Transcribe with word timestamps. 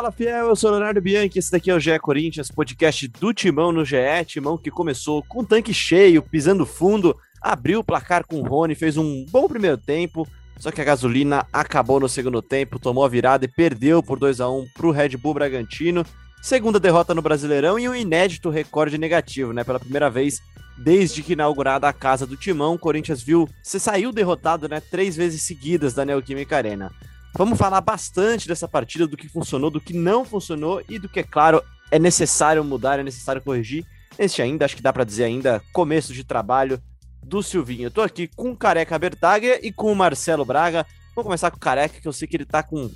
Fala 0.00 0.10
fiel, 0.10 0.48
eu 0.48 0.56
sou 0.56 0.70
Leonardo 0.70 0.98
Bianchi, 0.98 1.38
esse 1.38 1.52
daqui 1.52 1.70
é 1.70 1.74
o 1.74 1.78
GE 1.78 1.98
Corinthians, 1.98 2.50
podcast 2.50 3.06
do 3.06 3.34
Timão 3.34 3.70
no 3.70 3.84
GE, 3.84 4.24
Timão 4.24 4.56
que 4.56 4.70
começou 4.70 5.22
com 5.22 5.44
tanque 5.44 5.74
cheio, 5.74 6.22
pisando 6.22 6.64
fundo, 6.64 7.14
abriu 7.38 7.80
o 7.80 7.84
placar 7.84 8.26
com 8.26 8.40
o 8.40 8.42
Rony, 8.42 8.74
fez 8.74 8.96
um 8.96 9.26
bom 9.26 9.46
primeiro 9.46 9.76
tempo, 9.76 10.26
só 10.58 10.70
que 10.70 10.80
a 10.80 10.84
gasolina 10.84 11.46
acabou 11.52 12.00
no 12.00 12.08
segundo 12.08 12.40
tempo, 12.40 12.78
tomou 12.78 13.04
a 13.04 13.10
virada 13.10 13.44
e 13.44 13.48
perdeu 13.48 14.02
por 14.02 14.18
2 14.18 14.40
a 14.40 14.48
1 14.48 14.68
para 14.74 14.86
o 14.86 14.90
Red 14.90 15.18
Bull 15.18 15.34
Bragantino. 15.34 16.02
Segunda 16.40 16.80
derrota 16.80 17.14
no 17.14 17.20
Brasileirão 17.20 17.78
e 17.78 17.86
um 17.86 17.94
inédito 17.94 18.48
recorde 18.48 18.96
negativo, 18.96 19.52
né? 19.52 19.64
Pela 19.64 19.78
primeira 19.78 20.08
vez 20.08 20.40
desde 20.78 21.22
que 21.22 21.34
inaugurada 21.34 21.86
a 21.86 21.92
casa 21.92 22.26
do 22.26 22.38
Timão, 22.38 22.72
o 22.72 22.78
Corinthians 22.78 23.22
viu, 23.22 23.46
você 23.62 23.78
saiu 23.78 24.12
derrotado, 24.12 24.66
né? 24.66 24.80
Três 24.80 25.14
vezes 25.14 25.42
seguidas 25.42 25.92
da 25.92 26.06
Neoquímica 26.06 26.56
Arena. 26.56 26.90
Vamos 27.34 27.58
falar 27.58 27.80
bastante 27.80 28.48
dessa 28.48 28.66
partida, 28.66 29.06
do 29.06 29.16
que 29.16 29.28
funcionou, 29.28 29.70
do 29.70 29.80
que 29.80 29.94
não 29.94 30.24
funcionou 30.24 30.82
e 30.88 30.98
do 30.98 31.08
que, 31.08 31.20
é 31.20 31.22
claro, 31.22 31.62
é 31.90 31.98
necessário 31.98 32.62
mudar, 32.64 32.98
é 32.98 33.02
necessário 33.02 33.42
corrigir. 33.42 33.84
Este 34.18 34.42
ainda, 34.42 34.64
acho 34.64 34.76
que 34.76 34.82
dá 34.82 34.92
para 34.92 35.04
dizer 35.04 35.24
ainda, 35.24 35.62
começo 35.72 36.12
de 36.12 36.24
trabalho 36.24 36.80
do 37.22 37.42
Silvinho. 37.42 37.84
Eu 37.84 37.90
tô 37.90 38.02
aqui 38.02 38.28
com 38.28 38.50
o 38.50 38.56
Careca 38.56 38.98
Bertaglia 38.98 39.64
e 39.64 39.72
com 39.72 39.92
o 39.92 39.96
Marcelo 39.96 40.44
Braga. 40.44 40.86
Vamos 41.14 41.26
começar 41.26 41.50
com 41.50 41.56
o 41.56 41.60
Careca, 41.60 42.00
que 42.00 42.08
eu 42.08 42.12
sei 42.12 42.26
que 42.26 42.36
ele 42.36 42.44
tá 42.44 42.62
com, 42.62 42.90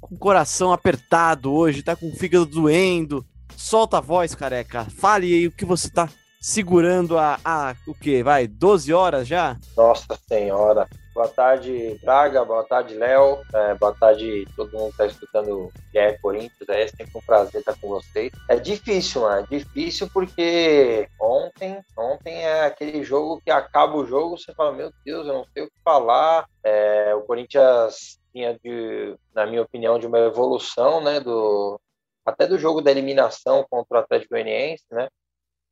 com 0.00 0.14
o 0.14 0.18
coração 0.18 0.72
apertado 0.72 1.52
hoje, 1.52 1.82
tá 1.82 1.94
com 1.94 2.08
o 2.08 2.16
fígado 2.16 2.46
doendo. 2.46 3.24
Solta 3.56 3.98
a 3.98 4.00
voz, 4.00 4.34
Careca. 4.34 4.84
Fale 4.84 5.32
aí 5.32 5.46
o 5.46 5.52
que 5.52 5.64
você 5.64 5.88
tá 5.88 6.08
segurando 6.40 7.18
a, 7.18 7.38
a 7.44 7.74
o 7.86 7.94
que? 7.94 8.22
Vai, 8.22 8.46
12 8.46 8.92
horas 8.92 9.26
já? 9.26 9.56
Nossa 9.76 10.18
Senhora. 10.28 10.88
Boa 11.18 11.28
tarde, 11.28 11.98
Braga. 12.00 12.44
Boa 12.44 12.62
tarde, 12.62 12.94
Léo. 12.94 13.38
É, 13.52 13.74
boa 13.74 13.92
tarde, 13.92 14.46
todo 14.54 14.70
mundo 14.70 14.84
que 14.84 15.02
está 15.02 15.06
escutando 15.06 15.68
GR 15.92 16.16
Corinthians. 16.22 16.68
É 16.68 16.86
sempre 16.86 17.18
um 17.18 17.20
prazer 17.20 17.60
estar 17.60 17.74
com 17.80 17.88
vocês. 17.88 18.30
É 18.48 18.54
difícil, 18.54 19.22
mano. 19.22 19.44
É 19.50 19.58
difícil 19.58 20.08
porque 20.14 21.08
ontem, 21.20 21.82
ontem 21.96 22.44
é 22.44 22.66
aquele 22.66 23.02
jogo 23.02 23.40
que 23.44 23.50
acaba 23.50 23.96
o 23.96 24.06
jogo, 24.06 24.38
você 24.38 24.54
fala, 24.54 24.70
meu 24.70 24.92
Deus, 25.04 25.26
eu 25.26 25.34
não 25.34 25.44
sei 25.52 25.64
o 25.64 25.66
que 25.66 25.82
falar. 25.84 26.46
É, 26.62 27.12
o 27.16 27.22
Corinthians 27.22 28.20
tinha, 28.32 28.56
de, 28.62 29.16
na 29.34 29.44
minha 29.44 29.62
opinião, 29.62 29.98
de 29.98 30.06
uma 30.06 30.20
evolução, 30.20 31.02
né, 31.02 31.18
do, 31.18 31.80
até 32.24 32.46
do 32.46 32.58
jogo 32.58 32.80
da 32.80 32.92
eliminação 32.92 33.66
contra 33.68 33.98
o 33.98 34.00
Atlético 34.00 34.34
Goianiense, 34.34 34.84
né? 34.92 35.08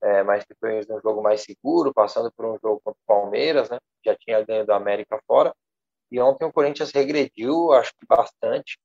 É, 0.03 0.23
mas 0.23 0.45
depois 0.47 0.89
um 0.91 1.01
jogo 1.01 1.23
mais 1.23 1.43
seguro, 1.43 1.93
passando 1.93 2.31
por 2.33 2.47
um 2.47 2.59
jogo 2.63 2.81
contra 2.85 3.01
o 3.01 3.07
Palmeiras, 3.07 3.71
né? 3.71 3.79
Já 4.05 4.15
tinha 4.17 4.45
ganho 4.45 4.67
do 4.67 4.73
América 4.73 5.21
fora. 5.27 5.55
E 6.11 6.21
ontem 6.21 6.45
o 6.45 6.53
Corinthians 6.53 6.93
regrediu, 6.93 7.73
acho 7.73 7.93
que 7.99 8.07
bastante. 8.07 8.79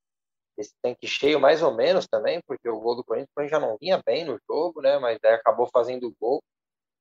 Esse 0.56 0.72
tanque 0.82 1.06
cheio, 1.06 1.40
mais 1.40 1.62
ou 1.62 1.74
menos 1.74 2.06
também, 2.06 2.40
porque 2.46 2.68
o 2.68 2.80
gol 2.80 2.96
do 2.96 3.04
Corinthians 3.04 3.50
já 3.50 3.58
não 3.60 3.76
vinha 3.78 4.02
bem 4.04 4.24
no 4.24 4.38
jogo, 4.48 4.80
né? 4.82 4.98
Mas 4.98 5.18
daí 5.22 5.34
acabou 5.34 5.68
fazendo 5.72 6.08
o 6.08 6.14
gol. 6.20 6.42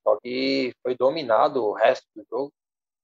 Só 0.04 0.18
que 0.20 0.74
foi 0.84 0.96
dominado 0.96 1.64
o 1.64 1.74
resto 1.74 2.06
do 2.16 2.26
jogo. 2.30 2.54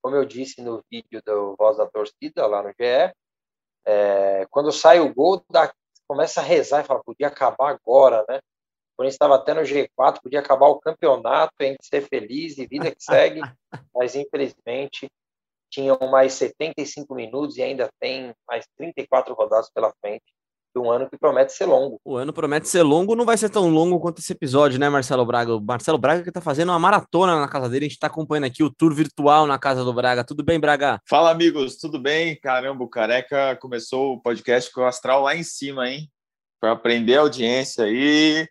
Como 0.01 0.15
eu 0.15 0.25
disse 0.25 0.61
no 0.61 0.83
vídeo 0.91 1.21
do 1.25 1.55
Voz 1.57 1.77
da 1.77 1.87
Torcida, 1.87 2.45
lá 2.47 2.63
no 2.63 2.69
GE, 2.69 3.13
é, 3.85 4.45
quando 4.49 4.71
sai 4.71 4.99
o 4.99 5.13
gol, 5.13 5.43
dá, 5.49 5.73
começa 6.07 6.41
a 6.41 6.43
rezar 6.43 6.81
e 6.83 6.87
fala, 6.87 7.03
podia 7.03 7.27
acabar 7.27 7.69
agora, 7.71 8.25
né? 8.29 8.39
Corinthians 8.97 9.13
estava 9.13 9.35
até 9.35 9.53
no 9.53 9.61
G4, 9.61 10.21
podia 10.23 10.39
acabar 10.39 10.67
o 10.67 10.79
campeonato, 10.79 11.53
a 11.59 11.63
gente 11.63 11.85
ser 11.85 12.01
feliz 12.01 12.57
e 12.57 12.65
vida 12.65 12.89
que 12.89 13.01
segue, 13.01 13.41
mas 13.95 14.15
infelizmente 14.15 15.07
tinham 15.69 15.97
mais 16.09 16.33
75 16.33 17.13
minutos 17.13 17.57
e 17.57 17.61
ainda 17.61 17.89
tem 17.99 18.33
mais 18.47 18.65
34 18.75 19.35
rodadas 19.35 19.69
pela 19.69 19.93
frente. 20.01 20.25
Um 20.75 20.91
ano 20.91 21.09
que 21.09 21.17
promete 21.17 21.53
ser 21.53 21.65
longo. 21.65 21.99
O 22.05 22.17
ano 22.17 22.31
promete 22.31 22.67
ser 22.67 22.83
longo, 22.83 23.15
não 23.15 23.25
vai 23.25 23.35
ser 23.35 23.49
tão 23.49 23.67
longo 23.67 23.99
quanto 23.99 24.19
esse 24.19 24.31
episódio, 24.31 24.79
né, 24.79 24.87
Marcelo 24.87 25.25
Braga? 25.25 25.55
O 25.55 25.59
Marcelo 25.59 25.97
Braga 25.97 26.23
que 26.23 26.31
tá 26.31 26.39
fazendo 26.39 26.69
uma 26.69 26.77
maratona 26.77 27.39
na 27.39 27.47
casa 27.47 27.67
dele, 27.67 27.85
a 27.85 27.89
gente 27.89 27.97
tá 27.97 28.05
acompanhando 28.05 28.43
aqui 28.43 28.63
o 28.63 28.69
tour 28.69 28.93
virtual 28.93 29.47
na 29.47 29.57
casa 29.57 29.83
do 29.83 29.91
Braga. 29.91 30.23
Tudo 30.23 30.43
bem, 30.43 30.59
Braga? 30.59 31.01
Fala, 31.09 31.31
amigos, 31.31 31.77
tudo 31.77 31.99
bem? 31.99 32.39
Caramba, 32.39 32.83
o 32.83 32.89
Careca 32.89 33.57
começou 33.59 34.13
o 34.13 34.21
podcast 34.21 34.71
com 34.71 34.81
o 34.81 34.85
astral 34.85 35.23
lá 35.23 35.35
em 35.35 35.41
cima, 35.41 35.89
hein? 35.89 36.07
Para 36.61 36.73
aprender 36.73 37.17
a 37.17 37.21
audiência 37.21 37.85
aí. 37.85 38.47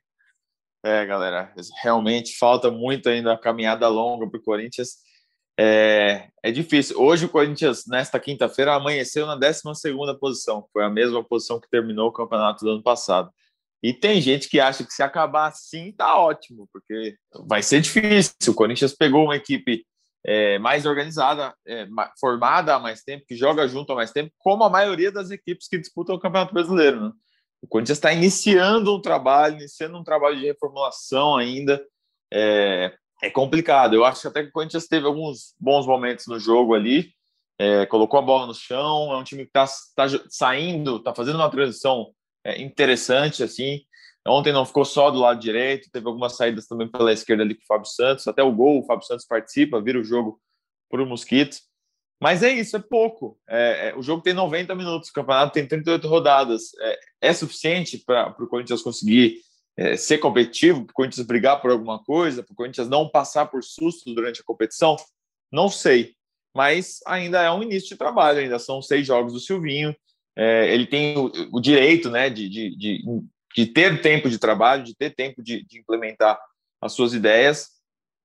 É, 0.86 1.04
galera, 1.04 1.52
realmente 1.82 2.38
falta 2.38 2.70
muito 2.70 3.08
ainda 3.08 3.32
a 3.32 3.36
caminhada 3.36 3.88
longa 3.88 4.30
para 4.30 4.38
o 4.38 4.42
Corinthians. 4.42 4.98
É, 5.58 6.28
é 6.41 6.52
difícil. 6.52 6.97
Hoje 7.00 7.24
o 7.24 7.28
Corinthians, 7.28 7.88
nesta 7.88 8.20
quinta-feira, 8.20 8.72
amanheceu 8.72 9.26
na 9.26 9.34
12 9.34 9.62
posição. 10.20 10.64
Foi 10.72 10.84
a 10.84 10.88
mesma 10.88 11.24
posição 11.24 11.58
que 11.58 11.69
terminou 11.69 12.10
o 12.10 12.12
campeonato 12.12 12.64
do 12.64 12.70
ano 12.70 12.84
passado. 12.84 13.32
E 13.82 13.92
tem 13.92 14.20
gente 14.20 14.48
que 14.48 14.60
acha 14.60 14.84
que 14.84 14.92
se 14.92 15.02
acabar 15.02 15.48
assim, 15.48 15.91
tá 15.91 16.20
ótimo, 16.20 16.69
porque 16.72 17.16
vai 17.48 17.64
ser 17.64 17.80
difícil. 17.82 18.53
O 18.53 18.54
Corinthians 18.54 18.94
pegou 18.94 19.24
uma 19.24 19.34
equipe 19.34 19.84
é, 20.24 20.56
mais 20.60 20.86
organizada, 20.86 21.53
é, 21.66 21.88
formada 22.20 22.76
há 22.76 22.78
mais 22.78 23.03
tempo, 23.03 23.26
que 23.26 23.34
joga 23.34 23.66
junto 23.66 23.92
há 23.92 23.97
mais 23.97 24.12
tempo, 24.12 24.32
como 24.38 24.62
a 24.62 24.70
maioria 24.70 25.10
das 25.10 25.32
equipes 25.32 25.66
que 25.66 25.78
disputam 25.78 26.14
o 26.14 26.20
Campeonato 26.20 26.54
Brasileiro. 26.54 27.06
Né? 27.06 27.12
O 27.66 27.69
Corinthians 27.69 27.99
está 27.99 28.12
iniciando 28.12 28.94
um 28.94 29.00
trabalho, 29.00 29.56
iniciando 29.56 29.99
um 29.99 30.04
trabalho 30.04 30.38
de 30.38 30.47
reformulação 30.47 31.37
ainda. 31.37 31.84
É, 32.32 32.94
é, 33.21 33.28
complicado. 33.28 33.94
Eu 33.94 34.04
acho 34.04 34.28
até 34.28 34.44
que 34.44 34.50
o 34.50 34.53
Corinthians 34.53 34.87
teve 34.87 35.04
alguns 35.04 35.53
bons 35.59 35.84
momentos 35.84 36.28
no 36.28 36.38
jogo 36.38 36.75
ali. 36.75 37.10
É, 37.59 37.84
colocou 37.87 38.21
a 38.21 38.22
bola 38.22 38.47
no 38.47 38.54
chão. 38.54 39.12
É 39.12 39.16
um 39.16 39.25
time 39.25 39.43
que 39.43 39.49
está 39.49 39.66
tá 39.97 40.06
saindo, 40.28 40.99
está 40.99 41.12
fazendo 41.12 41.37
uma 41.37 41.50
transição 41.50 42.12
é, 42.44 42.62
interessante. 42.62 43.43
assim. 43.43 43.81
Ontem 44.28 44.53
não 44.53 44.65
ficou 44.65 44.84
só 44.84 45.10
do 45.10 45.19
lado 45.19 45.41
direito, 45.41 45.91
teve 45.91 46.06
algumas 46.06 46.37
saídas 46.37 46.69
também 46.69 46.88
pela 46.88 47.12
esquerda 47.12 47.43
ali 47.43 47.56
com 47.56 47.62
o 47.62 47.66
Fábio 47.66 47.87
Santos. 47.87 48.28
Até 48.28 48.44
o 48.44 48.53
gol, 48.53 48.78
o 48.78 48.87
Fábio 48.87 49.06
Santos 49.06 49.27
participa, 49.27 49.83
vira 49.83 49.98
o 49.98 50.04
jogo 50.04 50.41
para 50.88 51.03
o 51.03 51.06
Mosquito. 51.06 51.56
Mas 52.21 52.43
é 52.43 52.50
isso, 52.50 52.77
é 52.77 52.81
pouco. 52.81 53.38
É, 53.49 53.88
é, 53.88 53.97
o 53.97 54.03
jogo 54.03 54.22
tem 54.22 54.32
90 54.32 54.75
minutos, 54.75 55.10
o 55.10 55.12
campeonato 55.12 55.53
tem 55.53 55.66
38 55.66 56.09
rodadas. 56.09 56.72
É, 56.81 56.99
é 57.28 57.32
suficiente 57.32 57.99
para 57.99 58.34
o 58.38 58.47
Corinthians 58.47 58.82
conseguir 58.82 59.41
é, 59.77 59.97
ser 59.97 60.19
competitivo, 60.19 60.84
para 60.84 60.93
o 60.93 60.94
Corinthians 60.94 61.27
brigar 61.27 61.60
por 61.60 61.71
alguma 61.71 62.03
coisa, 62.03 62.43
para 62.43 62.53
o 62.53 62.56
Corinthians 62.56 62.88
não 62.88 63.09
passar 63.09 63.47
por 63.47 63.62
susto 63.62 64.15
durante 64.15 64.41
a 64.41 64.44
competição? 64.44 64.97
Não 65.53 65.69
sei. 65.69 66.15
Mas 66.54 67.00
ainda 67.06 67.43
é 67.43 67.50
um 67.50 67.62
início 67.62 67.91
de 67.91 67.97
trabalho, 67.97 68.38
ainda 68.38 68.59
são 68.59 68.81
seis 68.81 69.06
jogos 69.06 69.34
do 69.34 69.41
Silvinho. 69.41 69.94
É, 70.34 70.72
ele 70.72 70.87
tem 70.87 71.19
o, 71.19 71.31
o 71.53 71.60
direito 71.60 72.10
né, 72.10 72.31
de, 72.31 72.48
de, 72.48 72.77
de, 72.77 73.04
de, 73.54 73.66
ter 73.66 74.00
tempo 74.00 74.31
de 74.31 74.38
trabalho, 74.38 74.83
de 74.83 74.94
ter 74.94 75.10
tempo 75.15 75.43
de, 75.43 75.62
de 75.66 75.78
implementar 75.78 76.38
as 76.81 76.93
suas 76.93 77.12
ideias 77.12 77.75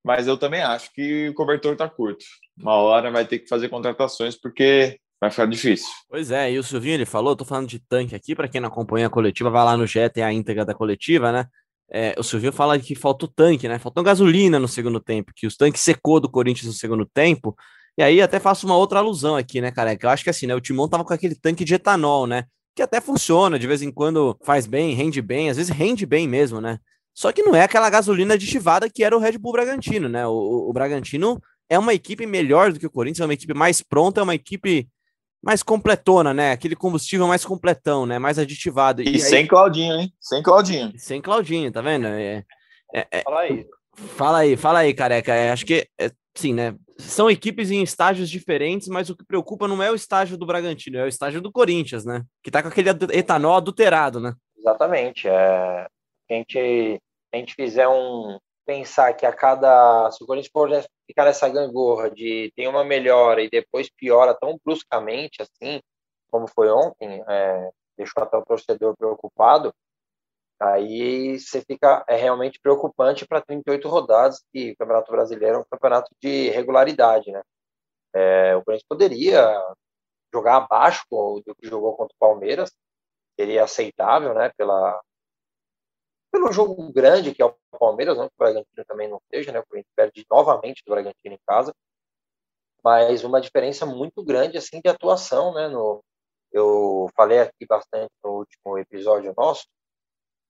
mas 0.04 0.28
eu 0.28 0.38
também 0.38 0.62
acho 0.62 0.92
que 0.94 1.30
o 1.30 1.34
cobertor 1.34 1.74
está 1.74 1.90
curto. 1.90 2.26
Uma 2.58 2.76
hora 2.76 3.12
vai 3.12 3.26
ter 3.26 3.40
que 3.40 3.48
fazer 3.48 3.70
contratações 3.70 4.36
porque 4.40 4.98
vai 5.20 5.30
ficar 5.30 5.46
difícil. 5.46 5.90
Pois 6.10 6.32
é, 6.32 6.52
e 6.52 6.58
o 6.58 6.64
Silvinho 6.64 6.96
ele 6.96 7.06
falou, 7.06 7.36
tô 7.36 7.46
falando 7.46 7.68
de 7.68 7.80
tanque 7.80 8.16
aqui, 8.16 8.36
para 8.36 8.48
quem 8.48 8.60
não 8.60 8.70
acompanha 8.70 9.08
a 9.08 9.10
coletiva, 9.10 9.50
vai 9.50 9.64
lá 9.64 9.78
no 9.78 9.86
GE, 9.86 10.10
tem 10.10 10.24
a 10.24 10.34
íntegra 10.34 10.66
da 10.66 10.74
coletiva, 10.74 11.32
né? 11.32 11.46
É, 11.94 12.16
o 12.18 12.24
Silvinho 12.24 12.54
fala 12.54 12.80
que 12.80 12.96
faltou 12.96 13.28
tanque, 13.28 13.68
né? 13.68 13.78
Faltou 13.78 14.04
gasolina 14.04 14.58
no 14.58 14.68
segundo 14.68 15.00
tempo, 15.00 15.34
que 15.36 15.46
os 15.46 15.58
tanques 15.58 15.82
secou 15.82 16.20
do 16.20 16.30
Corinthians 16.30 16.68
no 16.68 16.74
segundo 16.74 17.06
tempo. 17.06 17.56
E 17.98 18.02
aí 18.02 18.22
até 18.22 18.40
faço 18.40 18.66
uma 18.66 18.78
outra 18.78 19.00
alusão 19.00 19.36
aqui, 19.36 19.60
né, 19.60 19.72
cara? 19.72 19.96
Que 19.96 20.06
eu 20.06 20.10
acho 20.10 20.24
que 20.24 20.30
assim, 20.30 20.48
né? 20.48 20.56
O 20.56 20.62
Timão 20.62 20.88
tava 20.88 21.04
com 21.04 21.14
aquele 21.14 21.36
tanque 21.36 21.66
de 21.66 21.76
etanol, 21.76 22.26
né? 22.26 22.46
Que 22.74 22.82
até 22.82 23.02
funciona, 23.02 23.60
de 23.60 23.68
vez 23.68 23.82
em 23.82 23.92
quando 23.92 24.38
faz 24.44 24.66
bem, 24.66 24.96
rende 24.96 25.22
bem, 25.22 25.50
às 25.50 25.58
vezes 25.58 25.72
rende 25.76 26.06
bem 26.06 26.28
mesmo, 26.28 26.62
né? 26.62 26.80
Só 27.14 27.32
que 27.32 27.44
não 27.44 27.56
é 27.56 27.64
aquela 27.64 27.90
gasolina 27.90 28.34
aditivada 28.34 28.90
que 28.90 29.04
era 29.04 29.16
o 29.16 29.20
Red 29.20 29.38
Bull 29.38 29.54
Bragantino, 29.54 30.08
né? 30.08 30.26
O, 30.26 30.70
o 30.70 30.74
Bragantino 30.74 31.42
é 31.70 31.78
uma 31.78 31.94
equipe 31.94 32.26
melhor 32.26 32.72
do 32.72 32.80
que 32.80 32.86
o 32.86 32.92
Corinthians, 32.92 33.22
é 33.22 33.26
uma 33.26 33.34
equipe 33.34 33.54
mais 33.54 33.82
pronta, 33.82 34.20
é 34.20 34.24
uma 34.24 34.36
equipe 34.36 34.90
mais 35.42 35.64
completona, 35.64 36.34
né? 36.34 36.52
Aquele 36.52 36.76
combustível 36.76 37.28
mais 37.28 37.44
completão, 37.44 38.06
né? 38.06 38.20
Mais 38.20 38.38
aditivado. 38.38 39.02
E, 39.02 39.16
e 39.16 39.20
sem 39.20 39.40
aí... 39.40 39.48
Claudinho, 39.48 40.00
hein? 40.00 40.14
Sem 40.20 40.44
Claudinho. 40.44 40.94
Sem 40.98 41.22
Claudinho, 41.22 41.72
tá 41.72 41.82
vendo? 41.82 42.08
É, 42.08 42.44
é, 42.94 43.08
é... 43.12 43.22
Fala 43.24 43.40
aí. 43.42 43.68
Fala 43.94 44.38
aí, 44.40 44.58
fala 44.58 44.80
aí, 44.80 44.94
careca. 44.94 45.34
É, 45.34 45.52
acho 45.52 45.66
que, 45.66 45.88
é, 46.00 46.12
sim, 46.36 46.54
né? 46.54 46.76
São 46.98 47.30
equipes 47.30 47.72
em 47.72 47.82
estágios 47.82 48.30
diferentes, 48.30 48.88
mas 48.88 49.10
o 49.10 49.16
que 49.16 49.26
preocupa 49.26 49.68
não 49.68 49.82
é 49.82 49.92
o 49.92 49.96
estágio 49.96 50.38
do 50.38 50.46
Bragantino, 50.46 50.98
é 50.98 51.04
o 51.04 51.08
estágio 51.08 51.42
do 51.42 51.52
Corinthians, 51.52 52.06
né? 52.06 52.24
Que 52.44 52.52
tá 52.52 52.62
com 52.62 52.70
aquele 52.70 52.90
etanol 53.12 53.56
adulterado, 53.56 54.20
né? 54.20 54.34
Exatamente. 54.58 55.28
É 55.28 55.88
a 56.34 56.38
gente, 56.38 57.02
a 57.34 57.38
gente 57.38 57.56
fizer 57.56 57.88
um 57.88 58.38
pensar 58.66 59.14
que 59.14 59.26
a 59.26 59.34
cada 59.34 60.10
se 60.12 60.24
o 60.24 60.28
Corinthians 60.28 60.52
for 60.52 60.70
ficar 61.08 61.26
nessa 61.26 61.50
gangorra 61.50 62.10
de 62.10 62.52
tem 62.56 62.68
uma 62.68 62.84
melhora 62.84 63.42
e 63.42 63.50
depois 63.50 63.90
piora 63.90 64.34
tão 64.34 64.58
bruscamente 64.64 65.42
assim 65.42 65.82
como 66.30 66.48
foi 66.48 66.70
ontem, 66.70 67.22
é, 67.28 67.72
deixou 67.98 68.24
até 68.24 68.38
o 68.38 68.46
torcedor 68.46 68.96
preocupado. 68.96 69.74
Aí 70.60 71.40
você 71.40 71.62
fica 71.62 72.06
é 72.08 72.16
realmente 72.16 72.60
preocupante 72.62 73.28
para 73.28 73.42
38 73.42 73.90
rodadas 73.90 74.44
e 74.54 74.72
o 74.72 74.78
Campeonato 74.78 75.12
Brasileiro 75.12 75.58
é 75.58 75.60
um 75.60 75.66
campeonato 75.70 76.10
de 76.22 76.50
regularidade, 76.52 77.32
né? 77.32 77.42
É, 78.14 78.56
o 78.56 78.64
Corinthians 78.64 78.88
poderia 78.88 79.60
jogar 80.34 80.58
abaixo 80.58 81.04
do 81.10 81.56
que 81.56 81.68
jogou 81.68 81.96
contra 81.98 82.14
o 82.16 82.20
Palmeiras, 82.20 82.72
seria 83.40 83.64
aceitável, 83.64 84.34
né, 84.34 84.52
pela, 84.58 85.02
pelo 86.32 86.52
jogo 86.52 86.92
grande 86.92 87.34
que 87.34 87.42
é 87.42 87.46
o 87.46 87.56
Palmeiras, 87.78 88.18
não 88.18 88.28
que 88.28 88.36
o 88.36 88.40
Bragantino 88.40 88.86
também 88.88 89.08
não 89.10 89.22
seja, 89.34 89.52
né, 89.52 89.60
o 89.60 89.66
Corinthians 89.66 89.94
perde 89.96 90.26
novamente 90.30 90.84
do 90.86 90.92
Bragantino 90.92 91.36
em 91.36 91.40
casa, 91.48 91.74
mas 92.84 93.24
uma 93.24 93.42
diferença 93.42 93.86
muito 93.86 94.24
grande, 94.24 94.58
assim, 94.58 94.82
de 94.82 94.90
atuação, 94.90 95.54
né, 95.54 95.68
no, 95.68 96.04
eu 96.52 97.10
falei 97.16 97.40
aqui 97.40 97.66
bastante 97.68 98.12
no 98.24 98.32
último 98.40 98.78
episódio 98.78 99.34
nosso, 99.38 99.66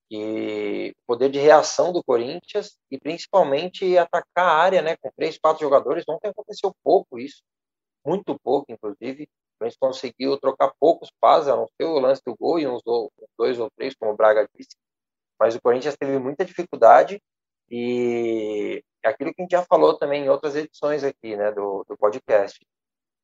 que 0.10 0.92
o 0.92 1.06
poder 1.08 1.30
de 1.30 1.40
reação 1.40 1.94
do 1.94 2.04
Corinthians 2.04 2.78
e 2.90 3.00
principalmente 3.00 3.98
atacar 3.98 4.46
a 4.46 4.58
área, 4.58 4.82
né, 4.82 4.98
com 4.98 5.12
três, 5.16 5.38
quatro 5.38 5.62
jogadores, 5.62 6.04
ontem 6.08 6.30
aconteceu 6.30 6.74
pouco 6.84 7.18
isso, 7.20 7.42
muito 8.06 8.38
pouco, 8.40 8.72
inclusive, 8.72 9.28
a 9.60 9.66
gente 9.66 9.78
conseguiu 9.80 10.38
trocar 10.40 10.74
poucos 10.80 11.12
passes, 11.20 11.48
a 11.48 11.56
não 11.56 11.68
ser 11.68 11.86
o 11.86 12.00
lance 12.00 12.22
do 12.26 12.36
gol 12.36 12.60
e 12.60 12.68
uns 12.68 12.82
dois 13.38 13.60
ou 13.60 13.70
três, 13.78 13.94
como 13.96 14.12
o 14.12 14.16
Braga 14.16 14.48
disse, 14.56 14.76
mas 15.42 15.56
o 15.56 15.62
Corinthians 15.62 15.98
teve 15.98 16.20
muita 16.20 16.46
dificuldade 16.46 17.20
e 17.68 18.84
aquilo 19.04 19.34
que 19.34 19.42
a 19.42 19.44
gente 19.44 19.52
já 19.52 19.64
falou 19.64 19.98
também 19.98 20.26
em 20.26 20.30
outras 20.30 20.56
edições 20.56 21.04
aqui, 21.04 21.36
né, 21.36 21.52
do, 21.52 21.84
do 21.90 21.98
podcast. 21.98 22.64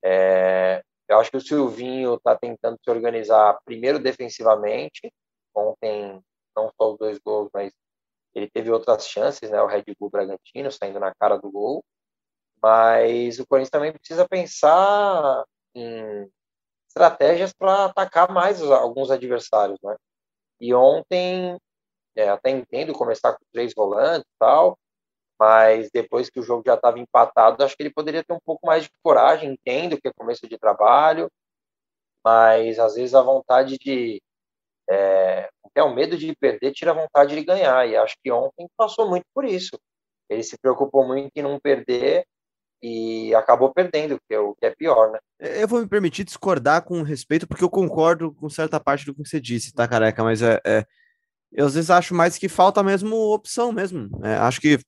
É, 0.04 0.81
eu 1.08 1.19
acho 1.19 1.30
que 1.30 1.38
o 1.38 1.42
Silvinho 1.42 2.16
está 2.16 2.36
tentando 2.36 2.75
se 2.84 2.90
organizar 2.90 3.60
primeiro 3.64 4.00
defensivamente, 4.00 5.14
ontem 5.54 6.19
não 6.56 6.72
só 6.75 6.92
os 6.92 6.98
dois 6.98 7.19
gols, 7.19 7.52
mas 7.54 7.72
ele 8.34 8.50
teve 8.50 8.72
outras 8.72 9.08
chances, 9.08 9.52
né, 9.52 9.62
o 9.62 9.68
Red 9.68 9.84
Bull 10.00 10.10
Bragantino 10.10 10.72
saindo 10.72 11.00
na 11.00 11.14
cara 11.14 11.38
do 11.38 11.52
gol, 11.52 11.86
mas 12.60 13.38
o 13.38 13.46
Corinthians 13.46 13.69
também 13.69 13.94
precisa 13.94 14.28
pensar 14.28 15.46
em 15.75 16.28
estratégias 16.88 17.54
para 17.54 17.86
atacar 17.86 18.31
mais 18.31 18.60
alguns 18.64 19.12
adversários, 19.12 19.78
né? 19.84 19.96
E 20.60 20.74
ontem, 20.74 21.56
é, 22.18 22.30
até 22.30 22.50
entendo 22.50 22.94
começar 22.94 23.34
com 23.34 23.46
três 23.54 23.74
volantes 23.75 24.28
e 24.28 24.40
tal, 24.40 24.78
mas 25.40 25.90
depois 25.94 26.30
que 26.30 26.40
o 26.40 26.44
jogo 26.44 26.64
já 26.66 26.74
estava 26.74 27.00
empatado, 27.00 27.64
acho 27.64 27.78
que 27.78 27.84
ele 27.84 27.94
poderia 27.94 28.24
ter 28.24 28.34
um 28.34 28.40
pouco 28.44 28.66
mais 28.66 28.84
de 28.84 28.90
coragem, 29.04 29.52
entendo 29.52 30.00
que 30.02 30.08
é 30.08 30.12
começo 30.14 30.48
de 30.48 30.58
trabalho, 30.58 31.30
mas 32.25 32.80
às 32.80 32.96
vezes 32.96 33.14
a 33.14 33.22
vontade 33.22 33.78
de 33.78 34.22
é, 34.90 35.50
é 35.75 35.84
o 35.84 35.94
medo 35.94 36.18
de 36.18 36.36
perder 36.36 36.72
tira 36.72 36.92
a 36.92 36.96
vontade 36.96 37.36
de 37.36 37.44
ganhar, 37.44 37.88
e 37.88 37.96
acho 37.96 38.16
que 38.24 38.31
ontem 38.31 38.68
passou 38.75 39.08
muito 39.08 39.25
por 39.34 39.46
isso. 39.46 39.78
Ele 40.30 40.44
se 40.44 40.58
preocupou 40.58 41.06
muito 41.06 41.31
em 41.36 41.42
não 41.42 41.60
perder 41.60 42.25
e 42.81 43.34
acabou 43.36 43.74
perdendo, 43.74 44.19
que 44.28 44.34
é 44.34 44.40
o 44.40 44.56
que 44.56 44.66
é 44.66 44.75
pior, 44.75 45.12
né? 45.12 45.19
É, 45.40 45.64
eu 45.64 45.68
vou 45.68 45.80
me 45.80 45.88
permitir 45.88 46.24
discordar 46.24 46.84
com 46.84 47.02
respeito, 47.02 47.48
porque 47.48 47.64
eu 47.64 47.69
concordo 47.69 48.34
com 48.34 48.50
certa 48.50 48.80
parte 48.80 49.06
do 49.06 49.14
que 49.14 49.25
você 49.25 49.40
disse, 49.40 49.74
tá, 49.74 49.88
careca? 49.88 50.24
Mas 50.24 50.42
é, 50.42 50.60
é 50.66 50.86
eu 51.52 51.66
às 51.66 51.76
vezes 51.76 51.90
acho 51.90 52.14
mais 52.14 52.38
que 52.38 52.50
falta 52.50 52.84
mesmo 52.84 53.16
opção 53.34 53.72
mesmo. 53.72 54.10
É, 54.24 54.36
acho 54.36 54.60
que 54.62 54.80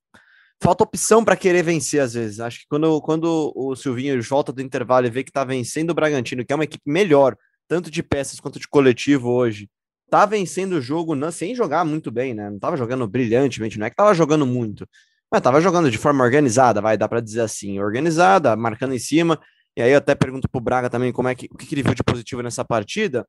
falta 0.62 0.84
opção 0.84 1.24
para 1.24 1.36
querer 1.36 1.64
vencer 1.64 2.02
às 2.02 2.14
vezes. 2.14 2.40
Acho 2.40 2.60
que 2.60 2.66
quando, 2.70 3.02
quando 3.02 3.52
o 3.56 3.76
Silvinho 3.76 4.22
volta 4.24 4.52
do 4.52 4.62
intervalo 4.62 5.08
e 5.08 5.10
vê 5.10 5.24
que 5.24 5.32
tá 5.32 5.44
vencendo 5.44 5.92
o 5.92 5.94
Bragantino, 5.94 6.46
que 6.46 6.52
é 6.52 6.56
uma 6.56 6.66
equipe 6.66 6.84
melhor, 6.90 7.36
tanto 7.68 7.90
de 7.90 8.04
peças 8.04 8.40
quanto 8.40 8.60
de 8.60 8.68
coletivo 8.68 9.30
hoje, 9.30 9.70
tá 10.10 10.26
vencendo 10.26 10.74
o 10.74 10.82
jogo 10.82 11.16
não, 11.16 11.32
sem 11.32 11.56
jogar 11.56 11.86
muito 11.86 12.12
bem, 12.12 12.34
né? 12.34 12.50
Não 12.50 12.60
tava 12.60 12.76
jogando 12.76 13.08
brilhantemente, 13.08 13.78
não 13.80 13.86
é 13.86 13.90
que 13.90 13.96
tava 13.96 14.14
jogando 14.14 14.46
muito, 14.46 14.88
mas 15.32 15.42
tava 15.42 15.62
jogando 15.62 15.92
de 15.92 15.98
forma 15.98 16.24
organizada, 16.24 16.82
vai, 16.82 16.98
dá 16.98 17.08
para 17.08 17.22
dizer 17.22 17.42
assim, 17.42 17.80
organizada, 17.80 18.56
marcando 18.56 18.94
em 18.96 19.00
cima. 19.00 19.40
E 19.78 19.82
aí 19.82 19.92
eu 19.92 20.00
até 20.00 20.16
pergunto 20.16 20.50
pro 20.50 20.60
Braga 20.60 20.90
também 20.90 21.12
como 21.12 21.28
é 21.28 21.36
que 21.36 21.48
o 21.52 21.58
que 21.58 21.74
ele 21.74 21.84
viu 21.84 21.94
de 21.94 22.04
positivo 22.04 22.42
nessa 22.42 22.66
partida. 22.66 23.26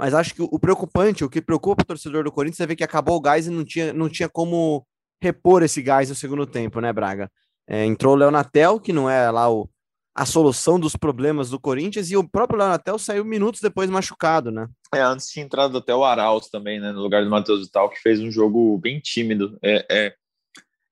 Mas 0.00 0.14
acho 0.14 0.34
que 0.34 0.40
o 0.40 0.58
preocupante, 0.58 1.22
o 1.22 1.28
que 1.28 1.42
preocupa 1.42 1.82
o 1.82 1.86
torcedor 1.86 2.24
do 2.24 2.32
Corinthians 2.32 2.60
é 2.60 2.66
ver 2.66 2.74
que 2.74 2.82
acabou 2.82 3.18
o 3.18 3.20
gás 3.20 3.46
e 3.46 3.50
não 3.50 3.62
tinha, 3.62 3.92
não 3.92 4.08
tinha 4.08 4.30
como 4.30 4.82
repor 5.22 5.62
esse 5.62 5.82
gás 5.82 6.08
no 6.08 6.14
segundo 6.14 6.46
tempo, 6.46 6.80
né, 6.80 6.90
Braga? 6.90 7.30
É, 7.68 7.84
entrou 7.84 8.14
o 8.14 8.16
Leonatel, 8.16 8.80
que 8.80 8.94
não 8.94 9.10
é 9.10 9.30
lá 9.30 9.52
o, 9.52 9.68
a 10.14 10.24
solução 10.24 10.80
dos 10.80 10.96
problemas 10.96 11.50
do 11.50 11.60
Corinthians, 11.60 12.10
e 12.10 12.16
o 12.16 12.26
próprio 12.26 12.58
Leonatel 12.58 12.98
saiu 12.98 13.26
minutos 13.26 13.60
depois 13.60 13.90
machucado, 13.90 14.50
né? 14.50 14.66
É, 14.94 15.02
antes 15.02 15.28
tinha 15.28 15.44
entrado 15.44 15.76
até 15.76 15.94
o 15.94 16.02
Arauz 16.02 16.48
também, 16.48 16.80
né, 16.80 16.92
no 16.92 17.02
lugar 17.02 17.22
do 17.22 17.28
Matheus 17.28 17.66
Vital, 17.66 17.90
que 17.90 18.00
fez 18.00 18.20
um 18.20 18.30
jogo 18.30 18.78
bem 18.78 19.00
tímido. 19.00 19.58
É, 19.62 19.84
é, 19.90 20.14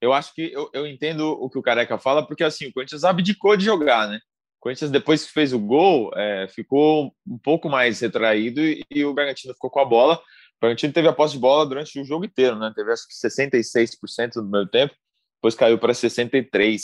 eu 0.02 0.12
acho 0.12 0.34
que 0.34 0.52
eu, 0.52 0.69
eu 0.75 0.87
entendo 0.87 1.31
o 1.31 1.49
que 1.49 1.58
o 1.58 1.62
Careca 1.62 1.96
fala, 1.96 2.26
porque 2.26 2.44
assim, 2.44 2.66
o 2.66 2.72
Corinthians 2.75 3.05
abdicou 3.05 3.56
de 3.56 3.64
jogar, 3.64 4.06
né? 4.06 4.20
Corinthians, 4.60 4.90
depois 4.90 5.25
que 5.25 5.32
fez 5.32 5.52
o 5.52 5.58
gol, 5.58 6.10
é, 6.16 6.49
ficou 6.49 7.14
um 7.26 7.38
pouco 7.38 7.69
mais 7.69 8.00
retraído 8.00 8.60
e, 8.60 8.84
e, 8.90 9.05
o 9.05 9.14
Bragantino 9.14 9.55
ficou 9.55 9.70
com 9.70 9.81
a 9.81 9.84
bola. 9.84 10.16
O 10.16 10.60
Bragantino 10.60 10.93
teve 10.93 11.08
a 11.08 11.12
posse 11.12 11.34
de 11.34 11.40
bola 11.40 11.64
durante 11.64 12.00
o 12.00 12.05
jogo 12.05 12.25
inteiro, 12.25 12.58
né? 12.58 12.72
Teve 12.75 12.93
acho 12.93 13.05
que 13.06 13.14
66% 13.14 14.34
do 14.34 14.50
meu 14.50 14.69
tempo, 14.69 14.94
depois 15.37 15.55
caiu 15.55 15.78
para 15.78 15.93
63%. 15.93 16.81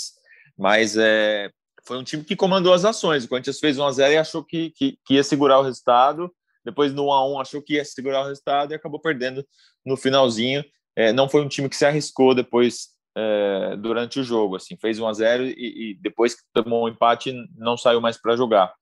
Mas 0.56 0.96
é, 0.96 1.50
foi 1.84 1.98
um 1.98 2.04
time 2.04 2.22
que 2.22 2.36
comandou 2.36 2.72
as 2.72 2.84
ações. 2.84 3.24
O 3.24 3.28
Corinthians 3.28 3.58
fez 3.58 3.76
1 3.76 3.84
a 3.84 3.92
0 3.92 4.12
e 4.12 4.16
achou 4.16 4.44
que, 4.44 4.70
que, 4.70 4.98
que 5.04 5.14
ia 5.14 5.24
segurar 5.24 5.58
o 5.58 5.62
resultado. 5.62 6.32
Depois, 6.64 6.94
no 6.94 7.08
1 7.08 7.12
a 7.12 7.32
1 7.32 7.40
achou 7.40 7.62
que 7.62 7.74
ia 7.74 7.84
segurar 7.84 8.22
o 8.22 8.28
resultado 8.28 8.72
e 8.72 8.74
acabou 8.74 9.00
perdendo 9.00 9.44
no 9.84 9.96
finalzinho. 9.96 10.64
É, 10.96 11.12
não 11.12 11.28
foi 11.28 11.42
um 11.42 11.48
time 11.48 11.68
que 11.68 11.76
se 11.76 11.84
arriscou 11.84 12.34
depois 12.34 12.93
é, 13.16 13.76
durante 13.76 14.20
o 14.20 14.24
jogo. 14.24 14.56
Assim, 14.56 14.76
fez 14.76 14.98
1 14.98 15.06
a 15.06 15.12
0 15.12 15.44
e, 15.44 15.52
e 15.56 15.98
depois 16.00 16.34
que 16.34 16.42
tomou 16.52 16.84
um 16.84 16.88
empate 16.88 17.34
não 17.56 17.76
saiu 17.76 18.00
mais 18.00 18.20
para 18.20 18.36
jogar. 18.36 18.72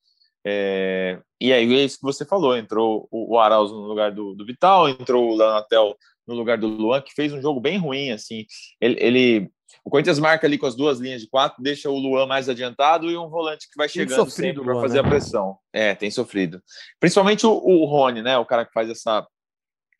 É, 0.45 1.21
e 1.41 1.53
aí 1.53 1.73
é 1.73 1.85
isso 1.85 1.99
que 1.99 2.05
você 2.05 2.25
falou, 2.25 2.57
entrou 2.57 3.07
o, 3.11 3.35
o 3.35 3.39
Arauz 3.39 3.71
no 3.71 3.87
lugar 3.87 4.11
do, 4.11 4.35
do 4.35 4.45
Vital, 4.45 4.89
entrou 4.89 5.31
o 5.31 5.37
Lanatel 5.37 5.97
no 6.27 6.35
lugar 6.35 6.59
do 6.59 6.67
Luan, 6.67 7.01
que 7.01 7.15
fez 7.15 7.33
um 7.33 7.41
jogo 7.41 7.61
bem 7.61 7.79
ruim, 7.79 8.11
assim, 8.11 8.45
ele, 8.81 8.97
ele 9.01 9.51
o 9.85 9.91
Corinthians 9.91 10.19
marca 10.19 10.47
ali 10.47 10.59
com 10.59 10.67
as 10.67 10.75
duas 10.75 10.99
linhas 10.99 11.21
de 11.21 11.29
quatro, 11.29 11.63
deixa 11.63 11.91
o 11.91 11.99
Luan 11.99 12.27
mais 12.27 12.49
adiantado 12.49 13.11
e 13.11 13.17
um 13.17 13.29
volante 13.29 13.69
que 13.69 13.77
vai 13.77 13.89
chegando 13.89 14.31
sempre 14.31 14.63
para 14.63 14.81
fazer 14.81 15.03
né? 15.03 15.07
a 15.07 15.11
pressão. 15.11 15.57
É, 15.73 15.95
tem 15.95 16.11
sofrido. 16.11 16.63
Principalmente 17.01 17.47
o, 17.47 17.53
o 17.53 17.85
Rony, 17.85 18.23
né, 18.23 18.39
o 18.39 18.47
cara 18.47 18.65
que 18.65 18.73
faz 18.73 18.89
essa 18.91 19.27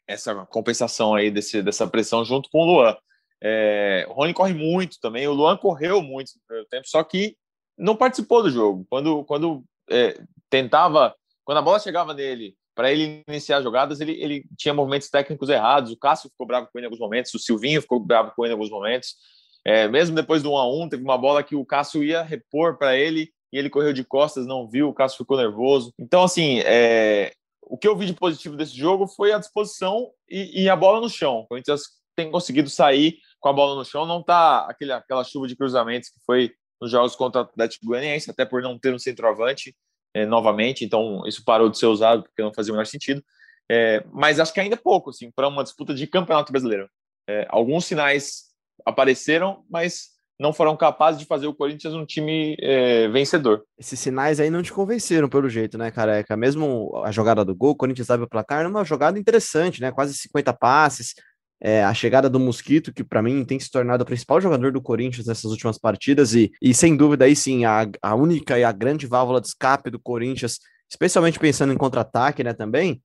essa 0.07 0.35
compensação 0.47 1.15
aí 1.15 1.31
desse, 1.31 1.63
dessa 1.63 1.87
pressão 1.87 2.25
junto 2.25 2.49
com 2.51 2.61
o 2.61 2.67
Luan. 2.67 2.97
É, 3.45 4.07
o 4.09 4.13
Rony 4.13 4.33
corre 4.33 4.55
muito 4.55 5.01
também, 5.01 5.27
o 5.27 5.33
Luan 5.33 5.57
correu 5.57 6.01
muito 6.01 6.33
no 6.35 6.41
primeiro 6.47 6.69
tempo, 6.69 6.87
só 6.87 7.03
que 7.03 7.37
não 7.77 7.97
participou 7.97 8.43
do 8.43 8.51
jogo. 8.51 8.87
Quando, 8.89 9.25
quando 9.25 9.65
é, 9.91 10.21
tentava, 10.49 11.15
quando 11.45 11.59
a 11.59 11.63
bola 11.63 11.81
chegava 11.81 12.15
nele 12.15 12.55
para 12.75 12.93
ele 12.93 13.23
iniciar 13.29 13.61
jogadas, 13.61 14.01
ele, 14.01 14.13
ele 14.13 14.45
tinha 14.57 14.73
movimentos 14.73 15.11
técnicos 15.11 15.49
errados. 15.49 15.91
O 15.91 15.99
Cássio 15.99 16.31
ficou 16.31 16.47
bravo 16.47 16.69
com 16.73 16.79
ele 16.79 16.87
em 16.87 16.89
alguns 16.89 17.01
momentos, 17.01 17.35
o 17.35 17.39
Silvinho 17.39 17.83
ficou 17.83 17.99
bravo 17.99 18.33
com 18.37 18.45
ele 18.45 18.53
em 18.53 18.57
alguns 18.57 18.71
momentos. 18.71 19.17
É, 19.65 19.89
mesmo 19.89 20.15
depois 20.15 20.43
do 20.43 20.53
1 20.53 20.57
a 20.57 20.85
1 20.85 20.89
teve 20.91 21.03
uma 21.03 21.19
bola 21.19 21.43
que 21.43 21.57
o 21.57 21.67
Cássio 21.67 22.03
ia 22.03 22.23
repor 22.23 22.79
para 22.79 22.97
ele 22.97 23.33
e 23.53 23.59
ele 23.59 23.71
correu 23.71 23.93
de 23.93 24.05
costas, 24.05 24.47
não 24.47 24.69
viu, 24.69 24.89
o 24.89 24.95
Cássio 24.95 25.19
ficou 25.19 25.37
nervoso. 25.37 25.93
Então, 25.99 26.23
assim, 26.23 26.61
é, 26.61 27.33
o 27.63 27.77
que 27.77 27.87
eu 27.87 27.97
vi 27.97 28.07
de 28.07 28.15
positivo 28.15 28.57
desse 28.57 28.77
jogo 28.77 29.07
foi 29.07 29.33
a 29.33 29.39
disposição 29.39 30.11
e, 30.29 30.63
e 30.63 30.69
a 30.69 30.77
bola 30.77 31.01
no 31.01 31.11
chão. 31.11 31.41
O 31.41 31.47
Corinthians 31.47 31.83
tem 32.17 32.31
conseguido 32.31 32.71
sair 32.71 33.19
com 33.43 33.49
a 33.49 33.53
bola 33.53 33.75
no 33.75 33.85
chão, 33.85 34.07
não 34.07 34.23
tá 34.23 34.67
aquele, 34.69 34.93
aquela 34.93 35.25
chuva 35.25 35.49
de 35.49 35.57
cruzamentos 35.57 36.09
que 36.09 36.21
foi 36.25 36.53
nos 36.81 36.91
jogos 36.91 37.17
contra 37.17 37.41
o 37.41 37.45
Atlético 37.45 37.87
Goianiense, 37.87 38.31
até 38.31 38.45
por 38.45 38.63
não 38.63 38.79
ter 38.79 38.95
um 38.95 38.99
centroavante 38.99 39.77
é, 40.15 40.25
novamente, 40.25 40.85
então 40.85 41.23
isso 41.27 41.45
parou 41.45 41.69
de 41.69 41.77
ser 41.77 41.87
usado 41.87 42.23
porque 42.23 42.41
não 42.41 42.55
fazia 42.55 42.73
o 42.73 42.77
menor 42.77 42.87
sentido. 42.87 43.23
É, 43.71 44.05
mas 44.13 44.39
acho 44.39 44.53
que 44.53 44.61
ainda 44.61 44.77
é 44.77 44.79
pouco, 44.79 45.11
assim, 45.11 45.31
para 45.31 45.49
uma 45.49 45.65
disputa 45.65 45.93
de 45.93 46.07
campeonato 46.07 46.53
brasileiro. 46.53 46.89
É, 47.29 47.47
alguns 47.49 47.85
sinais 47.85 48.45
apareceram, 48.87 49.65
mas 49.69 50.11
não 50.39 50.53
foram 50.53 50.77
capazes 50.77 51.21
de 51.21 51.27
fazer 51.27 51.47
o 51.47 51.55
Corinthians 51.55 51.95
um 51.95 52.07
time 52.07 52.57
é, 52.61 53.09
vencedor. 53.09 53.65
Esses 53.79 53.99
sinais 53.99 54.39
aí 54.39 54.51
não 54.51 54.63
te 54.63 54.73
convenceram, 54.73 55.29
pelo 55.29 55.49
jeito, 55.49 55.77
né, 55.79 55.91
careca? 55.91 56.37
Mesmo 56.37 56.93
a 57.05 57.11
jogada 57.11 57.45
do 57.45 57.55
gol, 57.55 57.71
o 57.71 57.77
Corinthians 57.77 58.07
sabe 58.07 58.25
o 58.25 58.29
placar, 58.29 58.61
era 58.61 58.69
uma 58.69 58.85
jogada 58.85 59.19
interessante, 59.19 59.81
né? 59.81 59.91
Quase 59.91 60.15
50 60.15 60.53
passes, 60.53 61.15
é, 61.63 61.85
a 61.85 61.95
chegada 61.95 62.29
do 62.29 62.41
Mosquito, 62.41 62.93
que 62.93 63.05
para 63.05 63.23
mim 63.23 63.45
tem 63.45 63.61
se 63.61 63.71
tornado 63.71 64.03
o 64.03 64.07
principal 64.07 64.41
jogador 64.41 64.73
do 64.73 64.83
Corinthians 64.83 65.27
nessas 65.27 65.49
últimas 65.51 65.79
partidas, 65.79 66.35
e, 66.35 66.51
e 66.61 66.75
sem 66.75 66.97
dúvida 66.97 67.25
aí 67.25 67.37
sim, 67.37 67.65
a, 67.65 67.89
a 68.03 68.15
única 68.17 68.59
e 68.59 68.65
a 68.65 68.73
grande 68.73 69.07
válvula 69.07 69.41
de 69.41 69.47
escape 69.47 69.89
do 69.89 70.01
Corinthians, 70.01 70.59
especialmente 70.91 71.39
pensando 71.39 71.73
em 71.73 71.77
contra-ataque, 71.77 72.43
né, 72.43 72.53
também. 72.53 73.01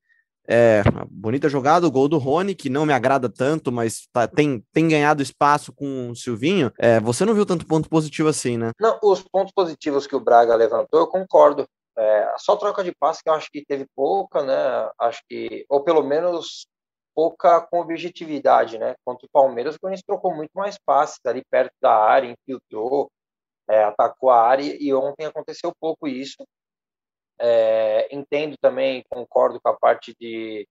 É, 0.50 0.82
bonita 1.12 1.50
jogada, 1.50 1.86
o 1.86 1.92
gol 1.92 2.08
do 2.08 2.18
Rony, 2.18 2.56
que 2.56 2.70
não 2.70 2.86
me 2.86 2.94
agrada 2.94 3.30
tanto, 3.30 3.72
mas 3.72 4.08
tá, 4.12 4.28
tem, 4.28 4.64
tem 4.74 4.88
ganhado 4.88 5.22
espaço 5.22 5.74
com 5.74 6.10
o 6.10 6.16
Silvinho. 6.16 6.72
É, 6.80 7.00
você 7.00 7.26
não 7.26 7.34
viu 7.34 7.46
tanto 7.46 7.68
ponto 7.68 7.90
positivo 7.90 8.30
assim, 8.30 8.58
né? 8.58 8.72
Não, 8.80 8.98
os 9.04 9.22
pontos 9.22 9.54
positivos 9.54 10.08
que 10.08 10.16
o 10.16 10.22
Braga 10.22 10.56
levantou, 10.56 11.02
eu 11.02 11.08
concordo. 11.08 11.68
É, 11.98 12.34
só 12.38 12.56
troca 12.56 12.84
de 12.84 12.94
passe 12.98 13.22
que 13.22 13.30
eu 13.30 13.34
acho 13.34 13.50
que 13.52 13.66
teve 13.66 13.86
pouca, 13.94 14.42
né? 14.42 14.90
Acho 15.00 15.22
que, 15.28 15.66
ou 15.68 15.84
pelo 15.84 16.02
menos 16.02 16.66
pouca 17.18 17.60
com 17.62 17.80
objetividade, 17.80 18.78
né? 18.78 18.96
Contra 19.04 19.26
o 19.26 19.30
Palmeiras, 19.32 19.74
o 19.74 19.80
Corinthians 19.80 20.06
trocou 20.06 20.36
muito 20.36 20.52
mais 20.54 20.78
passes 20.78 21.20
ali 21.26 21.44
perto 21.50 21.74
da 21.82 21.92
área, 21.92 22.30
infiltrou, 22.32 23.12
é, 23.68 23.86
atacou 23.86 24.30
a 24.30 24.40
área 24.40 24.78
e 24.80 24.94
ontem 24.94 25.26
aconteceu 25.26 25.74
pouco 25.80 26.08
isso. 26.08 26.46
É, 27.40 28.08
entendo 28.16 28.56
também, 28.62 29.04
concordo 29.10 29.60
com 29.60 29.68
a 29.68 29.76
parte 29.76 30.16
de 30.20 30.68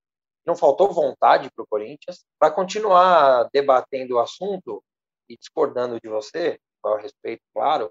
não 0.47 0.55
faltou 0.55 0.93
vontade 0.93 1.51
para 1.51 1.65
o 1.65 1.67
Corinthians. 1.67 2.25
Para 2.39 2.53
continuar 2.53 3.49
debatendo 3.53 4.15
o 4.15 4.21
assunto 4.21 4.81
e 5.29 5.37
discordando 5.37 6.01
de 6.01 6.09
você, 6.09 6.61
com 6.81 6.95
respeito, 6.95 7.43
claro. 7.53 7.91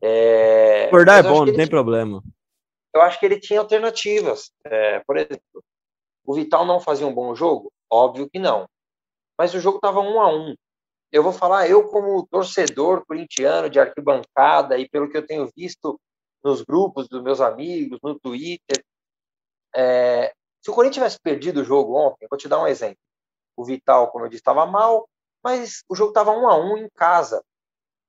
É... 0.00 0.84
Discordar 0.84 1.18
é 1.18 1.22
bom, 1.22 1.44
não 1.44 1.54
tem 1.54 1.68
problema. 1.68 2.22
Eu 2.94 3.02
acho 3.02 3.20
que 3.20 3.26
ele 3.26 3.38
tinha 3.38 3.60
alternativas. 3.60 4.50
É, 4.64 5.00
por 5.00 5.18
exemplo, 5.18 5.62
o 6.26 6.34
Vital 6.34 6.66
não 6.66 6.80
fazia 6.80 7.06
um 7.06 7.14
bom 7.14 7.34
jogo? 7.34 7.72
Óbvio 7.90 8.28
que 8.28 8.38
não. 8.38 8.68
Mas 9.38 9.54
o 9.54 9.60
jogo 9.60 9.76
estava 9.76 10.00
um 10.00 10.20
a 10.20 10.28
um. 10.28 10.54
Eu 11.12 11.22
vou 11.22 11.32
falar, 11.32 11.68
eu 11.68 11.88
como 11.88 12.26
torcedor 12.26 13.04
corintiano 13.06 13.70
de 13.70 13.78
arquibancada 13.78 14.76
e 14.76 14.88
pelo 14.88 15.08
que 15.08 15.16
eu 15.16 15.26
tenho 15.26 15.50
visto 15.56 15.98
nos 16.42 16.62
grupos 16.62 17.08
dos 17.08 17.22
meus 17.22 17.40
amigos, 17.40 17.98
no 18.02 18.18
Twitter, 18.18 18.84
é, 19.74 20.32
se 20.62 20.70
o 20.70 20.74
Corinthians 20.74 20.94
tivesse 20.94 21.20
perdido 21.20 21.60
o 21.60 21.64
jogo 21.64 21.96
ontem, 21.96 22.26
vou 22.28 22.38
te 22.38 22.48
dar 22.48 22.60
um 22.60 22.66
exemplo. 22.66 22.98
O 23.56 23.64
Vital, 23.64 24.10
como 24.10 24.24
eu 24.24 24.28
disse, 24.28 24.40
estava 24.40 24.66
mal, 24.66 25.08
mas 25.42 25.82
o 25.88 25.94
jogo 25.94 26.10
estava 26.10 26.32
um 26.32 26.48
a 26.48 26.56
um 26.56 26.76
em 26.76 26.88
casa. 26.94 27.42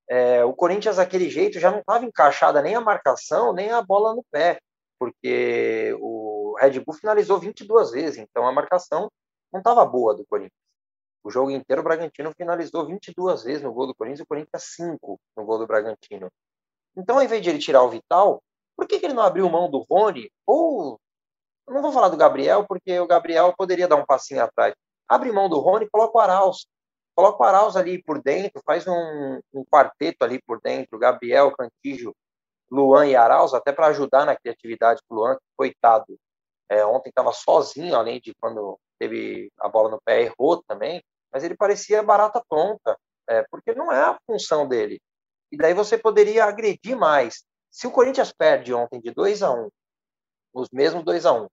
É, 0.10 0.44
o 0.44 0.54
Corinthians, 0.54 0.96
daquele 0.96 1.30
jeito, 1.30 1.60
já 1.60 1.70
não 1.70 1.80
estava 1.80 2.06
encaixada 2.06 2.62
nem 2.62 2.76
a 2.76 2.82
marcação, 2.82 3.54
nem 3.54 3.72
a 3.72 3.82
bola 3.82 4.16
no 4.16 4.24
pé, 4.32 4.60
porque 4.98 5.96
o 6.00 6.37
Red 6.58 6.80
Bull 6.80 6.96
finalizou 6.96 7.40
22 7.40 7.92
vezes, 7.92 8.18
então 8.18 8.48
a 8.48 8.52
marcação 8.52 9.12
não 9.52 9.60
estava 9.60 9.86
boa 9.86 10.16
do 10.16 10.26
Corinthians. 10.26 10.68
O 11.24 11.30
jogo 11.30 11.52
inteiro, 11.52 11.82
o 11.82 11.84
Bragantino 11.84 12.32
finalizou 12.38 12.86
22 12.86 13.44
vezes 13.44 13.62
no 13.62 13.74
gol 13.74 13.88
do 13.88 13.96
Corinthians 13.96 14.22
e 14.22 14.24
o 14.24 14.28
Corinthians 14.28 14.64
5 14.76 15.20
no 15.36 15.46
gol 15.46 15.58
do 15.58 15.68
Bragantino. 15.68 16.30
Então, 16.96 17.18
ao 17.18 17.24
invés 17.24 17.42
de 17.42 17.50
ele 17.50 17.60
tirar 17.60 17.84
o 17.84 17.90
Vital, 17.90 18.42
por 18.76 18.88
que, 18.88 19.00
que 19.00 19.06
ele 19.06 19.14
não 19.14 19.24
abriu 19.24 19.50
mão 19.50 19.70
do 19.70 19.80
Rony? 19.90 20.32
Ou 20.46 21.00
não 21.68 21.82
vou 21.82 21.92
falar 21.92 22.10
do 22.10 22.18
Gabriel, 22.18 22.66
porque 22.66 22.98
o 23.00 23.08
Gabriel 23.08 23.54
poderia 23.58 23.88
dar 23.88 23.98
um 23.98 24.06
passinho 24.06 24.44
atrás. 24.44 24.74
Abre 25.08 25.32
mão 25.32 25.50
do 25.50 25.60
Rony 25.60 25.90
coloca 25.90 26.18
o 26.18 26.22
Arauz. 26.22 26.66
Coloca 27.16 27.44
o 27.44 27.46
Arauz 27.46 27.76
ali 27.76 28.02
por 28.02 28.22
dentro, 28.22 28.62
faz 28.66 28.86
um, 28.88 29.42
um 29.54 29.66
quarteto 29.66 30.24
ali 30.24 30.42
por 30.44 30.62
dentro, 30.62 31.00
Gabriel, 31.00 31.52
Cantijo, 31.52 32.16
Luan 32.72 33.08
e 33.08 33.16
Arauz, 33.16 33.54
até 33.54 33.72
para 33.72 33.88
ajudar 33.88 34.26
na 34.26 34.36
criatividade 34.36 35.02
do 35.10 35.16
Luan, 35.16 35.36
que, 35.36 35.42
coitado. 35.58 36.18
É, 36.70 36.86
ontem 36.86 37.10
estava 37.10 37.32
sozinho, 37.32 37.96
além 37.96 38.20
de 38.20 38.34
quando 38.40 38.78
teve 39.00 39.52
a 39.60 39.70
bola 39.70 39.90
no 39.90 40.02
pé, 40.04 40.24
errou 40.24 40.62
também, 40.64 41.02
mas 41.32 41.44
ele 41.44 41.56
parecia 41.56 42.04
barata 42.04 42.42
tonta, 42.50 42.98
é, 43.30 43.44
porque 43.50 43.74
não 43.74 43.92
é 43.92 44.02
a 44.02 44.20
função 44.26 44.68
dele. 44.68 45.00
E 45.52 45.58
daí 45.58 45.74
você 45.74 45.98
poderia 45.98 46.46
agredir 46.46 46.98
mais. 46.98 47.44
Se 47.72 47.88
o 47.88 47.92
Corinthians 47.92 48.34
perde 48.34 48.74
ontem 48.74 49.00
de 49.00 49.12
2 49.12 49.44
a 49.44 49.52
1 49.52 49.66
um, 49.66 49.70
os 50.54 50.70
mesmos 50.72 51.04
2 51.04 51.26
a 51.26 51.34
1 51.34 51.44
um, 51.44 51.48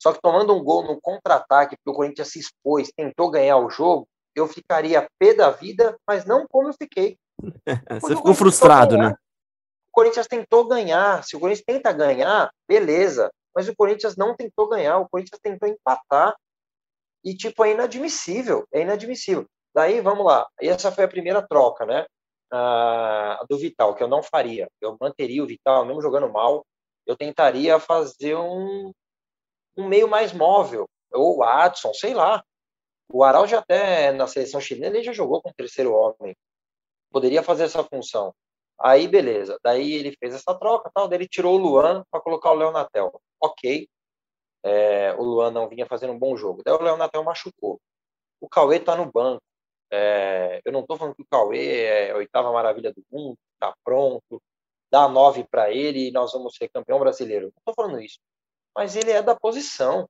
só 0.00 0.12
que 0.12 0.20
tomando 0.20 0.54
um 0.54 0.62
gol 0.62 0.84
no 0.84 1.00
contra-ataque, 1.00 1.76
porque 1.76 1.90
o 1.90 1.94
Corinthians 1.94 2.28
se 2.28 2.38
expôs, 2.38 2.92
tentou 2.94 3.30
ganhar 3.30 3.56
o 3.56 3.70
jogo, 3.70 4.06
eu 4.34 4.46
ficaria 4.46 5.08
pé 5.18 5.34
da 5.34 5.50
vida, 5.50 5.96
mas 6.06 6.24
não 6.24 6.46
como 6.46 6.68
eu 6.68 6.74
fiquei. 6.74 7.16
Você 8.00 8.16
ficou 8.16 8.34
frustrado, 8.34 8.98
né? 8.98 9.14
O 9.88 9.92
Corinthians 9.92 10.26
tentou 10.26 10.66
ganhar. 10.66 11.22
Se 11.24 11.36
o 11.36 11.40
Corinthians 11.40 11.64
tenta 11.64 11.92
ganhar, 11.92 12.50
beleza. 12.68 13.30
Mas 13.54 13.68
o 13.68 13.76
Corinthians 13.76 14.16
não 14.16 14.34
tentou 14.36 14.68
ganhar, 14.68 14.98
o 14.98 15.08
Corinthians 15.08 15.40
tentou 15.40 15.68
empatar. 15.68 16.34
E, 17.24 17.34
tipo, 17.34 17.64
é 17.64 17.72
inadmissível. 17.72 18.66
É 18.72 18.80
inadmissível. 18.80 19.46
Daí, 19.74 20.00
vamos 20.00 20.26
lá. 20.26 20.46
Essa 20.60 20.92
foi 20.92 21.04
a 21.04 21.08
primeira 21.08 21.46
troca, 21.46 21.86
né? 21.86 22.06
Ah, 22.52 23.44
do 23.48 23.58
Vital, 23.58 23.94
que 23.94 24.02
eu 24.02 24.08
não 24.08 24.22
faria. 24.22 24.68
Eu 24.80 24.96
manteria 25.00 25.42
o 25.42 25.46
Vital, 25.46 25.84
mesmo 25.84 26.02
jogando 26.02 26.28
mal. 26.28 26.64
Eu 27.06 27.16
tentaria 27.16 27.78
fazer 27.80 28.36
um, 28.36 28.92
um 29.76 29.88
meio 29.88 30.08
mais 30.08 30.32
móvel, 30.32 30.88
ou 31.12 31.38
o 31.38 31.42
Adson, 31.42 31.92
sei 31.94 32.14
lá. 32.14 32.42
O 33.08 33.22
Araújo 33.22 33.56
até 33.56 34.12
na 34.12 34.26
seleção 34.26 34.60
chilena 34.60 34.96
ele 34.96 35.04
já 35.04 35.12
jogou 35.12 35.42
com 35.42 35.50
o 35.50 35.54
terceiro 35.54 35.92
homem. 35.92 36.34
Poderia 37.10 37.42
fazer 37.42 37.64
essa 37.64 37.84
função. 37.84 38.34
Aí, 38.80 39.08
beleza. 39.08 39.58
Daí 39.62 39.94
ele 39.94 40.16
fez 40.18 40.34
essa 40.34 40.54
troca, 40.54 40.90
tal. 40.94 41.08
Daí 41.08 41.18
ele 41.18 41.28
tirou 41.28 41.54
o 41.54 41.58
Luan 41.58 42.04
para 42.10 42.20
colocar 42.20 42.50
o 42.52 42.54
Leonatel. 42.54 43.20
Ok. 43.40 43.88
É, 44.64 45.14
o 45.14 45.22
Luan 45.22 45.50
não 45.50 45.68
vinha 45.68 45.86
fazendo 45.86 46.12
um 46.12 46.18
bom 46.18 46.36
jogo. 46.36 46.62
Daí 46.64 46.74
o 46.74 46.82
Leonatel 46.82 47.22
machucou. 47.24 47.80
O 48.40 48.48
Cauê 48.48 48.80
tá 48.80 48.96
no 48.96 49.10
banco. 49.10 49.42
É, 49.92 50.60
eu 50.64 50.72
não 50.72 50.80
estou 50.80 50.96
falando 50.96 51.14
que 51.14 51.22
o 51.22 51.26
Cauê 51.30 51.84
é 51.84 52.10
a 52.12 52.16
oitava 52.16 52.52
maravilha 52.52 52.92
do 52.92 53.02
mundo, 53.12 53.36
tá 53.60 53.72
pronto, 53.84 54.42
dá 54.90 55.08
nove 55.08 55.44
para 55.44 55.70
ele 55.70 56.08
e 56.08 56.10
nós 56.10 56.32
vamos 56.32 56.56
ser 56.56 56.68
campeão 56.68 56.98
brasileiro. 56.98 57.46
Não 57.46 57.52
estou 57.58 57.74
falando 57.74 58.00
isso 58.00 58.18
mas 58.76 58.96
ele 58.96 59.12
é 59.12 59.22
da 59.22 59.36
posição. 59.36 60.08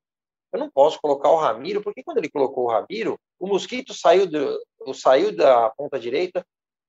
Eu 0.53 0.59
não 0.59 0.71
posso 0.71 1.01
colocar 1.01 1.31
o 1.31 1.37
Ramiro, 1.37 1.83
porque 1.83 2.03
quando 2.03 2.19
ele 2.19 2.31
colocou 2.31 2.65
o 2.65 2.71
Ramiro, 2.71 3.19
o 3.39 3.47
Mosquito 3.47 3.93
saiu, 3.93 4.27
do, 4.27 4.95
saiu 4.95 5.35
da 5.35 5.69
ponta 5.71 5.99
direita, 5.99 6.47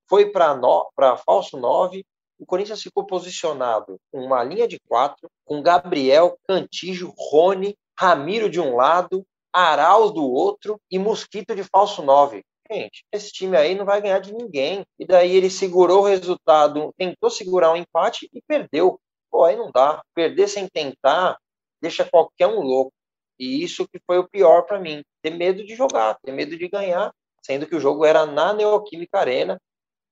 foi 0.07 0.31
para 0.31 1.17
falso 1.17 1.57
9, 1.57 2.05
o 2.37 2.45
Corinthians 2.45 2.81
ficou 2.81 3.05
posicionado 3.05 3.97
com 4.11 4.19
uma 4.25 4.43
linha 4.43 4.67
de 4.67 4.79
quatro, 4.87 5.29
com 5.45 5.61
Gabriel, 5.61 6.37
Cantijo, 6.47 7.13
Rony, 7.17 7.77
Ramiro 7.97 8.49
de 8.49 8.59
um 8.59 8.75
lado, 8.75 9.25
Arauz 9.53 10.11
do 10.11 10.29
outro 10.29 10.79
e 10.91 10.99
Mosquito 10.99 11.55
de 11.55 11.63
falso 11.63 12.03
9. 12.03 12.43
Gente, 12.69 13.05
esse 13.11 13.31
time 13.31 13.55
aí 13.55 13.75
não 13.75 13.85
vai 13.85 14.01
ganhar 14.01 14.19
de 14.19 14.33
ninguém. 14.33 14.83
E 14.99 15.05
daí 15.05 15.35
ele 15.35 15.49
segurou 15.49 16.01
o 16.01 16.05
resultado, 16.07 16.93
tentou 16.97 17.29
segurar 17.29 17.71
um 17.71 17.77
empate 17.77 18.29
e 18.33 18.41
perdeu. 18.41 18.99
Pô, 19.31 19.45
aí 19.45 19.55
não 19.55 19.71
dá. 19.71 20.01
Perder 20.13 20.47
sem 20.49 20.67
tentar 20.67 21.37
deixa 21.81 22.03
qualquer 22.03 22.47
um 22.47 22.61
louco. 22.61 22.91
E 23.39 23.63
isso 23.63 23.87
que 23.87 23.99
foi 24.07 24.17
o 24.17 24.27
pior 24.27 24.63
para 24.63 24.79
mim, 24.79 25.03
ter 25.21 25.31
medo 25.31 25.63
de 25.63 25.75
jogar, 25.75 26.17
ter 26.23 26.31
medo 26.31 26.57
de 26.57 26.67
ganhar, 26.67 27.13
sendo 27.43 27.67
que 27.67 27.75
o 27.75 27.79
jogo 27.79 28.05
era 28.05 28.25
na 28.25 28.53
Neoquímica 28.53 29.19
Arena, 29.19 29.59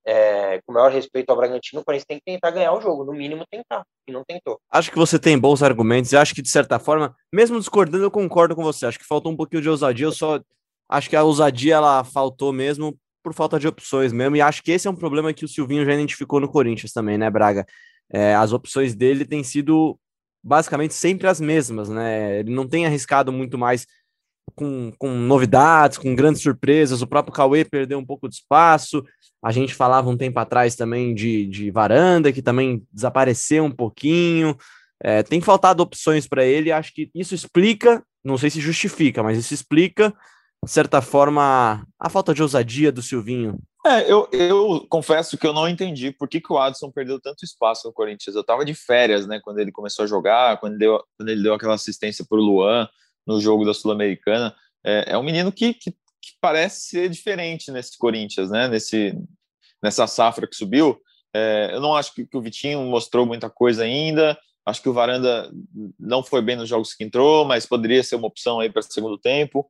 é, 0.06 0.60
com 0.64 0.72
o 0.72 0.74
maior 0.74 0.90
respeito 0.90 1.30
ao 1.30 1.36
Bragantino, 1.36 1.80
o 1.80 1.84
Corinthians 1.84 2.06
tem 2.06 2.18
que 2.18 2.24
tentar 2.24 2.50
ganhar 2.50 2.72
o 2.72 2.80
jogo, 2.80 3.04
no 3.04 3.12
mínimo 3.12 3.44
tentar, 3.50 3.84
e 4.06 4.12
não 4.12 4.22
tentou. 4.24 4.58
Acho 4.70 4.90
que 4.90 4.98
você 4.98 5.18
tem 5.18 5.38
bons 5.38 5.62
argumentos, 5.62 6.12
e 6.12 6.16
acho 6.16 6.34
que 6.34 6.42
de 6.42 6.48
certa 6.48 6.78
forma, 6.78 7.14
mesmo 7.32 7.58
discordando, 7.58 8.04
eu 8.04 8.10
concordo 8.10 8.54
com 8.54 8.62
você, 8.62 8.86
acho 8.86 8.98
que 8.98 9.06
faltou 9.06 9.32
um 9.32 9.36
pouquinho 9.36 9.62
de 9.62 9.68
ousadia, 9.68 10.06
eu 10.06 10.12
só 10.12 10.40
acho 10.88 11.08
que 11.08 11.16
a 11.16 11.22
ousadia 11.22 11.76
ela 11.76 12.04
faltou 12.04 12.52
mesmo 12.52 12.96
por 13.22 13.32
falta 13.32 13.58
de 13.58 13.66
opções 13.66 14.12
mesmo, 14.12 14.36
e 14.36 14.42
acho 14.42 14.62
que 14.62 14.72
esse 14.72 14.86
é 14.86 14.90
um 14.90 14.96
problema 14.96 15.32
que 15.32 15.44
o 15.44 15.48
Silvinho 15.48 15.84
já 15.84 15.94
identificou 15.94 16.40
no 16.40 16.48
Corinthians 16.48 16.92
também, 16.92 17.16
né, 17.16 17.30
Braga? 17.30 17.64
É, 18.12 18.34
as 18.34 18.52
opções 18.52 18.94
dele 18.94 19.24
têm 19.24 19.42
sido 19.42 19.98
basicamente 20.42 20.92
sempre 20.92 21.26
as 21.26 21.40
mesmas, 21.40 21.88
né? 21.88 22.40
Ele 22.40 22.54
não 22.54 22.68
tem 22.68 22.84
arriscado 22.84 23.32
muito 23.32 23.56
mais 23.56 23.86
com, 24.54 24.92
com 24.98 25.10
novidades, 25.10 25.98
com 25.98 26.14
grandes 26.14 26.42
surpresas. 26.42 27.02
O 27.02 27.06
próprio 27.06 27.34
Cauê 27.34 27.64
perdeu 27.64 27.98
um 27.98 28.04
pouco 28.04 28.28
de 28.28 28.36
espaço. 28.36 29.04
A 29.42 29.52
gente 29.52 29.74
falava 29.74 30.08
um 30.08 30.16
tempo 30.16 30.38
atrás 30.38 30.74
também 30.74 31.14
de, 31.14 31.46
de 31.46 31.70
varanda, 31.70 32.32
que 32.32 32.42
também 32.42 32.82
desapareceu 32.92 33.64
um 33.64 33.70
pouquinho. 33.70 34.56
É, 35.02 35.22
tem 35.22 35.40
faltado 35.40 35.82
opções 35.82 36.26
para 36.26 36.44
ele. 36.44 36.72
Acho 36.72 36.92
que 36.92 37.10
isso 37.14 37.34
explica, 37.34 38.02
não 38.24 38.38
sei 38.38 38.50
se 38.50 38.60
justifica, 38.60 39.22
mas 39.22 39.38
isso 39.38 39.52
explica, 39.52 40.14
de 40.64 40.70
certa 40.70 41.02
forma, 41.02 41.86
a 41.98 42.08
falta 42.08 42.32
de 42.32 42.42
ousadia 42.42 42.90
do 42.90 43.02
Silvinho 43.02 43.58
é, 43.86 44.10
eu, 44.10 44.26
eu 44.32 44.86
confesso 44.88 45.36
que 45.36 45.46
eu 45.46 45.52
não 45.52 45.68
entendi 45.68 46.10
por 46.10 46.26
que, 46.26 46.40
que 46.40 46.50
o 46.50 46.56
Adson 46.56 46.90
perdeu 46.90 47.20
tanto 47.20 47.44
espaço 47.44 47.86
no 47.86 47.92
Corinthians. 47.92 48.34
Eu 48.34 48.40
estava 48.40 48.64
de 48.64 48.74
férias, 48.74 49.26
né, 49.26 49.38
quando 49.44 49.58
ele 49.58 49.70
começou 49.70 50.04
a 50.04 50.08
jogar, 50.08 50.58
quando, 50.58 50.78
deu, 50.78 51.04
quando 51.18 51.28
ele 51.28 51.42
deu 51.42 51.52
aquela 51.52 51.74
assistência 51.74 52.24
para 52.26 52.38
o 52.38 52.40
Luan 52.40 52.88
no 53.26 53.40
jogo 53.40 53.64
da 53.64 53.74
Sul-Americana. 53.74 54.54
É, 54.84 55.12
é, 55.12 55.18
um 55.18 55.22
menino 55.22 55.50
que, 55.50 55.74
que, 55.74 55.90
que, 55.90 56.32
parece 56.40 56.88
ser 56.88 57.08
diferente 57.08 57.70
nesse 57.70 57.96
Corinthians, 57.96 58.50
né, 58.50 58.68
nesse, 58.68 59.16
nessa 59.82 60.06
safra 60.06 60.46
que 60.46 60.56
subiu. 60.56 61.00
É, 61.34 61.70
eu 61.72 61.80
não 61.80 61.96
acho 61.96 62.14
que, 62.14 62.26
que 62.26 62.36
o 62.36 62.40
Vitinho 62.40 62.80
mostrou 62.84 63.26
muita 63.26 63.50
coisa 63.50 63.84
ainda. 63.84 64.38
Acho 64.66 64.80
que 64.80 64.88
o 64.88 64.92
Varanda 64.92 65.50
não 65.98 66.22
foi 66.22 66.40
bem 66.40 66.56
nos 66.56 66.68
jogos 66.68 66.94
que 66.94 67.04
entrou, 67.04 67.44
mas 67.44 67.66
poderia 67.66 68.02
ser 68.02 68.16
uma 68.16 68.28
opção 68.28 68.60
aí 68.60 68.70
para 68.70 68.80
o 68.80 68.82
segundo 68.82 69.18
tempo. 69.18 69.68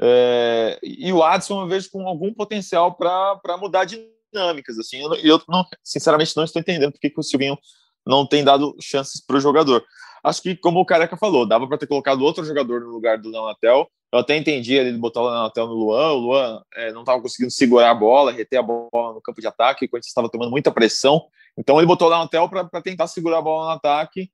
É, 0.00 0.80
e 0.82 1.12
o 1.12 1.22
Adson 1.22 1.62
eu 1.62 1.68
vejo 1.68 1.90
com 1.90 2.08
algum 2.08 2.32
potencial 2.32 2.94
para 2.94 3.56
mudar 3.58 3.84
dinâmicas. 3.84 4.78
Assim, 4.78 5.00
eu, 5.00 5.14
eu 5.16 5.42
não, 5.48 5.64
sinceramente 5.84 6.36
não 6.36 6.44
estou 6.44 6.60
entendendo 6.60 6.92
porque 6.92 7.10
que 7.10 7.20
o 7.20 7.22
Silvinho 7.22 7.58
não 8.04 8.26
tem 8.26 8.42
dado 8.42 8.74
chances 8.80 9.24
para 9.24 9.36
o 9.36 9.40
jogador. 9.40 9.84
Acho 10.22 10.42
que, 10.42 10.56
como 10.56 10.80
o 10.80 10.86
Careca 10.86 11.16
falou, 11.16 11.46
dava 11.46 11.66
para 11.66 11.78
ter 11.78 11.86
colocado 11.86 12.22
outro 12.22 12.44
jogador 12.44 12.80
no 12.80 12.90
lugar 12.90 13.18
do 13.18 13.30
Leonatel. 13.30 13.88
Eu 14.12 14.18
até 14.18 14.36
entendi 14.36 14.74
ele 14.74 14.96
botar 14.98 15.20
o 15.20 15.28
Leonatel 15.28 15.66
no 15.66 15.74
Luan. 15.74 16.12
O 16.12 16.18
Luan 16.18 16.62
é, 16.74 16.92
não 16.92 17.00
estava 17.00 17.20
conseguindo 17.20 17.50
segurar 17.50 17.90
a 17.90 17.94
bola, 17.94 18.30
reter 18.30 18.58
a 18.58 18.62
bola 18.62 19.14
no 19.14 19.20
campo 19.20 19.40
de 19.40 19.46
ataque, 19.46 19.88
quando 19.88 20.04
estava 20.04 20.28
tomando 20.28 20.50
muita 20.50 20.70
pressão. 20.70 21.24
Então 21.56 21.78
ele 21.78 21.86
botou 21.86 22.06
o 22.08 22.10
Leonatel 22.10 22.48
para 22.48 22.82
tentar 22.82 23.06
segurar 23.06 23.38
a 23.38 23.42
bola 23.42 23.66
no 23.66 23.70
ataque. 23.72 24.30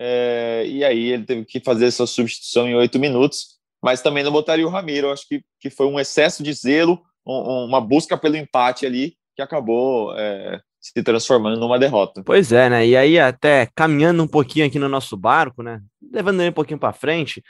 É, 0.00 0.64
e 0.66 0.84
aí 0.84 1.12
ele 1.12 1.24
teve 1.24 1.44
que 1.44 1.60
fazer 1.60 1.86
essa 1.86 2.06
substituição 2.06 2.68
em 2.68 2.74
oito 2.74 2.98
minutos 2.98 3.60
mas 3.82 4.00
também 4.00 4.22
não 4.22 4.30
botaria 4.30 4.66
o 4.66 4.70
Ramiro. 4.70 5.10
acho 5.10 5.26
que, 5.26 5.42
que 5.58 5.68
foi 5.68 5.86
um 5.86 5.98
excesso 5.98 6.42
de 6.42 6.52
zelo, 6.52 7.02
um, 7.26 7.64
uma 7.64 7.80
busca 7.80 8.16
pelo 8.16 8.36
empate 8.36 8.86
ali, 8.86 9.16
que 9.34 9.42
acabou 9.42 10.16
é, 10.16 10.60
se 10.82 11.00
transformando 11.02 11.60
numa 11.60 11.78
derrota. 11.78 12.22
Pois 12.24 12.50
é, 12.50 12.68
né? 12.68 12.86
E 12.86 12.96
aí, 12.96 13.18
até 13.18 13.68
caminhando 13.74 14.22
um 14.24 14.26
pouquinho 14.26 14.66
aqui 14.66 14.80
no 14.80 14.88
nosso 14.88 15.16
barco, 15.16 15.62
né? 15.62 15.80
Levando 16.12 16.40
ele 16.40 16.50
um 16.50 16.54
pouquinho 16.54 16.78
para 16.78 16.92
frente, 16.92 17.42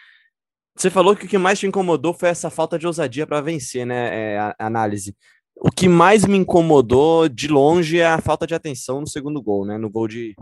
Você 0.76 0.90
falou 0.90 1.14
que 1.16 1.26
o 1.26 1.28
que 1.28 1.38
mais 1.38 1.58
te 1.58 1.66
incomodou 1.66 2.14
foi 2.14 2.30
essa 2.30 2.48
falta 2.50 2.78
de 2.78 2.86
ousadia 2.86 3.26
para 3.26 3.40
vencer, 3.40 3.86
né? 3.86 4.34
É, 4.34 4.38
a, 4.38 4.54
análise. 4.58 5.16
O 5.56 5.70
que 5.70 5.88
mais 5.88 6.24
me 6.24 6.36
incomodou 6.38 7.28
de 7.28 7.48
longe 7.48 7.98
é 8.00 8.06
a 8.06 8.20
falta 8.20 8.46
de 8.46 8.54
atenção 8.54 9.00
no 9.00 9.08
segundo 9.08 9.42
gol, 9.42 9.66
né? 9.66 9.78
No 9.78 9.90
gol 9.90 10.08
de. 10.08 10.34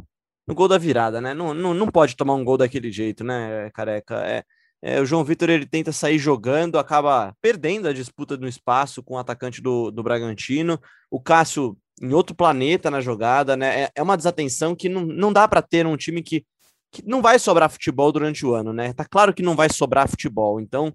No 0.46 0.54
gol 0.54 0.68
da 0.68 0.78
virada, 0.78 1.20
né? 1.20 1.34
Não, 1.34 1.54
não, 1.54 1.74
não 1.74 1.88
pode 1.88 2.16
tomar 2.16 2.34
um 2.34 2.44
gol 2.44 2.56
daquele 2.58 2.90
jeito, 2.90 3.22
né, 3.24 3.70
careca? 3.72 4.16
É, 4.26 4.44
é, 4.82 5.00
o 5.00 5.06
João 5.06 5.22
Vitor 5.24 5.50
ele 5.50 5.66
tenta 5.66 5.92
sair 5.92 6.18
jogando, 6.18 6.78
acaba 6.78 7.34
perdendo 7.40 7.86
a 7.86 7.92
disputa 7.92 8.36
no 8.36 8.48
espaço 8.48 9.02
com 9.02 9.14
o 9.14 9.18
atacante 9.18 9.60
do, 9.60 9.90
do 9.90 10.02
Bragantino. 10.02 10.80
O 11.10 11.20
Cássio 11.20 11.76
em 12.00 12.12
outro 12.12 12.34
planeta 12.34 12.90
na 12.90 13.00
jogada, 13.00 13.56
né? 13.56 13.82
É, 13.82 13.90
é 13.96 14.02
uma 14.02 14.16
desatenção 14.16 14.74
que 14.74 14.88
não, 14.88 15.02
não 15.02 15.32
dá 15.32 15.46
para 15.46 15.60
ter 15.60 15.86
um 15.86 15.96
time 15.96 16.22
que, 16.22 16.44
que 16.90 17.06
não 17.06 17.20
vai 17.20 17.38
sobrar 17.38 17.70
futebol 17.70 18.10
durante 18.10 18.44
o 18.46 18.54
ano, 18.54 18.72
né? 18.72 18.92
Tá 18.92 19.04
claro 19.04 19.34
que 19.34 19.42
não 19.42 19.54
vai 19.54 19.68
sobrar 19.68 20.08
futebol, 20.08 20.60
então 20.60 20.92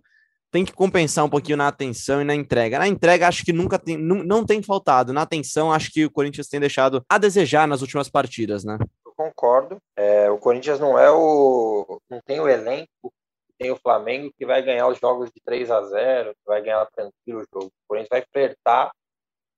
tem 0.52 0.64
que 0.64 0.72
compensar 0.72 1.26
um 1.26 1.30
pouquinho 1.30 1.58
na 1.58 1.68
atenção 1.68 2.22
e 2.22 2.26
na 2.26 2.34
entrega. 2.34 2.80
Na 2.80 2.88
entrega, 2.88 3.28
acho 3.28 3.44
que 3.44 3.52
nunca 3.52 3.78
tem, 3.78 3.98
não, 3.98 4.24
não 4.24 4.46
tem 4.46 4.64
faltado. 4.64 5.12
Na 5.12 5.22
atenção, 5.22 5.72
acho 5.72 5.92
que 5.92 6.06
o 6.06 6.12
Corinthians 6.12 6.48
tem 6.48 6.60
deixado 6.60 7.04
a 7.10 7.18
desejar 7.18 7.68
nas 7.68 7.82
últimas 7.82 8.10
partidas, 8.10 8.64
né? 8.64 8.78
Eu 9.06 9.14
concordo. 9.18 9.78
É, 9.98 10.30
o 10.30 10.38
Corinthians 10.38 10.80
não 10.80 10.98
é 10.98 11.12
o. 11.12 12.00
não 12.10 12.22
tem 12.26 12.40
o 12.40 12.48
elenco, 12.48 13.14
tem 13.58 13.70
o 13.70 13.78
Flamengo 13.78 14.32
que 14.38 14.46
vai 14.46 14.62
ganhar 14.62 14.88
os 14.88 14.98
jogos 14.98 15.30
de 15.30 15.42
3 15.44 15.70
a 15.70 15.82
0 15.82 16.32
que 16.32 16.46
vai 16.46 16.62
ganhar 16.62 16.86
tranquilo 16.88 17.42
o 17.42 17.46
jogo. 17.54 17.68
O 17.68 17.88
Corinthians 17.88 18.10
vai 18.10 18.24
flertar 18.32 18.92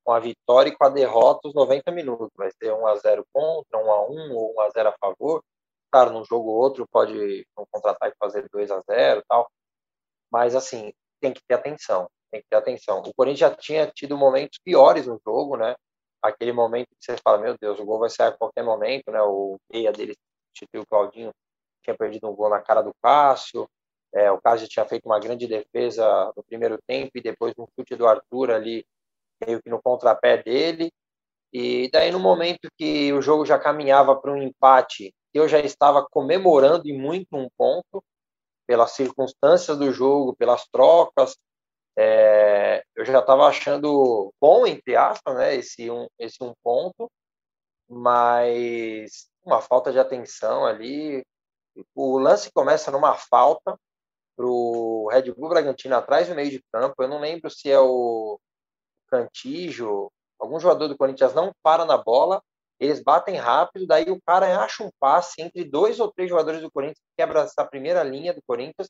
com 0.07 0.13
a 0.13 0.19
vitória 0.21 0.69
e 0.69 0.75
com 0.75 0.85
a 0.85 0.89
derrota 0.89 1.49
os 1.49 1.53
90 1.53 1.91
minutos. 1.91 2.29
Vai 2.37 2.49
ser 2.51 2.71
1 2.71 2.87
a 2.87 2.95
0 2.95 3.25
contra, 3.33 3.77
1 3.77 3.91
a 3.91 4.09
1 4.09 4.35
ou 4.37 4.55
1 4.55 4.61
a 4.61 4.69
0 4.69 4.89
a 4.89 4.95
favor. 4.97 5.43
Claro, 5.91 6.13
num 6.13 6.23
jogo 6.23 6.49
ou 6.49 6.55
outro 6.55 6.87
pode 6.89 7.45
um 7.59 7.65
contra-ataque 7.69 8.15
fazer 8.17 8.47
2 8.49 8.71
a 8.71 8.81
0 8.89 9.21
tal. 9.27 9.51
Mas, 10.31 10.55
assim, 10.55 10.93
tem 11.19 11.33
que 11.33 11.41
ter 11.45 11.55
atenção. 11.55 12.09
Tem 12.31 12.39
que 12.39 12.47
ter 12.49 12.55
atenção. 12.55 13.01
O 13.01 13.13
Corinthians 13.13 13.51
já 13.51 13.53
tinha 13.53 13.85
tido 13.87 14.17
momentos 14.17 14.57
piores 14.63 15.07
no 15.07 15.19
jogo, 15.27 15.57
né? 15.57 15.75
Aquele 16.21 16.53
momento 16.53 16.87
que 16.87 17.03
você 17.03 17.17
fala, 17.21 17.37
meu 17.39 17.57
Deus, 17.59 17.77
o 17.77 17.85
gol 17.85 17.99
vai 17.99 18.09
sair 18.09 18.29
a 18.29 18.37
qualquer 18.37 18.63
momento, 18.63 19.11
né? 19.11 19.21
O 19.21 19.57
meia 19.69 19.91
dele, 19.91 20.15
o 20.73 20.85
Claudinho, 20.85 21.31
tinha 21.83 21.97
perdido 21.97 22.29
um 22.29 22.35
gol 22.35 22.49
na 22.49 22.61
cara 22.61 22.81
do 22.81 22.93
Cássio. 23.03 23.67
É, 24.13 24.31
o 24.31 24.41
Cássio 24.41 24.69
tinha 24.69 24.85
feito 24.85 25.05
uma 25.05 25.19
grande 25.19 25.47
defesa 25.47 26.31
no 26.35 26.43
primeiro 26.45 26.77
tempo 26.87 27.11
e 27.15 27.21
depois 27.21 27.53
um 27.59 27.65
chute 27.75 27.95
do 27.97 28.07
Arthur 28.07 28.51
ali, 28.51 28.85
meio 29.45 29.61
que 29.61 29.69
no 29.69 29.81
contrapé 29.81 30.41
dele. 30.41 30.91
E 31.53 31.89
daí, 31.91 32.11
no 32.11 32.19
momento 32.19 32.69
que 32.77 33.11
o 33.13 33.21
jogo 33.21 33.45
já 33.45 33.57
caminhava 33.57 34.15
para 34.15 34.31
um 34.31 34.41
empate, 34.41 35.13
eu 35.33 35.47
já 35.47 35.59
estava 35.59 36.05
comemorando 36.09 36.87
e 36.87 36.93
muito 36.93 37.35
um 37.35 37.49
ponto, 37.57 38.03
pelas 38.67 38.91
circunstâncias 38.91 39.77
do 39.77 39.91
jogo, 39.91 40.35
pelas 40.35 40.67
trocas. 40.67 41.37
É, 41.97 42.83
eu 42.95 43.05
já 43.05 43.19
estava 43.19 43.47
achando 43.47 44.33
bom, 44.39 44.67
entre 44.67 44.95
aspas, 44.95 45.35
né, 45.35 45.55
esse 45.55 45.89
um, 45.89 46.07
esse 46.19 46.43
um 46.43 46.53
ponto, 46.63 47.09
mas 47.89 49.27
uma 49.43 49.61
falta 49.61 49.91
de 49.91 49.99
atenção 49.99 50.65
ali. 50.65 51.25
O 51.95 52.19
lance 52.19 52.51
começa 52.51 52.91
numa 52.91 53.15
falta 53.15 53.77
para 54.35 54.45
o 54.45 55.09
Red 55.11 55.31
Bull 55.33 55.49
Bragantino 55.49 55.95
atrás 55.95 56.27
do 56.27 56.35
meio 56.35 56.51
de 56.51 56.63
campo. 56.71 56.95
Eu 57.01 57.07
não 57.07 57.19
lembro 57.19 57.49
se 57.49 57.71
é 57.71 57.79
o 57.79 58.39
Cantijo, 59.07 60.11
algum 60.39 60.59
jogador 60.59 60.87
do 60.87 60.97
Corinthians 60.97 61.33
não 61.33 61.51
para 61.63 61.85
na 61.85 61.97
bola 61.97 62.41
eles 62.79 63.01
batem 63.01 63.35
rápido, 63.35 63.87
daí 63.87 64.09
o 64.09 64.21
cara 64.21 64.63
acha 64.63 64.83
um 64.83 64.91
passe 64.99 65.41
entre 65.41 65.63
dois 65.63 65.99
ou 65.99 66.11
três 66.11 66.29
jogadores 66.29 66.61
do 66.61 66.71
Corinthians, 66.71 67.01
quebra 67.17 67.41
essa 67.41 67.65
primeira 67.65 68.03
linha 68.03 68.33
do 68.33 68.41
Corinthians, 68.45 68.87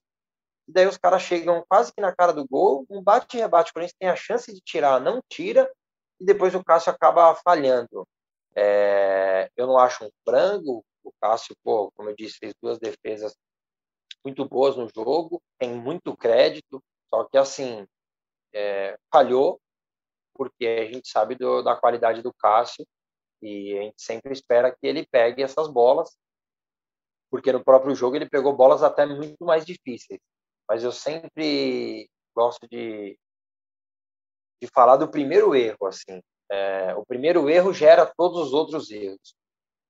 e 0.67 0.73
daí 0.73 0.85
os 0.85 0.97
caras 0.97 1.21
chegam 1.21 1.63
quase 1.69 1.93
que 1.93 2.01
na 2.01 2.13
cara 2.13 2.33
do 2.33 2.45
gol, 2.45 2.85
um 2.89 3.01
bate 3.01 3.37
e 3.37 3.39
rebate, 3.39 3.71
o 3.71 3.73
Corinthians 3.73 3.97
tem 3.97 4.09
a 4.09 4.15
chance 4.15 4.53
de 4.53 4.59
tirar, 4.59 4.99
não 4.99 5.21
tira, 5.29 5.71
e 6.19 6.25
depois 6.25 6.53
o 6.53 6.63
Cássio 6.63 6.91
acaba 6.91 7.33
falhando. 7.35 8.05
É, 8.53 9.49
eu 9.55 9.67
não 9.67 9.77
acho 9.77 10.03
um 10.03 10.09
frango, 10.27 10.83
o 11.03 11.11
Cássio, 11.21 11.55
pô, 11.63 11.89
como 11.95 12.09
eu 12.09 12.15
disse, 12.15 12.39
fez 12.39 12.53
duas 12.61 12.77
defesas 12.77 13.33
muito 14.23 14.43
boas 14.43 14.75
no 14.75 14.89
jogo, 14.93 15.41
tem 15.57 15.71
muito 15.71 16.17
crédito, 16.17 16.83
só 17.07 17.23
que 17.23 17.37
assim, 17.37 17.87
é, 18.53 18.97
falhou, 19.09 19.61
porque 20.37 20.65
a 20.65 20.93
gente 20.93 21.09
sabe 21.09 21.35
do, 21.35 21.61
da 21.61 21.75
qualidade 21.75 22.21
do 22.21 22.33
Cássio, 22.33 22.85
e 23.41 23.77
a 23.77 23.81
gente 23.83 24.01
sempre 24.01 24.31
espera 24.31 24.71
que 24.71 24.85
ele 24.85 25.05
pegue 25.05 25.43
essas 25.43 25.67
bolas, 25.67 26.17
porque 27.29 27.51
no 27.51 27.63
próprio 27.63 27.95
jogo 27.95 28.15
ele 28.15 28.29
pegou 28.29 28.55
bolas 28.55 28.83
até 28.83 29.05
muito 29.05 29.43
mais 29.43 29.65
difíceis. 29.65 30.19
Mas 30.67 30.83
eu 30.83 30.91
sempre 30.91 32.09
gosto 32.35 32.67
de, 32.67 33.17
de 34.61 34.67
falar 34.67 34.97
do 34.97 35.09
primeiro 35.09 35.55
erro, 35.55 35.85
assim. 35.85 36.21
É, 36.49 36.95
o 36.95 37.05
primeiro 37.05 37.49
erro 37.49 37.73
gera 37.73 38.11
todos 38.17 38.47
os 38.47 38.53
outros 38.53 38.89
erros. 38.89 39.35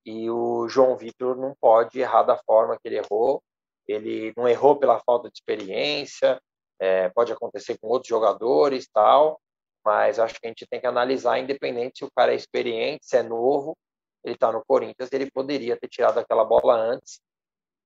E 0.05 0.29
o 0.29 0.67
João 0.67 0.95
Vitor 0.97 1.35
não 1.35 1.53
pode 1.59 1.99
errar 1.99 2.23
da 2.23 2.37
forma 2.37 2.77
que 2.79 2.87
ele 2.87 2.97
errou. 2.97 3.43
Ele 3.87 4.33
não 4.35 4.47
errou 4.47 4.77
pela 4.77 4.99
falta 4.99 5.29
de 5.29 5.37
experiência, 5.37 6.41
é, 6.79 7.09
pode 7.09 7.31
acontecer 7.31 7.77
com 7.77 7.87
outros 7.87 8.09
jogadores 8.09 8.87
tal, 8.93 9.39
mas 9.87 10.19
acho 10.19 10.37
que 10.37 10.45
a 10.45 10.49
gente 10.49 10.67
tem 10.67 10.81
que 10.81 10.85
analisar, 10.85 11.39
independente 11.39 11.99
se 11.99 12.03
o 12.03 12.11
cara 12.13 12.33
é 12.33 12.35
experiente, 12.35 13.05
se 13.05 13.15
é 13.15 13.23
novo, 13.23 13.73
ele 14.21 14.35
está 14.35 14.51
no 14.51 14.61
Corinthians, 14.67 15.09
ele 15.13 15.31
poderia 15.31 15.77
ter 15.77 15.87
tirado 15.87 16.17
aquela 16.17 16.43
bola 16.43 16.75
antes. 16.75 17.21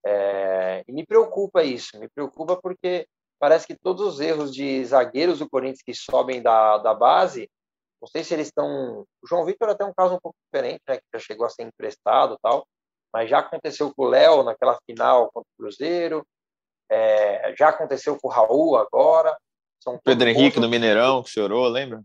É, 0.04 0.84
e 0.88 0.92
me 0.92 1.06
preocupa 1.06 1.64
isso, 1.64 2.00
me 2.00 2.10
preocupa 2.10 2.60
porque 2.60 3.06
parece 3.38 3.68
que 3.68 3.76
todos 3.76 4.02
os 4.02 4.20
erros 4.20 4.52
de 4.52 4.84
zagueiros 4.84 5.38
do 5.38 5.48
Corinthians 5.48 5.84
que 5.84 5.94
sobem 5.94 6.42
da, 6.42 6.80
da 6.80 6.92
base, 6.92 7.48
não 8.02 8.08
sei 8.08 8.24
se 8.24 8.34
eles 8.34 8.48
estão. 8.48 9.02
O 9.22 9.28
João 9.28 9.46
Vitor 9.46 9.70
é 9.70 9.74
até 9.74 9.86
um 9.86 9.94
caso 9.94 10.16
um 10.16 10.20
pouco 10.20 10.36
diferente, 10.52 10.82
né, 10.88 10.98
que 10.98 11.04
já 11.14 11.20
chegou 11.20 11.46
a 11.46 11.50
ser 11.52 11.62
emprestado 11.62 12.36
tal, 12.42 12.66
mas 13.14 13.30
já 13.30 13.38
aconteceu 13.38 13.94
com 13.94 14.06
o 14.06 14.10
Léo 14.10 14.42
naquela 14.42 14.76
final 14.88 15.30
contra 15.32 15.48
o 15.54 15.64
Cruzeiro, 15.64 16.26
é, 16.90 17.54
já 17.56 17.70
aconteceu 17.70 18.18
com 18.20 18.28
o 18.28 18.32
Raul 18.32 18.76
agora. 18.76 19.38
São 19.82 20.00
Pedro 20.04 20.30
Henrique 20.30 20.60
no 20.60 20.70
Mineirão, 20.70 21.24
que 21.24 21.30
chorou, 21.32 21.68
lembra? 21.68 22.04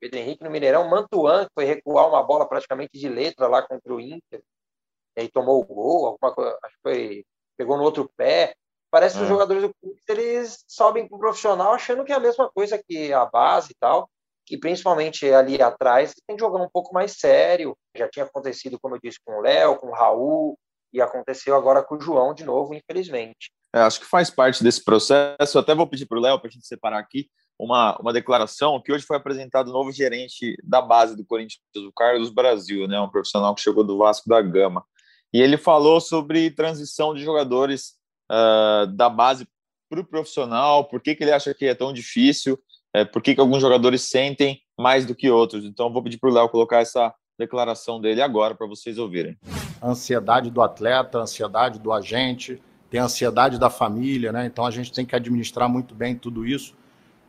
Pedro 0.00 0.20
Henrique 0.20 0.44
no 0.44 0.50
Mineirão, 0.50 0.88
Mantuan, 0.88 1.44
que 1.46 1.50
foi 1.54 1.64
recuar 1.64 2.08
uma 2.08 2.22
bola 2.22 2.48
praticamente 2.48 2.96
de 2.98 3.08
letra 3.08 3.48
lá 3.48 3.60
contra 3.60 3.92
o 3.92 4.00
Inter, 4.00 4.42
e 5.16 5.20
aí 5.20 5.28
tomou 5.28 5.60
o 5.60 5.64
gol, 5.64 6.06
alguma 6.06 6.32
coisa, 6.32 6.58
acho 6.62 6.76
que 6.76 6.82
foi, 6.82 7.24
pegou 7.56 7.76
no 7.76 7.82
outro 7.82 8.10
pé. 8.16 8.54
Parece 8.90 9.16
que 9.16 9.22
os 9.22 9.26
é. 9.26 9.32
jogadores 9.32 9.62
do 9.62 9.74
clube, 9.74 10.00
eles 10.08 10.64
sobem 10.68 11.08
para 11.08 11.16
o 11.16 11.18
profissional 11.18 11.72
achando 11.72 12.04
que 12.04 12.12
é 12.12 12.14
a 12.14 12.20
mesma 12.20 12.50
coisa 12.50 12.82
que 12.82 13.12
a 13.12 13.24
base 13.24 13.72
e 13.72 13.76
tal, 13.80 14.08
que 14.46 14.58
principalmente 14.58 15.26
ali 15.32 15.60
atrás 15.60 16.14
tem 16.26 16.36
que 16.36 16.42
jogar 16.42 16.62
um 16.62 16.68
pouco 16.68 16.92
mais 16.92 17.12
sério. 17.12 17.76
Já 17.96 18.08
tinha 18.08 18.24
acontecido, 18.24 18.78
como 18.80 18.96
eu 18.96 19.00
disse, 19.02 19.18
com 19.24 19.38
o 19.38 19.40
Léo, 19.40 19.76
com 19.76 19.88
o 19.88 19.94
Raul, 19.94 20.58
e 20.92 21.00
aconteceu 21.00 21.56
agora 21.56 21.82
com 21.82 21.96
o 21.96 22.00
João 22.00 22.34
de 22.34 22.44
novo, 22.44 22.74
infelizmente. 22.74 23.50
É, 23.74 23.80
acho 23.80 24.00
que 24.00 24.06
faz 24.06 24.30
parte 24.30 24.62
desse 24.62 24.84
processo. 24.84 25.58
Até 25.58 25.74
vou 25.74 25.86
pedir 25.86 26.06
para 26.06 26.18
o 26.18 26.20
Léo 26.20 26.38
para 26.38 26.48
a 26.48 26.50
gente 26.50 26.66
separar 26.66 26.98
aqui 26.98 27.28
uma, 27.58 27.96
uma 28.00 28.12
declaração 28.12 28.80
que 28.82 28.92
hoje 28.92 29.04
foi 29.04 29.16
apresentado 29.16 29.68
o 29.68 29.72
novo 29.72 29.92
gerente 29.92 30.56
da 30.62 30.82
base 30.82 31.16
do 31.16 31.24
Corinthians, 31.24 31.60
o 31.76 31.92
Carlos 31.92 32.30
Brasil, 32.30 32.86
né, 32.88 33.00
um 33.00 33.08
profissional 33.08 33.54
que 33.54 33.62
chegou 33.62 33.84
do 33.84 33.98
Vasco 33.98 34.28
da 34.28 34.42
Gama. 34.42 34.84
E 35.32 35.40
ele 35.40 35.56
falou 35.56 36.00
sobre 36.00 36.50
transição 36.50 37.14
de 37.14 37.22
jogadores 37.22 37.94
uh, 38.30 38.86
da 38.88 39.08
base 39.08 39.46
para 39.88 40.00
o 40.00 40.04
profissional, 40.04 40.84
por 40.88 41.00
que, 41.00 41.14
que 41.14 41.22
ele 41.22 41.32
acha 41.32 41.54
que 41.54 41.66
é 41.66 41.74
tão 41.74 41.92
difícil, 41.92 42.58
é, 42.94 43.04
por 43.04 43.22
que, 43.22 43.34
que 43.34 43.40
alguns 43.40 43.60
jogadores 43.60 44.02
sentem 44.02 44.60
mais 44.78 45.06
do 45.06 45.14
que 45.14 45.30
outros. 45.30 45.64
Então, 45.64 45.92
vou 45.92 46.02
pedir 46.02 46.18
para 46.18 46.30
o 46.30 46.32
Léo 46.32 46.48
colocar 46.48 46.80
essa 46.80 47.14
declaração 47.38 48.00
dele 48.00 48.20
agora 48.20 48.54
para 48.54 48.66
vocês 48.66 48.98
ouvirem. 48.98 49.36
Ansiedade 49.82 50.50
do 50.50 50.62
atleta, 50.62 51.18
ansiedade 51.18 51.78
do 51.78 51.92
agente, 51.92 52.60
tem 52.92 53.00
a 53.00 53.04
ansiedade 53.04 53.58
da 53.58 53.70
família, 53.70 54.30
né? 54.30 54.44
Então 54.44 54.66
a 54.66 54.70
gente 54.70 54.92
tem 54.92 55.06
que 55.06 55.16
administrar 55.16 55.66
muito 55.66 55.94
bem 55.94 56.14
tudo 56.14 56.46
isso. 56.46 56.74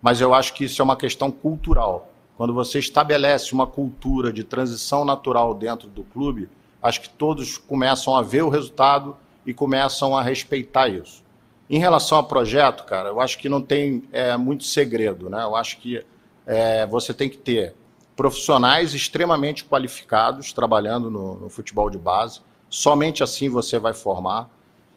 Mas 0.01 0.19
eu 0.19 0.33
acho 0.33 0.53
que 0.53 0.65
isso 0.65 0.81
é 0.81 0.83
uma 0.83 0.97
questão 0.97 1.31
cultural. 1.31 2.11
Quando 2.35 2.53
você 2.53 2.79
estabelece 2.79 3.53
uma 3.53 3.65
cultura 3.65 4.33
de 4.33 4.43
transição 4.43 5.05
natural 5.05 5.53
dentro 5.53 5.87
do 5.87 6.03
clube, 6.03 6.49
acho 6.81 6.99
que 6.99 7.07
todos 7.07 7.57
começam 7.57 8.13
a 8.13 8.21
ver 8.21 8.41
o 8.41 8.49
resultado 8.49 9.15
e 9.45 9.53
começam 9.53 10.17
a 10.17 10.21
respeitar 10.21 10.89
isso. 10.89 11.23
Em 11.69 11.79
relação 11.79 12.17
ao 12.17 12.25
projeto, 12.25 12.83
cara, 12.83 13.07
eu 13.07 13.21
acho 13.21 13.37
que 13.37 13.47
não 13.47 13.61
tem 13.61 14.03
é, 14.11 14.35
muito 14.35 14.65
segredo, 14.65 15.29
né? 15.29 15.43
Eu 15.43 15.55
acho 15.55 15.77
que 15.77 16.03
é, 16.45 16.85
você 16.85 17.13
tem 17.13 17.29
que 17.29 17.37
ter 17.37 17.73
profissionais 18.17 18.93
extremamente 18.93 19.63
qualificados 19.63 20.51
trabalhando 20.51 21.09
no, 21.09 21.35
no 21.35 21.49
futebol 21.49 21.89
de 21.89 21.97
base. 21.97 22.41
Somente 22.69 23.23
assim 23.23 23.47
você 23.47 23.79
vai 23.79 23.93
formar. 23.93 24.49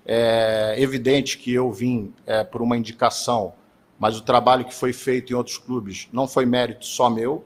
É 0.07 0.77
evidente 0.79 1.37
que 1.37 1.53
eu 1.53 1.73
vim 1.73 2.14
é, 2.25 2.45
por 2.45 2.62
uma 2.62 2.77
indicação, 2.77 3.55
mas 3.99 4.16
o 4.16 4.23
trabalho 4.23 4.64
que 4.64 4.75
foi 4.75 4.92
feito 4.92 5.33
em 5.33 5.37
outros 5.37 5.59
clubes 5.59 6.09
não 6.12 6.29
foi 6.29 6.47
mérito 6.47 6.87
só 6.87 7.11
meu, 7.11 7.45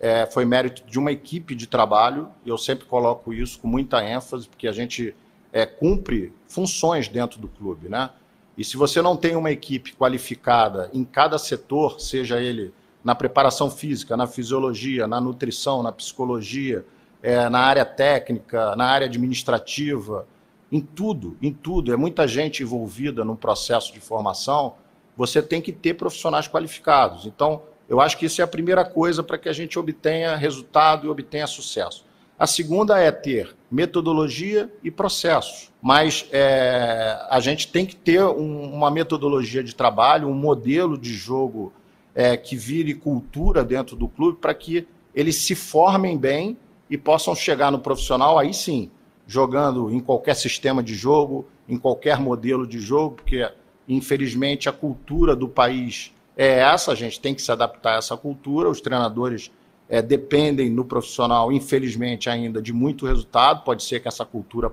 é, 0.00 0.26
foi 0.26 0.44
mérito 0.44 0.82
de 0.86 0.98
uma 0.98 1.12
equipe 1.12 1.54
de 1.54 1.66
trabalho. 1.66 2.28
Eu 2.46 2.56
sempre 2.56 2.86
coloco 2.86 3.32
isso 3.32 3.58
com 3.58 3.68
muita 3.68 4.02
ênfase, 4.02 4.48
porque 4.48 4.68
a 4.68 4.72
gente 4.72 5.14
é, 5.52 5.66
cumpre 5.66 6.32
funções 6.46 7.08
dentro 7.08 7.40
do 7.40 7.48
clube, 7.48 7.88
né? 7.88 8.10
E 8.56 8.64
se 8.64 8.76
você 8.76 9.00
não 9.00 9.16
tem 9.16 9.36
uma 9.36 9.50
equipe 9.50 9.92
qualificada 9.94 10.90
em 10.92 11.04
cada 11.04 11.38
setor, 11.38 12.00
seja 12.00 12.40
ele 12.40 12.72
na 13.04 13.14
preparação 13.14 13.70
física, 13.70 14.16
na 14.16 14.26
fisiologia, 14.26 15.06
na 15.06 15.20
nutrição, 15.20 15.82
na 15.82 15.92
psicologia, 15.92 16.84
é, 17.22 17.48
na 17.48 17.60
área 17.60 17.84
técnica, 17.84 18.74
na 18.76 18.86
área 18.86 19.06
administrativa, 19.06 20.26
em 20.70 20.80
tudo, 20.80 21.36
em 21.40 21.52
tudo, 21.52 21.92
é 21.92 21.96
muita 21.96 22.28
gente 22.28 22.62
envolvida 22.62 23.24
no 23.24 23.36
processo 23.36 23.92
de 23.92 24.00
formação, 24.00 24.74
você 25.16 25.42
tem 25.42 25.60
que 25.60 25.72
ter 25.72 25.94
profissionais 25.94 26.46
qualificados. 26.46 27.26
Então, 27.26 27.62
eu 27.88 28.00
acho 28.00 28.18
que 28.18 28.26
isso 28.26 28.40
é 28.40 28.44
a 28.44 28.48
primeira 28.48 28.84
coisa 28.84 29.22
para 29.22 29.38
que 29.38 29.48
a 29.48 29.52
gente 29.52 29.78
obtenha 29.78 30.36
resultado 30.36 31.06
e 31.06 31.10
obtenha 31.10 31.46
sucesso. 31.46 32.04
A 32.38 32.46
segunda 32.46 32.98
é 33.00 33.10
ter 33.10 33.56
metodologia 33.70 34.72
e 34.84 34.90
processos. 34.90 35.72
Mas 35.82 36.26
é, 36.30 37.18
a 37.28 37.40
gente 37.40 37.68
tem 37.68 37.84
que 37.84 37.96
ter 37.96 38.22
um, 38.22 38.72
uma 38.72 38.90
metodologia 38.90 39.62
de 39.62 39.74
trabalho, 39.74 40.28
um 40.28 40.34
modelo 40.34 40.96
de 40.96 41.12
jogo 41.12 41.72
é, 42.14 42.36
que 42.36 42.56
vire 42.56 42.94
cultura 42.94 43.64
dentro 43.64 43.96
do 43.96 44.08
clube 44.08 44.38
para 44.40 44.54
que 44.54 44.86
eles 45.14 45.42
se 45.42 45.54
formem 45.54 46.16
bem 46.16 46.56
e 46.88 46.96
possam 46.96 47.34
chegar 47.34 47.72
no 47.72 47.78
profissional, 47.78 48.38
aí 48.38 48.54
sim, 48.54 48.90
jogando 49.28 49.92
em 49.92 50.00
qualquer 50.00 50.34
sistema 50.34 50.82
de 50.82 50.94
jogo, 50.94 51.46
em 51.68 51.78
qualquer 51.78 52.18
modelo 52.18 52.66
de 52.66 52.80
jogo, 52.80 53.16
porque 53.16 53.48
infelizmente 53.86 54.70
a 54.70 54.72
cultura 54.72 55.36
do 55.36 55.46
país 55.46 56.12
é 56.34 56.60
essa, 56.60 56.92
a 56.92 56.94
gente 56.94 57.20
tem 57.20 57.34
que 57.34 57.42
se 57.42 57.52
adaptar 57.52 57.96
a 57.96 57.98
essa 57.98 58.16
cultura, 58.16 58.70
os 58.70 58.80
treinadores 58.80 59.52
é, 59.86 60.00
dependem 60.00 60.70
no 60.70 60.84
profissional, 60.84 61.52
infelizmente, 61.52 62.30
ainda 62.30 62.62
de 62.62 62.72
muito 62.72 63.06
resultado. 63.06 63.64
Pode 63.64 63.82
ser 63.82 64.00
que 64.00 64.08
essa 64.08 64.24
cultura 64.24 64.72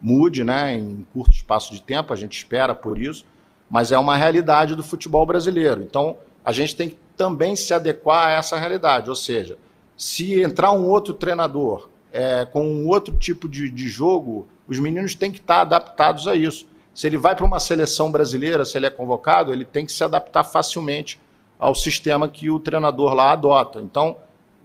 mude 0.00 0.44
né, 0.44 0.76
em 0.76 1.04
curto 1.12 1.32
espaço 1.32 1.72
de 1.72 1.82
tempo, 1.82 2.12
a 2.12 2.16
gente 2.16 2.36
espera 2.36 2.74
por 2.74 3.00
isso, 3.00 3.24
mas 3.68 3.90
é 3.90 3.98
uma 3.98 4.16
realidade 4.16 4.76
do 4.76 4.82
futebol 4.82 5.26
brasileiro. 5.26 5.82
Então, 5.82 6.16
a 6.44 6.52
gente 6.52 6.76
tem 6.76 6.90
que 6.90 6.98
também 7.16 7.56
se 7.56 7.74
adequar 7.74 8.28
a 8.28 8.30
essa 8.32 8.56
realidade. 8.56 9.10
Ou 9.10 9.16
seja, 9.16 9.58
se 9.96 10.40
entrar 10.40 10.70
um 10.72 10.86
outro 10.86 11.12
treinador 11.12 11.87
é, 12.12 12.44
com 12.44 12.66
um 12.66 12.88
outro 12.88 13.16
tipo 13.16 13.48
de, 13.48 13.70
de 13.70 13.88
jogo, 13.88 14.48
os 14.66 14.78
meninos 14.78 15.14
têm 15.14 15.30
que 15.30 15.38
estar 15.38 15.62
adaptados 15.62 16.26
a 16.26 16.34
isso. 16.34 16.66
Se 16.94 17.06
ele 17.06 17.16
vai 17.16 17.36
para 17.36 17.44
uma 17.44 17.60
seleção 17.60 18.10
brasileira, 18.10 18.64
se 18.64 18.76
ele 18.76 18.86
é 18.86 18.90
convocado, 18.90 19.52
ele 19.52 19.64
tem 19.64 19.86
que 19.86 19.92
se 19.92 20.02
adaptar 20.02 20.44
facilmente 20.44 21.20
ao 21.58 21.74
sistema 21.74 22.28
que 22.28 22.50
o 22.50 22.58
treinador 22.58 23.14
lá 23.14 23.32
adota. 23.32 23.80
Então, 23.80 24.16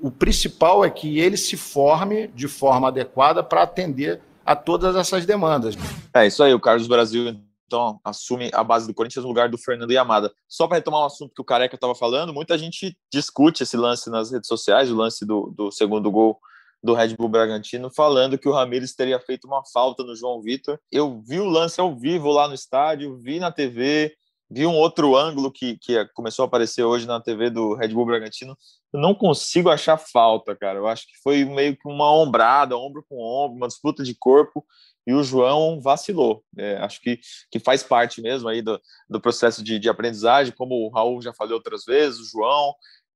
o 0.02 0.12
principal 0.12 0.84
é 0.84 0.90
que 0.90 1.20
ele 1.20 1.38
se 1.38 1.56
forme 1.56 2.28
de 2.28 2.48
forma 2.48 2.88
adequada 2.88 3.44
para 3.44 3.64
atender 3.64 4.22
a 4.46 4.56
todas 4.56 4.96
essas 4.96 5.26
demandas. 5.26 5.76
É 6.14 6.28
isso 6.28 6.44
aí, 6.44 6.54
o 6.54 6.60
Carlos 6.60 6.88
Brasil 6.88 7.40
então 7.66 8.00
assume 8.04 8.52
a 8.54 8.64
base 8.64 8.86
do 8.86 8.94
Corinthians 8.94 9.24
no 9.24 9.30
lugar 9.30 9.50
do 9.50 9.58
Fernando 9.58 9.92
Yamada. 9.92 10.32
Só 10.48 10.68
para 10.68 10.78
retomar 10.78 11.02
um 11.02 11.06
assunto 11.06 11.34
que 11.34 11.42
o 11.42 11.46
Careca 11.46 11.76
estava 11.76 11.96
falando, 11.96 12.34
muita 12.34 12.58
gente 12.58 12.96
discute 13.12 13.64
esse 13.64 13.76
lance 13.76 14.10
nas 14.10 14.32
redes 14.32 14.48
sociais, 14.48 14.92
o 14.92 14.96
lance 14.96 15.26
do, 15.26 15.52
do 15.56 15.72
segundo 15.72 16.12
gol 16.12 16.40
do 16.84 16.94
Red 16.94 17.16
Bull 17.16 17.30
Bragantino, 17.30 17.90
falando 17.90 18.38
que 18.38 18.50
o 18.50 18.52
Ramires 18.52 18.94
teria 18.94 19.20
feito 19.20 19.46
uma 19.46 19.64
falta 19.72 20.04
no 20.04 20.16
João 20.16 20.42
Vitor. 20.42 20.78
Eu 20.92 21.22
vi 21.26 21.40
o 21.40 21.46
lance 21.46 21.80
ao 21.80 21.96
vivo 21.96 22.30
lá 22.30 22.48
no 22.48 22.54
estádio, 22.54 23.18
vi 23.18 23.40
na 23.40 23.52
TV, 23.52 24.14
vi 24.52 24.68
um 24.68 24.76
outro 24.76 25.16
ângulo 25.16 25.50
que, 25.52 25.78
que 25.78 26.06
começou 26.14 26.44
a 26.44 26.46
aparecer 26.46 26.84
hoje 26.84 27.08
na 27.08 27.22
TV 27.22 27.50
do 27.50 27.74
Red 27.74 27.90
Bull 27.90 28.06
Bragantino. 28.06 28.58
Eu 28.92 29.00
não 29.00 29.16
consigo 29.16 29.70
achar 29.70 29.98
falta, 29.98 30.56
cara. 30.56 30.78
Eu 30.78 30.88
acho 30.88 31.08
que 31.08 31.14
foi 31.24 31.46
meio 31.46 31.76
que 31.76 31.88
uma 31.88 32.14
ombrada, 32.14 32.78
ombro 32.78 33.04
com 33.08 33.18
ombro, 33.18 33.58
uma 33.58 33.68
disputa 33.68 34.04
de 34.04 34.14
corpo, 34.14 34.66
e 35.08 35.14
o 35.14 35.24
João 35.24 35.82
vacilou. 35.82 36.44
É, 36.58 36.78
acho 36.78 37.02
que, 37.02 37.20
que 37.50 37.60
faz 37.60 37.82
parte 37.82 38.22
mesmo 38.22 38.50
aí 38.50 38.62
do, 38.62 38.80
do 39.10 39.22
processo 39.22 39.64
de, 39.64 39.80
de 39.80 39.90
aprendizagem, 39.90 40.54
como 40.56 40.76
o 40.76 40.90
Raul 40.90 41.22
já 41.22 41.34
falou 41.34 41.56
outras 41.56 41.84
vezes, 41.86 42.20
o 42.20 42.30
João, 42.30 42.74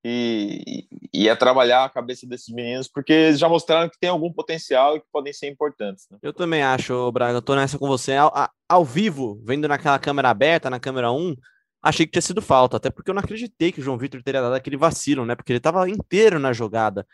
e, 0.10 0.88
e, 1.14 1.28
é 1.28 1.36
trabalhar 1.36 1.84
a 1.84 1.90
cabeça 1.90 2.26
desses 2.26 2.54
meninos, 2.54 2.88
porque 2.88 3.12
eles 3.12 3.40
já 3.40 3.50
mostraram 3.50 3.90
que 3.90 4.00
tem 4.00 4.10
algum 4.10 4.32
potencial 4.32 4.96
e 4.96 5.02
que 5.02 5.08
podem 5.12 5.34
ser 5.34 5.50
importantes. 5.50 6.08
Né? 6.10 6.18
Eu 6.22 6.32
também 6.32 6.64
acho, 6.64 7.12
Braga, 7.12 7.38
eu 7.38 7.42
tô 7.42 7.56
nessa 7.56 7.78
com 7.78 7.88
você. 7.88 8.16
Ao, 8.16 8.32
ao, 8.70 8.86
vivo, 8.86 9.42
vendo 9.44 9.68
naquela 9.68 10.00
câmera 10.00 10.30
aberta, 10.30 10.70
na 10.70 10.80
câmera 10.80 11.12
1, 11.12 11.36
achei 11.84 12.06
que 12.06 12.14
tinha 12.14 12.22
sido 12.22 12.42
falta, 12.42 12.78
até 12.78 12.90
porque 12.90 13.12
eu 13.12 13.14
não 13.14 13.22
acreditei 13.22 13.72
que 13.72 13.82
o 13.82 13.84
João 13.84 13.98
Vitor 13.98 14.24
teria 14.24 14.42
dado 14.42 14.56
aquele 14.56 14.78
vacilo, 14.78 15.26
né? 15.26 15.36
Porque 15.36 15.52
ele 15.52 15.58
estava 15.58 15.90
inteiro 15.90 16.40
na 16.40 16.54
jogada. 16.54 17.06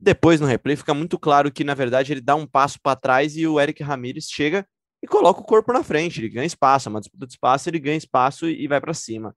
Depois, 0.00 0.40
no 0.40 0.46
replay, 0.46 0.76
fica 0.76 0.94
muito 0.94 1.18
claro 1.18 1.52
que, 1.52 1.64
na 1.64 1.74
verdade, 1.74 2.12
ele 2.12 2.20
dá 2.22 2.34
um 2.34 2.46
passo 2.46 2.80
para 2.80 2.96
trás 2.96 3.36
e 3.36 3.46
o 3.46 3.60
Eric 3.60 3.82
Ramírez 3.82 4.26
chega 4.30 4.66
e 5.02 5.06
coloca 5.06 5.40
o 5.40 5.44
corpo 5.44 5.72
na 5.72 5.82
frente. 5.82 6.20
Ele 6.20 6.30
ganha 6.30 6.46
espaço, 6.46 6.88
é 6.88 6.90
uma 6.90 7.00
disputa 7.00 7.26
de 7.26 7.32
espaço, 7.32 7.68
ele 7.68 7.78
ganha 7.78 7.96
espaço 7.96 8.48
e 8.48 8.66
vai 8.66 8.80
para 8.80 8.94
cima. 8.94 9.34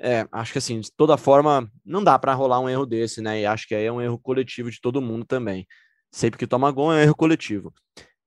É, 0.00 0.26
acho 0.30 0.52
que 0.52 0.58
assim, 0.58 0.80
de 0.80 0.92
toda 0.92 1.16
forma, 1.16 1.70
não 1.84 2.04
dá 2.04 2.18
para 2.18 2.32
rolar 2.34 2.60
um 2.60 2.68
erro 2.68 2.86
desse, 2.86 3.20
né? 3.20 3.40
E 3.40 3.46
acho 3.46 3.66
que 3.66 3.74
aí 3.74 3.84
é 3.84 3.92
um 3.92 4.00
erro 4.00 4.18
coletivo 4.18 4.70
de 4.70 4.80
todo 4.80 5.02
mundo 5.02 5.24
também. 5.24 5.66
Sempre 6.12 6.38
que 6.38 6.46
toma 6.46 6.70
gol 6.70 6.92
é 6.92 6.96
um 6.96 7.00
erro 7.00 7.16
coletivo. 7.16 7.72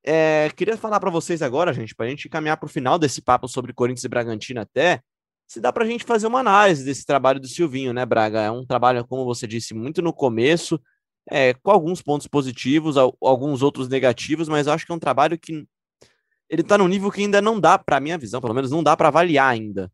É, 0.03 0.49
queria 0.55 0.77
falar 0.77 0.99
para 0.99 1.12
vocês 1.12 1.41
agora, 1.41 1.73
gente, 1.73 1.95
para 1.95 2.07
a 2.07 2.10
gente 2.10 2.27
caminhar 2.27 2.57
para 2.57 2.65
o 2.65 2.69
final 2.69 2.97
desse 2.99 3.21
papo 3.21 3.47
sobre 3.47 3.73
Corinthians 3.73 4.03
e 4.03 4.10
Bragantino 4.10 4.60
até, 4.60 5.01
se 5.47 5.60
dá 5.60 5.71
para 5.71 5.84
a 5.84 5.88
gente 5.88 6.05
fazer 6.05 6.27
uma 6.27 6.39
análise 6.39 6.84
desse 6.84 7.05
trabalho 7.05 7.39
do 7.39 7.47
Silvinho, 7.47 7.93
né, 7.93 8.05
Braga? 8.05 8.41
É 8.41 8.51
um 8.51 8.65
trabalho, 8.65 9.05
como 9.05 9.25
você 9.25 9.45
disse, 9.45 9.73
muito 9.73 10.01
no 10.01 10.13
começo, 10.13 10.79
é, 11.29 11.53
com 11.53 11.71
alguns 11.71 12.01
pontos 12.01 12.27
positivos, 12.27 12.95
alguns 12.97 13.62
outros 13.62 13.88
negativos, 13.88 14.49
mas 14.49 14.67
acho 14.67 14.86
que 14.86 14.91
é 14.91 14.95
um 14.95 14.99
trabalho 14.99 15.38
que 15.38 15.65
ele 16.49 16.62
está 16.62 16.77
num 16.77 16.88
nível 16.88 17.12
que 17.12 17.21
ainda 17.21 17.41
não 17.41 17.60
dá, 17.60 17.77
para 17.77 17.99
minha 17.99 18.17
visão, 18.17 18.41
pelo 18.41 18.53
menos 18.53 18.71
não 18.71 18.84
dá 18.84 18.95
para 18.97 19.10
avaliar 19.10 19.49
ainda. 19.49 19.91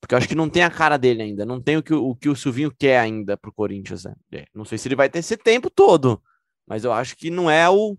Porque 0.00 0.14
eu 0.14 0.18
acho 0.18 0.28
que 0.28 0.34
não 0.34 0.48
tem 0.48 0.62
a 0.62 0.70
cara 0.70 0.96
dele 0.96 1.22
ainda, 1.22 1.44
não 1.44 1.60
tem 1.60 1.76
o 1.76 1.82
que 1.82 1.92
o, 1.92 2.14
que 2.14 2.28
o 2.28 2.36
Silvinho 2.36 2.72
quer 2.76 2.98
ainda 2.98 3.36
pro 3.36 3.52
Corinthians. 3.52 4.04
Né? 4.04 4.14
É, 4.32 4.46
não 4.54 4.64
sei 4.64 4.78
se 4.78 4.88
ele 4.88 4.96
vai 4.96 5.10
ter 5.10 5.18
esse 5.18 5.36
tempo 5.36 5.68
todo, 5.68 6.20
mas 6.66 6.84
eu 6.84 6.92
acho 6.92 7.16
que 7.16 7.30
não 7.30 7.50
é 7.50 7.68
o, 7.68 7.96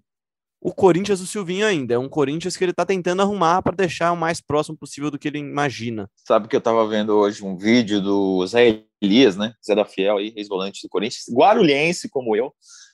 o 0.59 0.73
Corinthians 0.73 1.19
do 1.19 1.27
Silvinho 1.27 1.65
ainda. 1.65 1.93
É 1.93 1.99
um 1.99 2.09
Corinthians 2.09 2.57
que 2.57 2.63
ele 2.63 2.73
tá 2.73 2.85
tentando 2.85 3.21
arrumar 3.21 3.61
para 3.61 3.75
deixar 3.75 4.11
o 4.11 4.17
mais 4.17 4.41
próximo 4.41 4.75
possível 4.75 5.11
do 5.11 5.19
que 5.19 5.27
ele 5.27 5.37
imagina. 5.37 6.09
Sabe 6.15 6.47
que 6.47 6.55
eu 6.55 6.61
tava 6.61 6.87
vendo 6.87 7.11
hoje 7.11 7.45
um 7.45 7.55
vídeo 7.55 8.01
do 8.01 8.45
Zé 8.47 8.83
Elias, 8.99 9.37
né? 9.37 9.53
Zé 9.63 9.75
da 9.75 9.85
Fiel, 9.85 10.19
ex-volante 10.19 10.81
do 10.81 10.89
Corinthians, 10.89 11.25
guarulhense 11.31 12.09
como 12.09 12.35
eu, 12.35 12.51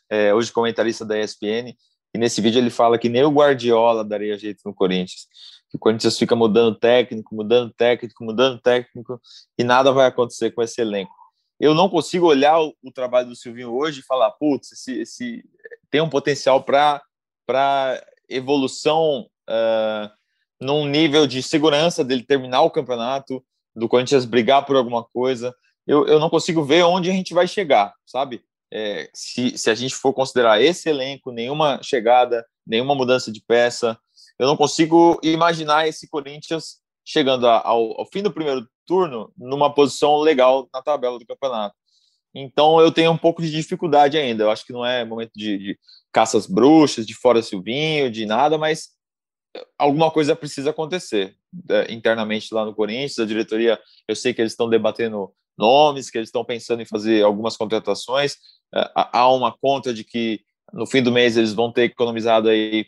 é, 0.10 0.34
hoje 0.34 0.52
comentarista 0.52 1.06
da 1.06 1.18
ESPN. 1.18 1.74
E 2.14 2.18
nesse 2.18 2.42
vídeo 2.42 2.60
ele 2.60 2.70
fala 2.70 2.98
que 2.98 3.10
nem 3.10 3.24
o 3.24 3.32
Guardiola 3.32 4.04
daria 4.04 4.38
jeito 4.38 4.62
no 4.66 4.74
Corinthians 4.74 5.28
que 5.70 5.76
o 5.76 5.80
Corinthians 5.80 6.18
fica 6.18 6.36
mudando 6.36 6.76
técnico, 6.76 7.36
mudando 7.36 7.74
técnico, 7.74 8.24
mudando 8.24 8.60
técnico, 8.60 9.22
e 9.58 9.64
nada 9.64 9.92
vai 9.92 10.08
acontecer 10.08 10.52
com 10.52 10.62
esse 10.62 10.80
elenco. 10.82 11.12
Eu 11.60 11.74
não 11.74 11.90
consigo 11.90 12.28
olhar 12.28 12.60
o, 12.62 12.92
trabalho 12.94 13.30
do 13.30 13.36
Silvinho 13.36 13.74
hoje 13.74 14.00
e 14.00 14.06
falar, 14.06 14.32
putz, 14.32 14.72
esse, 14.72 15.00
esse 15.00 15.44
tem 15.90 16.02
um 16.02 16.10
potencial 16.10 16.64
para 16.64 17.02
evolução 18.30 19.28
uh, 19.50 20.10
num 20.62 20.86
nível 20.86 21.26
de 21.26 21.42
segurança 21.42 22.04
dele 22.04 22.24
terminar 22.24 22.62
o 22.62 22.72
campeonato, 22.72 23.44
do 23.76 23.88
Corinthians 23.88 24.26
brigar 24.26 24.66
por 24.66 24.76
alguma 24.76 25.04
coisa. 25.04 25.56
Eu, 25.86 26.08
eu 26.08 26.20
não 26.20 26.30
consigo 26.30 26.64
ver 26.64 26.84
onde 26.84 27.10
a 27.10 27.14
gente 27.14 27.34
vai 27.34 27.48
chegar, 27.48 27.94
sabe? 28.06 28.44
É, 28.72 29.10
se, 29.14 29.58
se 29.58 29.70
a 29.70 29.76
gente 29.76 29.96
for 29.96 30.14
considerar 30.14 30.62
esse 30.62 30.90
elenco, 30.90 31.32
nenhuma 31.32 31.80
chegada, 31.82 32.46
nenhuma 32.66 32.96
mudança 32.96 33.32
de 33.32 33.42
peça, 33.42 33.98
eu 34.40 34.48
não 34.48 34.58
consigo 34.58 35.20
imaginar 35.24 35.88
esse 35.88 36.08
Corinthians 36.08 36.78
chegando 37.06 37.48
ao, 37.48 38.00
ao, 38.00 38.06
fim 38.12 38.22
do 38.22 38.32
primeiro 38.32 38.68
turno 38.86 39.32
numa 39.38 39.74
posição 39.74 40.18
legal 40.18 40.68
na 40.74 40.82
tabela 40.82 41.18
do 41.18 41.26
campeonato. 41.26 41.76
Então 42.36 42.80
eu 42.80 42.92
tenho 42.92 43.12
um 43.12 43.18
pouco 43.18 43.42
de 43.42 43.50
dificuldade 43.50 44.18
ainda. 44.18 44.44
Eu 44.44 44.52
acho 44.52 44.66
que 44.66 44.74
não 44.74 44.86
é 44.86 45.04
momento 45.06 45.32
de, 45.36 45.58
de 45.58 45.80
caças 46.12 46.46
bruxas, 46.46 47.08
de 47.08 47.16
fora 47.16 47.42
Silvinho, 47.42 48.12
de 48.12 48.26
nada, 48.26 48.58
mas 48.58 48.90
alguma 49.78 50.12
coisa 50.12 50.36
precisa 50.36 50.70
acontecer 50.70 51.36
é, 51.70 51.92
internamente 51.92 52.54
lá 52.54 52.66
no 52.66 52.76
Corinthians. 52.76 53.20
A 53.20 53.26
diretoria, 53.26 53.80
eu 54.08 54.16
sei 54.16 54.34
que 54.34 54.42
eles 54.42 54.52
estão 54.52 54.70
debatendo 54.70 55.32
nomes, 55.58 56.10
que 56.10 56.18
eles 56.18 56.28
estão 56.28 56.46
pensando 56.46 56.82
em 56.82 56.86
fazer 56.86 57.24
algumas 57.24 57.58
contratações. 57.58 58.36
É, 58.76 58.92
há 58.94 59.32
uma 59.32 59.52
conta 59.58 59.94
de 59.94 60.04
que 60.04 60.42
no 60.74 60.86
fim 60.86 61.02
do 61.02 61.12
mês 61.12 61.38
eles 61.38 61.54
vão 61.54 61.72
ter 61.72 61.84
economizado 61.84 62.50
aí 62.50 62.86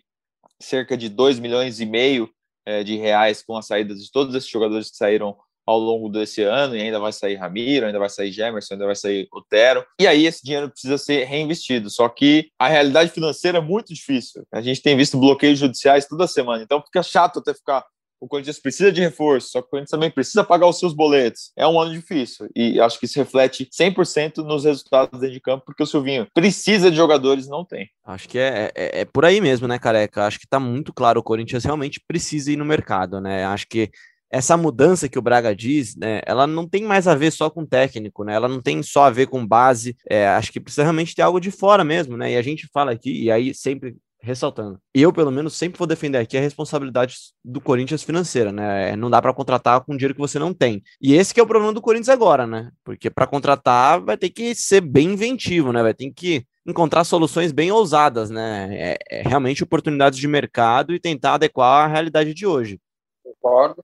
cerca 0.61 0.97
de 0.97 1.09
2 1.09 1.39
milhões 1.39 1.79
e 1.79 1.85
meio 1.85 2.29
é, 2.65 2.83
de 2.83 2.95
reais 2.95 3.41
com 3.41 3.55
a 3.57 3.61
saída 3.61 3.95
de 3.95 4.11
todos 4.11 4.35
esses 4.35 4.49
jogadores 4.49 4.91
que 4.91 4.97
saíram 4.97 5.35
ao 5.65 5.77
longo 5.77 6.09
desse 6.09 6.41
ano, 6.41 6.75
e 6.75 6.81
ainda 6.81 6.99
vai 6.99 7.13
sair 7.13 7.35
Ramiro, 7.35 7.85
ainda 7.85 7.99
vai 7.99 8.09
sair 8.09 8.31
Gemerson, 8.31 8.73
ainda 8.73 8.87
vai 8.87 8.95
sair 8.95 9.27
Otero, 9.31 9.85
e 10.01 10.07
aí 10.07 10.25
esse 10.25 10.43
dinheiro 10.43 10.67
precisa 10.67 10.97
ser 10.97 11.25
reinvestido, 11.25 11.91
só 11.91 12.09
que 12.09 12.49
a 12.57 12.67
realidade 12.67 13.11
financeira 13.11 13.59
é 13.59 13.61
muito 13.61 13.93
difícil, 13.93 14.43
a 14.51 14.61
gente 14.61 14.81
tem 14.81 14.97
visto 14.97 15.19
bloqueios 15.19 15.59
judiciais 15.59 16.07
toda 16.07 16.25
semana, 16.25 16.63
então 16.63 16.81
fica 16.81 17.03
chato 17.03 17.37
até 17.37 17.53
ficar 17.53 17.85
o 18.19 18.27
Corinthians 18.27 18.59
precisa 18.59 18.91
de 18.91 19.01
reforço, 19.01 19.49
só 19.49 19.61
que 19.61 19.67
o 19.67 19.69
Corinthians 19.71 19.91
também 19.91 20.11
precisa 20.11 20.43
pagar 20.43 20.67
os 20.67 20.79
seus 20.79 20.93
boletos. 20.93 21.51
É 21.55 21.67
um 21.67 21.79
ano 21.79 21.93
difícil 21.93 22.49
e 22.55 22.79
acho 22.79 22.99
que 22.99 23.05
isso 23.05 23.17
reflete 23.17 23.69
100% 23.71 24.37
nos 24.37 24.65
resultados 24.65 25.19
dentro 25.19 25.33
de 25.33 25.41
campo, 25.41 25.65
porque 25.65 25.83
o 25.83 25.85
Silvinho 25.85 26.27
precisa 26.33 26.91
de 26.91 26.97
jogadores 26.97 27.47
não 27.47 27.63
tem. 27.63 27.89
Acho 28.05 28.27
que 28.27 28.37
é, 28.37 28.71
é, 28.75 29.01
é, 29.01 29.05
por 29.05 29.25
aí 29.25 29.39
mesmo, 29.39 29.67
né, 29.67 29.79
careca? 29.79 30.25
Acho 30.25 30.39
que 30.39 30.47
tá 30.47 30.59
muito 30.59 30.93
claro, 30.93 31.19
o 31.19 31.23
Corinthians 31.23 31.63
realmente 31.63 32.01
precisa 32.07 32.51
ir 32.51 32.57
no 32.57 32.65
mercado, 32.65 33.21
né? 33.21 33.45
Acho 33.45 33.67
que 33.67 33.89
essa 34.31 34.55
mudança 34.55 35.09
que 35.09 35.17
o 35.17 35.21
Braga 35.21 35.55
diz, 35.55 35.95
né, 35.95 36.21
ela 36.25 36.45
não 36.45 36.67
tem 36.67 36.83
mais 36.83 37.07
a 37.07 37.15
ver 37.15 37.31
só 37.31 37.49
com 37.49 37.65
técnico, 37.65 38.23
né? 38.23 38.35
Ela 38.35 38.47
não 38.47 38.61
tem 38.61 38.83
só 38.83 39.05
a 39.05 39.09
ver 39.09 39.27
com 39.27 39.45
base. 39.45 39.95
É, 40.07 40.27
acho 40.27 40.51
que 40.51 40.59
precisa 40.59 40.83
realmente 40.83 41.15
ter 41.15 41.23
algo 41.23 41.39
de 41.39 41.49
fora 41.49 41.83
mesmo, 41.83 42.15
né? 42.15 42.33
E 42.33 42.37
a 42.37 42.41
gente 42.41 42.67
fala 42.71 42.91
aqui, 42.91 43.23
e 43.23 43.31
aí 43.31 43.53
sempre 43.53 43.95
ressaltando, 44.21 44.79
eu 44.93 45.13
pelo 45.13 45.31
menos 45.31 45.53
sempre 45.55 45.77
vou 45.77 45.87
defender 45.87 46.17
aqui 46.17 46.37
a 46.37 46.41
responsabilidade 46.41 47.15
do 47.43 47.61
Corinthians 47.61 48.03
financeira, 48.03 48.51
né? 48.51 48.91
É, 48.91 48.95
não 48.95 49.09
dá 49.09 49.21
para 49.21 49.33
contratar 49.33 49.81
com 49.81 49.95
dinheiro 49.95 50.13
que 50.13 50.19
você 50.19 50.37
não 50.37 50.53
tem. 50.53 50.83
E 51.01 51.13
esse 51.13 51.33
que 51.33 51.39
é 51.39 51.43
o 51.43 51.47
problema 51.47 51.73
do 51.73 51.81
Corinthians 51.81 52.09
agora, 52.09 52.45
né? 52.45 52.71
Porque 52.83 53.09
para 53.09 53.27
contratar 53.27 54.01
vai 54.01 54.17
ter 54.17 54.29
que 54.29 54.53
ser 54.53 54.81
bem 54.81 55.13
inventivo, 55.13 55.71
né? 55.71 55.81
Vai 55.81 55.93
ter 55.93 56.11
que 56.11 56.45
encontrar 56.67 57.03
soluções 57.03 57.51
bem 57.51 57.71
ousadas, 57.71 58.29
né? 58.29 58.69
É, 58.71 58.97
é 59.09 59.21
realmente 59.21 59.63
oportunidades 59.63 60.19
de 60.19 60.27
mercado 60.27 60.93
e 60.93 60.99
tentar 60.99 61.35
adequar 61.35 61.85
à 61.85 61.87
realidade 61.87 62.33
de 62.33 62.45
hoje. 62.45 62.79
Concordo 63.23 63.83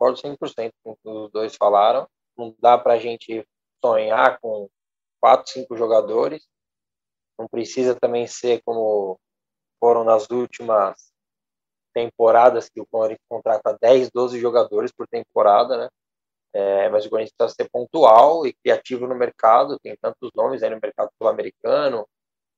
concordo 0.00 0.18
100% 0.18 0.72
com 0.82 0.92
o 0.92 0.96
que 0.96 1.08
os 1.08 1.30
dois 1.30 1.56
falaram. 1.56 2.08
Não 2.36 2.54
dá 2.58 2.78
para 2.78 2.94
a 2.94 2.98
gente 2.98 3.46
sonhar 3.84 4.38
com 4.40 4.68
quatro, 5.20 5.52
cinco 5.52 5.76
jogadores. 5.76 6.46
Não 7.38 7.46
precisa 7.48 7.94
também 7.94 8.26
ser 8.26 8.62
como 8.64 9.18
foram 9.80 10.04
nas 10.04 10.30
últimas 10.30 11.10
temporadas, 11.92 12.68
que 12.68 12.80
o 12.80 12.86
Corinthians 12.86 13.26
contrata 13.28 13.76
10, 13.80 14.10
12 14.10 14.38
jogadores 14.38 14.92
por 14.92 15.08
temporada, 15.08 15.76
né? 15.76 15.88
É, 16.52 16.88
mas 16.88 17.06
o 17.06 17.10
Corinthians 17.10 17.34
precisa 17.36 17.54
ser 17.56 17.70
pontual 17.70 18.46
e 18.46 18.52
criativo 18.52 19.06
no 19.06 19.14
mercado. 19.14 19.78
Tem 19.80 19.96
tantos 20.00 20.30
nomes 20.34 20.62
aí 20.62 20.70
no 20.70 20.80
mercado 20.80 21.10
sul-americano. 21.18 22.06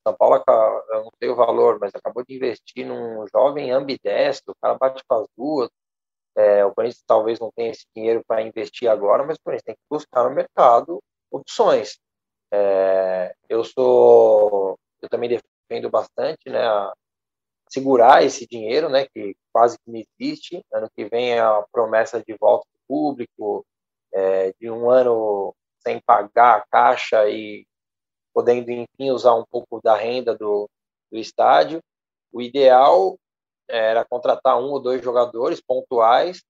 São 0.07 0.17
Paulo, 0.17 0.43
eu 0.91 1.05
não 1.05 1.11
sei 1.19 1.31
o 1.31 1.37
valor, 1.37 1.79
mas 1.81 1.93
acabou 1.95 2.25
de 2.25 2.35
investir 2.35 2.87
num 2.87 3.27
jovem 3.29 3.71
ambidestro. 3.71 4.53
O 4.53 4.57
cara 4.61 4.77
bate 4.77 5.03
com 5.07 5.15
as 5.15 5.27
duas. 5.37 5.71
É, 6.37 6.65
o 6.65 6.75
Corinthians 6.75 7.05
talvez 7.07 7.39
não 7.39 7.51
tenha 7.55 7.71
esse 7.71 7.85
dinheiro 7.95 8.23
para 8.27 8.43
investir 8.43 8.89
agora, 8.89 9.25
mas 9.25 9.37
o 9.37 9.43
Corinthians 9.45 9.65
tem 9.65 9.75
que 9.75 9.83
buscar 9.91 10.25
no 10.25 10.35
mercado 10.35 11.01
opções. 11.31 11.99
É, 12.53 13.35
eu 13.49 13.65
sou, 13.65 14.79
eu 15.01 15.09
também 15.09 15.29
defendo 15.29 15.91
bastante, 15.91 16.51
né, 16.51 16.67
a 16.67 16.93
segurar 17.73 18.23
esse 18.23 18.47
dinheiro, 18.47 18.91
né, 18.91 19.07
que 19.07 19.35
quase 19.51 19.79
que 19.79 19.91
não 19.91 20.03
existe. 20.21 20.63
Ano 20.73 20.91
que 20.95 21.07
vem 21.07 21.39
a 21.39 21.65
promessa 21.73 22.23
de 22.23 22.37
volta 22.39 22.67
do 22.73 22.79
público, 22.87 23.65
é, 24.13 24.53
de 24.61 24.71
um 24.71 24.91
ano 24.91 25.55
sem 25.83 25.99
pagar 26.01 26.59
a 26.59 26.67
caixa 26.71 27.29
e 27.29 27.67
podendo 28.35 28.71
enfim 28.71 29.11
usar 29.11 29.35
um 29.35 29.45
pouco 29.51 29.81
da 29.83 29.97
renda 29.97 30.37
do, 30.37 30.69
do 31.11 31.19
estádio. 31.19 31.81
O 32.31 32.43
ideal 32.43 33.17
era 33.69 34.05
contratar 34.05 34.59
um 34.61 34.71
ou 34.71 34.81
dois 34.81 35.03
jogadores 35.03 35.61
pontuais, 35.61 36.43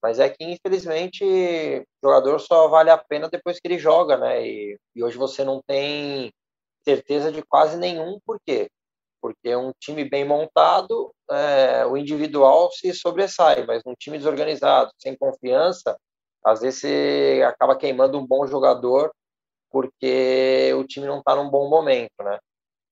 mas 0.00 0.20
é 0.20 0.28
que 0.28 0.44
infelizmente 0.44 1.24
o 1.24 2.08
jogador 2.08 2.38
só 2.38 2.68
vale 2.68 2.90
a 2.90 2.98
pena 2.98 3.28
depois 3.28 3.58
que 3.58 3.66
ele 3.66 3.78
joga, 3.78 4.16
né? 4.16 4.46
E, 4.46 4.78
e 4.94 5.02
hoje 5.02 5.18
você 5.18 5.42
não 5.42 5.60
tem 5.66 6.32
certeza 6.84 7.32
de 7.32 7.42
quase 7.42 7.76
nenhum, 7.76 8.20
por 8.24 8.38
quê? 8.46 8.70
Porque 9.20 9.54
um 9.56 9.72
time 9.80 10.08
bem 10.08 10.24
montado, 10.24 11.12
é, 11.30 11.84
o 11.86 11.96
individual 11.96 12.70
se 12.72 12.92
sobressai, 12.94 13.66
mas 13.66 13.82
um 13.86 13.94
time 13.94 14.18
desorganizado, 14.18 14.90
sem 14.98 15.16
confiança, 15.16 15.96
às 16.44 16.60
vezes 16.60 16.80
você 16.80 17.42
acaba 17.46 17.76
queimando 17.76 18.18
um 18.18 18.26
bom 18.26 18.46
jogador 18.46 19.12
porque 19.70 20.72
o 20.74 20.84
time 20.84 21.06
não 21.06 21.18
está 21.18 21.34
num 21.34 21.50
bom 21.50 21.68
momento, 21.68 22.22
né? 22.22 22.38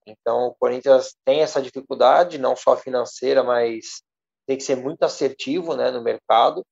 Então, 0.06 0.48
o 0.48 0.54
Corinthians 0.54 1.14
tem 1.24 1.40
essa 1.40 1.60
dificuldade, 1.60 2.38
não 2.38 2.54
só 2.54 2.76
financeira, 2.76 3.42
mas 3.42 4.02
tem 4.46 4.56
que 4.56 4.62
ser 4.62 4.76
muito 4.76 5.02
assertivo 5.02 5.74
né, 5.74 5.90
no 5.90 6.02
mercado 6.02 6.64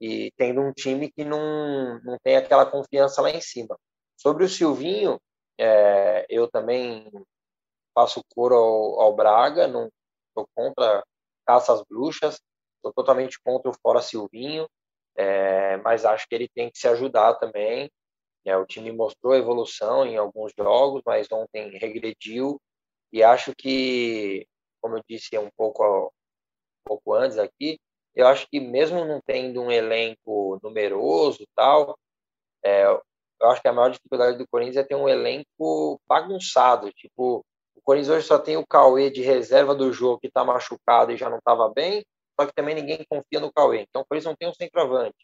e 0.00 0.30
tendo 0.36 0.60
um 0.60 0.72
time 0.72 1.10
que 1.10 1.24
não, 1.24 2.00
não 2.04 2.16
tem 2.22 2.36
aquela 2.36 2.66
confiança 2.66 3.20
lá 3.20 3.30
em 3.30 3.40
cima. 3.40 3.76
Sobre 4.16 4.44
o 4.44 4.48
Silvinho, 4.48 5.18
é, 5.58 6.26
eu 6.28 6.48
também 6.48 7.10
faço 7.96 8.22
coro 8.34 8.54
ao, 8.54 9.00
ao 9.00 9.16
Braga, 9.16 9.66
não 9.66 9.88
estou 10.28 10.46
contra 10.54 11.02
caça 11.46 11.72
às 11.72 11.82
bruxas, 11.82 12.38
estou 12.76 12.92
totalmente 12.92 13.40
contra 13.42 13.70
o 13.70 13.74
fora 13.80 14.02
Silvinho, 14.02 14.68
é, 15.16 15.78
mas 15.78 16.04
acho 16.04 16.28
que 16.28 16.34
ele 16.34 16.48
tem 16.48 16.70
que 16.70 16.78
se 16.78 16.86
ajudar 16.86 17.34
também. 17.36 17.90
É, 18.44 18.56
o 18.56 18.66
time 18.66 18.92
mostrou 18.92 19.34
evolução 19.34 20.04
em 20.04 20.16
alguns 20.16 20.52
jogos, 20.56 21.02
mas 21.06 21.26
ontem 21.32 21.70
regrediu 21.78 22.60
e 23.12 23.22
acho 23.22 23.54
que, 23.56 24.46
como 24.80 24.98
eu 24.98 25.02
disse 25.08 25.36
um 25.38 25.50
pouco, 25.56 26.08
um 26.08 26.10
pouco 26.84 27.14
antes 27.14 27.38
aqui, 27.38 27.78
eu 28.14 28.26
acho 28.26 28.46
que 28.48 28.60
mesmo 28.60 29.04
não 29.04 29.20
tendo 29.24 29.62
um 29.62 29.70
elenco 29.70 30.58
numeroso 30.62 31.46
tal, 31.54 31.98
é, 32.62 32.84
eu 32.84 33.50
acho 33.50 33.62
que 33.62 33.68
a 33.68 33.72
maior 33.72 33.90
dificuldade 33.90 34.38
do 34.38 34.48
Corinthians 34.48 34.76
é 34.76 34.84
ter 34.84 34.94
um 34.94 35.08
elenco 35.08 36.00
bagunçado. 36.06 36.90
Tipo, 36.92 37.44
o 37.76 37.80
Corinthians 37.82 38.16
hoje 38.16 38.26
só 38.26 38.38
tem 38.38 38.56
o 38.56 38.66
Cauê 38.66 39.10
de 39.10 39.22
reserva 39.22 39.74
do 39.74 39.92
jogo 39.92 40.18
que 40.18 40.26
está 40.26 40.44
machucado 40.44 41.12
e 41.12 41.16
já 41.16 41.30
não 41.30 41.38
estava 41.38 41.68
bem, 41.68 42.04
só 42.38 42.46
que 42.46 42.52
também 42.54 42.74
ninguém 42.74 43.04
confia 43.08 43.40
no 43.40 43.52
Cauê. 43.52 43.82
Então, 43.82 44.02
o 44.02 44.06
Corinthians 44.06 44.30
não 44.30 44.36
tem 44.36 44.48
um 44.48 44.54
centroavante. 44.54 45.16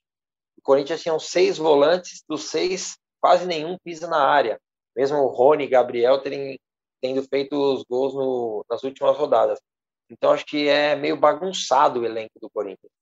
O 0.56 0.62
Corinthians 0.62 1.02
tinha 1.02 1.18
seis 1.18 1.58
volantes, 1.58 2.22
dos 2.28 2.44
seis, 2.50 2.96
quase 3.20 3.46
nenhum 3.46 3.76
pisa 3.82 4.06
na 4.06 4.24
área. 4.24 4.60
Mesmo 4.94 5.18
o 5.18 5.26
Rony 5.26 5.64
e 5.64 5.68
Gabriel 5.68 6.20
terem 6.20 6.58
tendo 7.00 7.22
feito 7.24 7.56
os 7.56 7.82
gols 7.82 8.14
no, 8.14 8.64
nas 8.70 8.82
últimas 8.84 9.16
rodadas. 9.16 9.60
Então 10.08 10.30
acho 10.30 10.46
que 10.46 10.68
é 10.68 10.94
meio 10.94 11.16
bagunçado 11.16 12.00
o 12.00 12.04
elenco 12.04 12.38
do 12.40 12.50
Corinthians. 12.50 12.92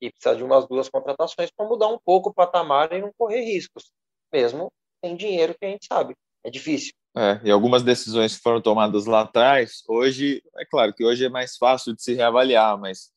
E 0.00 0.10
precisa 0.10 0.36
de 0.36 0.44
umas 0.44 0.66
duas 0.66 0.90
contratações 0.90 1.50
para 1.50 1.66
mudar 1.66 1.88
um 1.88 1.98
pouco 1.98 2.28
o 2.28 2.34
patamar 2.34 2.92
e 2.92 3.00
não 3.00 3.12
correr 3.16 3.40
riscos. 3.40 3.90
Mesmo 4.32 4.70
sem 5.02 5.16
dinheiro 5.16 5.56
que 5.58 5.64
a 5.64 5.70
gente 5.70 5.86
sabe. 5.86 6.14
É 6.44 6.50
difícil. 6.50 6.92
É, 7.16 7.40
e 7.44 7.50
algumas 7.50 7.82
decisões 7.82 8.36
que 8.36 8.42
foram 8.42 8.60
tomadas 8.60 9.06
lá 9.06 9.22
atrás, 9.22 9.82
hoje, 9.88 10.42
é 10.58 10.66
claro 10.66 10.92
que 10.92 11.02
hoje 11.02 11.24
é 11.24 11.30
mais 11.30 11.56
fácil 11.56 11.94
de 11.94 12.02
se 12.02 12.12
reavaliar, 12.12 12.78
mas 12.78 13.10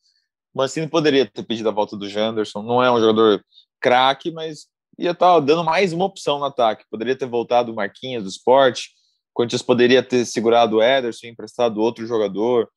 o 0.54 0.58
Mancini 0.58 0.88
poderia 0.88 1.26
ter 1.26 1.42
pedido 1.42 1.68
a 1.68 1.72
volta 1.72 1.96
do 1.96 2.08
Janderson. 2.08 2.62
Não 2.62 2.82
é 2.82 2.90
um 2.90 2.98
jogador 2.98 3.44
craque, 3.78 4.30
mas 4.30 4.66
ia 4.98 5.10
estar 5.10 5.34
tá 5.34 5.40
dando 5.40 5.64
mais 5.64 5.92
uma 5.92 6.06
opção 6.06 6.38
no 6.38 6.46
ataque. 6.46 6.84
Poderia 6.90 7.14
ter 7.14 7.26
voltado 7.26 7.72
o 7.72 7.74
Marquinhos 7.74 8.22
do 8.22 8.28
esporte, 8.30 8.90
Corinthians 9.34 9.62
poderia 9.62 10.02
ter 10.02 10.24
segurado 10.24 10.76
o 10.76 10.82
Ederson, 10.82 11.28
emprestado 11.28 11.80
outro 11.80 12.06
jogador. 12.06 12.68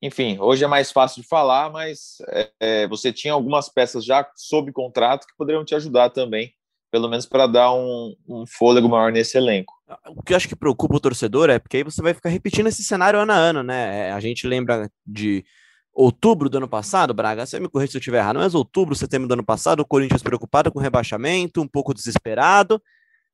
Enfim, 0.00 0.38
hoje 0.38 0.62
é 0.62 0.66
mais 0.66 0.92
fácil 0.92 1.22
de 1.22 1.28
falar, 1.28 1.70
mas 1.70 2.18
é, 2.28 2.50
é, 2.60 2.88
você 2.88 3.12
tinha 3.12 3.32
algumas 3.32 3.68
peças 3.68 4.04
já 4.04 4.28
sob 4.36 4.70
contrato 4.72 5.26
que 5.26 5.36
poderiam 5.36 5.64
te 5.64 5.74
ajudar 5.74 6.10
também, 6.10 6.52
pelo 6.96 7.10
menos 7.10 7.26
para 7.26 7.46
dar 7.46 7.74
um, 7.74 8.16
um, 8.26 8.46
fôlego 8.46 8.88
maior 8.88 9.12
nesse 9.12 9.36
elenco. 9.36 9.74
O 10.16 10.22
que 10.22 10.32
eu 10.32 10.36
acho 10.38 10.48
que 10.48 10.56
preocupa 10.56 10.96
o 10.96 11.00
torcedor 11.00 11.50
é 11.50 11.58
porque 11.58 11.76
aí 11.76 11.82
você 11.82 12.00
vai 12.00 12.14
ficar 12.14 12.30
repetindo 12.30 12.68
esse 12.68 12.82
cenário 12.82 13.20
ano 13.20 13.32
a 13.32 13.36
ano, 13.36 13.62
né? 13.62 14.08
É, 14.08 14.12
a 14.12 14.18
gente 14.18 14.46
lembra 14.46 14.90
de 15.06 15.44
outubro 15.92 16.48
do 16.48 16.56
ano 16.56 16.66
passado, 16.66 17.12
Braga, 17.12 17.44
você 17.44 17.60
me 17.60 17.68
corrija 17.68 17.92
se 17.92 17.98
eu 17.98 18.00
estiver 18.00 18.16
errado, 18.16 18.38
mas 18.38 18.54
outubro, 18.54 18.94
setembro 18.94 19.28
do 19.28 19.34
ano 19.34 19.44
passado, 19.44 19.80
o 19.80 19.84
Corinthians 19.84 20.22
preocupado 20.22 20.72
com 20.72 20.78
rebaixamento, 20.78 21.60
um 21.60 21.68
pouco 21.68 21.92
desesperado, 21.92 22.80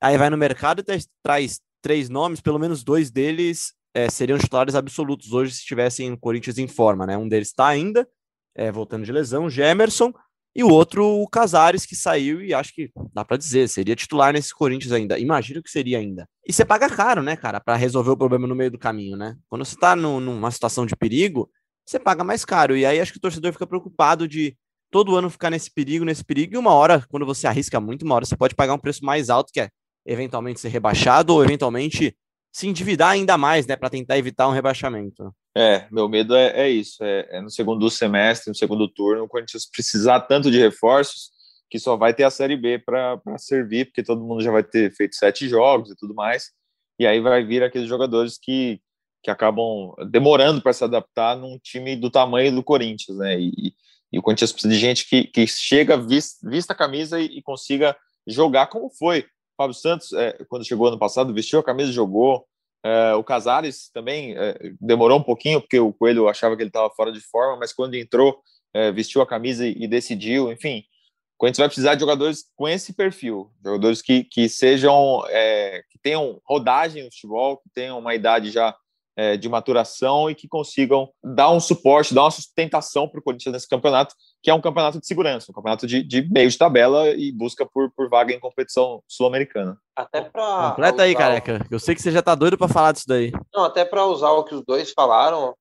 aí 0.01 0.19
vai 0.19 0.29
no 0.29 0.37
mercado 0.37 0.81
e 0.81 0.99
traz 1.23 1.61
três 1.81 2.09
nomes, 2.09 2.41
pelo 2.41 2.59
menos 2.59 2.83
dois 2.83 3.13
deles 3.13 3.75
é, 3.95 4.11
seriam 4.11 4.39
titulares 4.39 4.75
absolutos 4.75 5.33
hoje 5.33 5.53
se 5.53 5.61
estivessem 5.61 6.13
o 6.13 6.19
Corinthians 6.19 6.59
em 6.59 6.67
forma, 6.67 7.07
né? 7.07 7.17
Um 7.17 7.29
deles 7.29 7.49
está 7.49 7.69
ainda, 7.69 8.09
é, 8.57 8.73
voltando 8.73 9.05
de 9.05 9.13
lesão, 9.13 9.49
Gemerson, 9.49 10.13
e 10.55 10.63
o 10.63 10.69
outro, 10.69 11.05
o 11.05 11.27
Casares, 11.27 11.87
que 11.87 11.97
saiu 11.97 12.43
e 12.43 12.53
acho 12.53 12.75
que 12.75 12.91
dá 13.15 13.25
para 13.25 13.39
dizer, 13.39 13.69
seria 13.69 13.97
titular 13.97 14.33
nesse 14.33 14.55
Corinthians 14.55 14.93
ainda. 14.93 15.19
Imagino 15.19 15.63
que 15.63 15.71
seria 15.71 15.99
ainda. 15.99 16.29
E 16.47 16.53
você 16.53 16.65
paga 16.65 16.91
caro, 16.91 17.23
né, 17.23 17.37
cara, 17.37 17.59
para 17.59 17.75
resolver 17.75 18.11
o 18.11 18.17
problema 18.17 18.47
no 18.47 18.55
meio 18.55 18.71
do 18.71 18.79
caminho, 18.79 19.17
né? 19.17 19.37
Quando 19.49 19.65
você 19.65 19.77
tá 19.77 19.97
no, 19.97 20.21
numa 20.21 20.51
situação 20.51 20.85
de 20.85 20.95
perigo, 20.95 21.51
você 21.87 21.99
paga 21.99 22.23
mais 22.23 22.45
caro. 22.45 22.77
E 22.77 22.85
aí 22.85 23.01
acho 23.01 23.13
que 23.13 23.19
o 23.19 23.21
torcedor 23.21 23.53
fica 23.53 23.67
preocupado 23.67 24.29
de 24.29 24.57
todo 24.91 25.17
ano 25.17 25.31
ficar 25.31 25.49
nesse 25.49 25.71
perigo, 25.71 26.05
nesse 26.05 26.23
perigo, 26.23 26.55
e 26.55 26.59
uma 26.59 26.75
hora, 26.75 27.03
quando 27.09 27.25
você 27.25 27.47
arrisca 27.47 27.81
muito, 27.81 28.05
uma 28.05 28.15
hora 28.15 28.27
você 28.27 28.37
pode 28.37 28.55
pagar 28.55 28.75
um 28.75 28.79
preço 28.79 29.03
mais 29.05 29.31
alto, 29.31 29.51
que 29.51 29.61
é 29.61 29.71
eventualmente 30.05 30.61
ser 30.61 30.69
rebaixado 30.69 31.33
ou 31.33 31.43
eventualmente 31.43 32.15
se 32.53 32.69
endividar 32.69 33.11
ainda 33.11 33.39
mais, 33.39 33.67
né, 33.67 33.75
para 33.75 33.89
tentar 33.89 34.19
evitar 34.19 34.47
um 34.47 34.53
rebaixamento. 34.53 35.35
É, 35.57 35.87
meu 35.91 36.09
medo 36.09 36.35
é, 36.37 36.67
é 36.67 36.71
isso, 36.71 37.03
é, 37.03 37.27
é, 37.31 37.41
no 37.41 37.51
segundo 37.51 37.89
semestre, 37.91 38.51
no 38.51 38.55
segundo 38.55 38.87
turno, 38.87 39.25
o 39.25 39.29
Corinthians 39.29 39.67
precisar 39.67 40.21
tanto 40.21 40.51
de 40.51 40.59
reforços 40.59 41.31
que 41.71 41.79
só 41.79 41.97
vai 41.97 42.13
ter 42.13 42.25
a 42.25 42.31
Série 42.31 42.57
B 42.57 42.79
para 42.79 43.19
servir, 43.39 43.87
porque 43.87 44.03
todo 44.03 44.23
mundo 44.23 44.43
já 44.43 44.51
vai 44.51 44.63
ter 44.63 44.95
feito 44.95 45.17
sete 45.17 45.49
jogos 45.49 45.91
e 45.91 45.97
tudo 45.97 46.15
mais, 46.15 46.51
e 46.99 47.07
aí 47.07 47.19
vai 47.21 47.43
vir 47.43 47.63
aqueles 47.63 47.89
jogadores 47.89 48.39
que, 48.39 48.79
que 49.23 49.31
acabam 49.31 49.95
demorando 50.11 50.61
para 50.61 50.75
se 50.75 50.85
adaptar 50.85 51.35
num 51.35 51.59
time 51.59 51.97
do 51.97 52.11
tamanho 52.11 52.55
do 52.55 52.63
Corinthians, 52.63 53.17
né, 53.17 53.41
e, 53.41 53.75
e 54.13 54.19
o 54.19 54.23
Corinthians 54.23 54.53
precisa 54.53 54.75
de 54.75 54.79
gente 54.79 55.09
que, 55.09 55.25
que 55.25 55.47
chega, 55.47 55.97
vista, 55.97 56.47
vista 56.49 56.75
a 56.75 56.77
camisa 56.77 57.19
e, 57.19 57.39
e 57.39 57.43
consiga 57.43 57.97
jogar 58.27 58.67
como 58.67 58.91
foi 58.91 59.25
Fábio 59.63 59.75
Santos, 59.75 60.13
é, 60.13 60.33
quando 60.49 60.67
chegou 60.67 60.89
ano 60.89 60.99
passado, 60.99 61.33
vestiu 61.33 61.61
a 61.61 61.65
camisa 61.65 61.91
e 61.91 61.95
jogou. 61.95 62.45
É, 62.85 63.15
o 63.15 63.23
Casares 63.23 63.91
também 63.95 64.37
é, 64.37 64.59
demorou 64.81 65.19
um 65.19 65.23
pouquinho, 65.23 65.61
porque 65.61 65.79
o 65.79 65.93
Coelho 65.93 66.29
achava 66.29 66.57
que 66.57 66.63
ele 66.63 66.69
estava 66.69 66.91
fora 66.91 67.13
de 67.13 67.21
forma, 67.21 67.57
mas 67.59 67.73
quando 67.73 67.95
entrou, 67.95 68.41
é, 68.75 68.91
vestiu 68.91 69.23
a 69.23 69.27
camisa 69.27 69.67
e, 69.67 69.85
e, 69.85 69.87
decidiu. 69.87 70.51
Enfim, 70.51 70.81
o 70.81 71.39
Corinthians 71.39 71.59
vai 71.59 71.69
precisar 71.69 71.95
de 71.95 72.01
jogadores 72.01 72.45
com 72.57 72.69
esse 72.69 72.93
perfil, 72.93 73.53
jogadores 73.65 74.03
que, 74.03 74.25
que 74.25 74.49
sejam, 74.49 75.25
é, 75.29 75.85
que 75.91 75.99
tenham 76.01 76.41
rodagem 76.45 77.05
no 77.05 77.11
futebol, 77.13 77.59
que 77.59 77.71
tenham 77.73 77.99
uma 77.99 78.15
idade 78.15 78.51
já 78.51 78.77
é, 79.17 79.37
de 79.37 79.49
maturação 79.49 80.31
e 80.31 80.35
que 80.35 80.49
consigam 80.49 81.11
dar 81.23 81.51
um 81.51 81.61
suporte, 81.61 82.15
dar 82.15 82.23
uma 82.23 82.31
sustentação 82.31 83.09
para 83.09 83.21
o 83.21 83.23
Corinthians 83.23 83.53
nesse 83.53 83.69
campeonato, 83.69 84.15
que 84.43 84.51
é 84.51 84.55
um 84.55 84.61
campeonato 84.61 85.01
de 85.01 85.07
segurança, 85.07 85.51
um 85.51 85.55
campeonato 85.55 85.87
de, 85.87 86.03
de 86.03 86.29
meio 86.31 86.51
de 86.51 86.59
tabela 86.59 87.11
e 87.11 87.31
busca 87.33 87.67
por, 87.67 87.91
por 87.91 88.09
vaga 88.09 88.33
em 88.33 88.41
competição 88.41 89.03
sul-americana. 89.07 89.79
Até 89.95 90.23
para. 90.23 90.71
Completa 90.71 91.03
aí, 91.03 91.15
careca. 91.15 91.67
Eu 91.71 91.79
sei 91.79 91.95
que 91.95 92.03
você 92.03 92.11
já 92.11 92.23
tá 92.23 92.35
doido 92.35 92.57
para 92.57 92.69
falar 92.69 92.93
disso 92.93 93.07
daí. 93.07 93.33
Não, 93.55 93.65
até 93.65 93.85
para 93.85 94.07
usar 94.07 94.31
o 94.31 94.45
que 94.45 94.55
os 94.55 94.63
dois 94.65 94.93
falaram, 94.93 95.55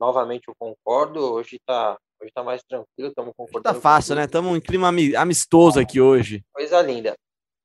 novamente 0.00 0.48
eu 0.48 0.54
concordo. 0.58 1.20
Hoje 1.34 1.58
tá 1.66 1.96
Hoje 2.24 2.32
tá 2.32 2.42
mais 2.42 2.62
tranquilo, 2.62 3.08
estamos 3.08 3.34
concordando. 3.36 3.74
Tá 3.74 3.78
fácil, 3.78 4.14
né? 4.14 4.24
Estamos 4.24 4.56
em 4.56 4.60
clima 4.60 4.88
amistoso 5.18 5.78
aqui 5.78 6.00
hoje. 6.00 6.42
Coisa 6.54 6.80
linda. 6.80 7.14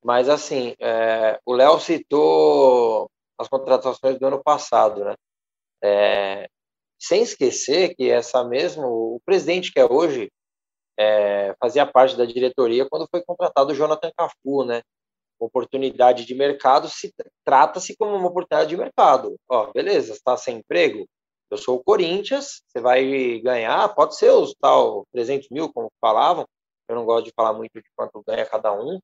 Mas 0.03 0.27
assim, 0.27 0.75
é, 0.79 1.39
o 1.45 1.53
Léo 1.53 1.79
citou 1.79 3.09
as 3.37 3.47
contratações 3.47 4.19
do 4.19 4.27
ano 4.27 4.41
passado, 4.43 5.05
né? 5.05 5.15
É, 5.83 6.49
sem 6.99 7.21
esquecer 7.23 7.95
que 7.95 8.09
essa 8.09 8.43
mesmo, 8.43 8.85
o 9.15 9.21
presidente 9.25 9.71
que 9.71 9.79
é 9.79 9.85
hoje 9.85 10.31
é, 10.97 11.55
fazia 11.59 11.85
parte 11.85 12.17
da 12.17 12.25
diretoria 12.25 12.87
quando 12.89 13.07
foi 13.09 13.23
contratado 13.23 13.71
o 13.71 13.75
Jonathan 13.75 14.11
Cafu, 14.17 14.65
né? 14.65 14.81
Oportunidade 15.39 16.25
de 16.25 16.35
mercado 16.35 16.89
se 16.89 17.13
trata-se 17.45 17.95
como 17.97 18.15
uma 18.15 18.27
oportunidade 18.27 18.69
de 18.69 18.77
mercado. 18.77 19.37
Ó, 19.49 19.71
beleza, 19.71 20.13
está 20.13 20.35
sem 20.35 20.57
emprego, 20.57 21.07
eu 21.49 21.57
sou 21.57 21.77
o 21.77 21.83
Corinthians, 21.83 22.61
você 22.67 22.79
vai 22.79 23.39
ganhar, 23.39 23.87
pode 23.95 24.15
ser 24.15 24.29
os 24.31 24.53
tal 24.59 25.05
300 25.11 25.49
mil, 25.49 25.71
como 25.73 25.91
falavam, 25.99 26.45
eu 26.87 26.95
não 26.95 27.05
gosto 27.05 27.25
de 27.25 27.33
falar 27.35 27.53
muito 27.53 27.73
de 27.73 27.89
quanto 27.95 28.21
ganha 28.27 28.45
cada 28.45 28.71
um, 28.73 28.99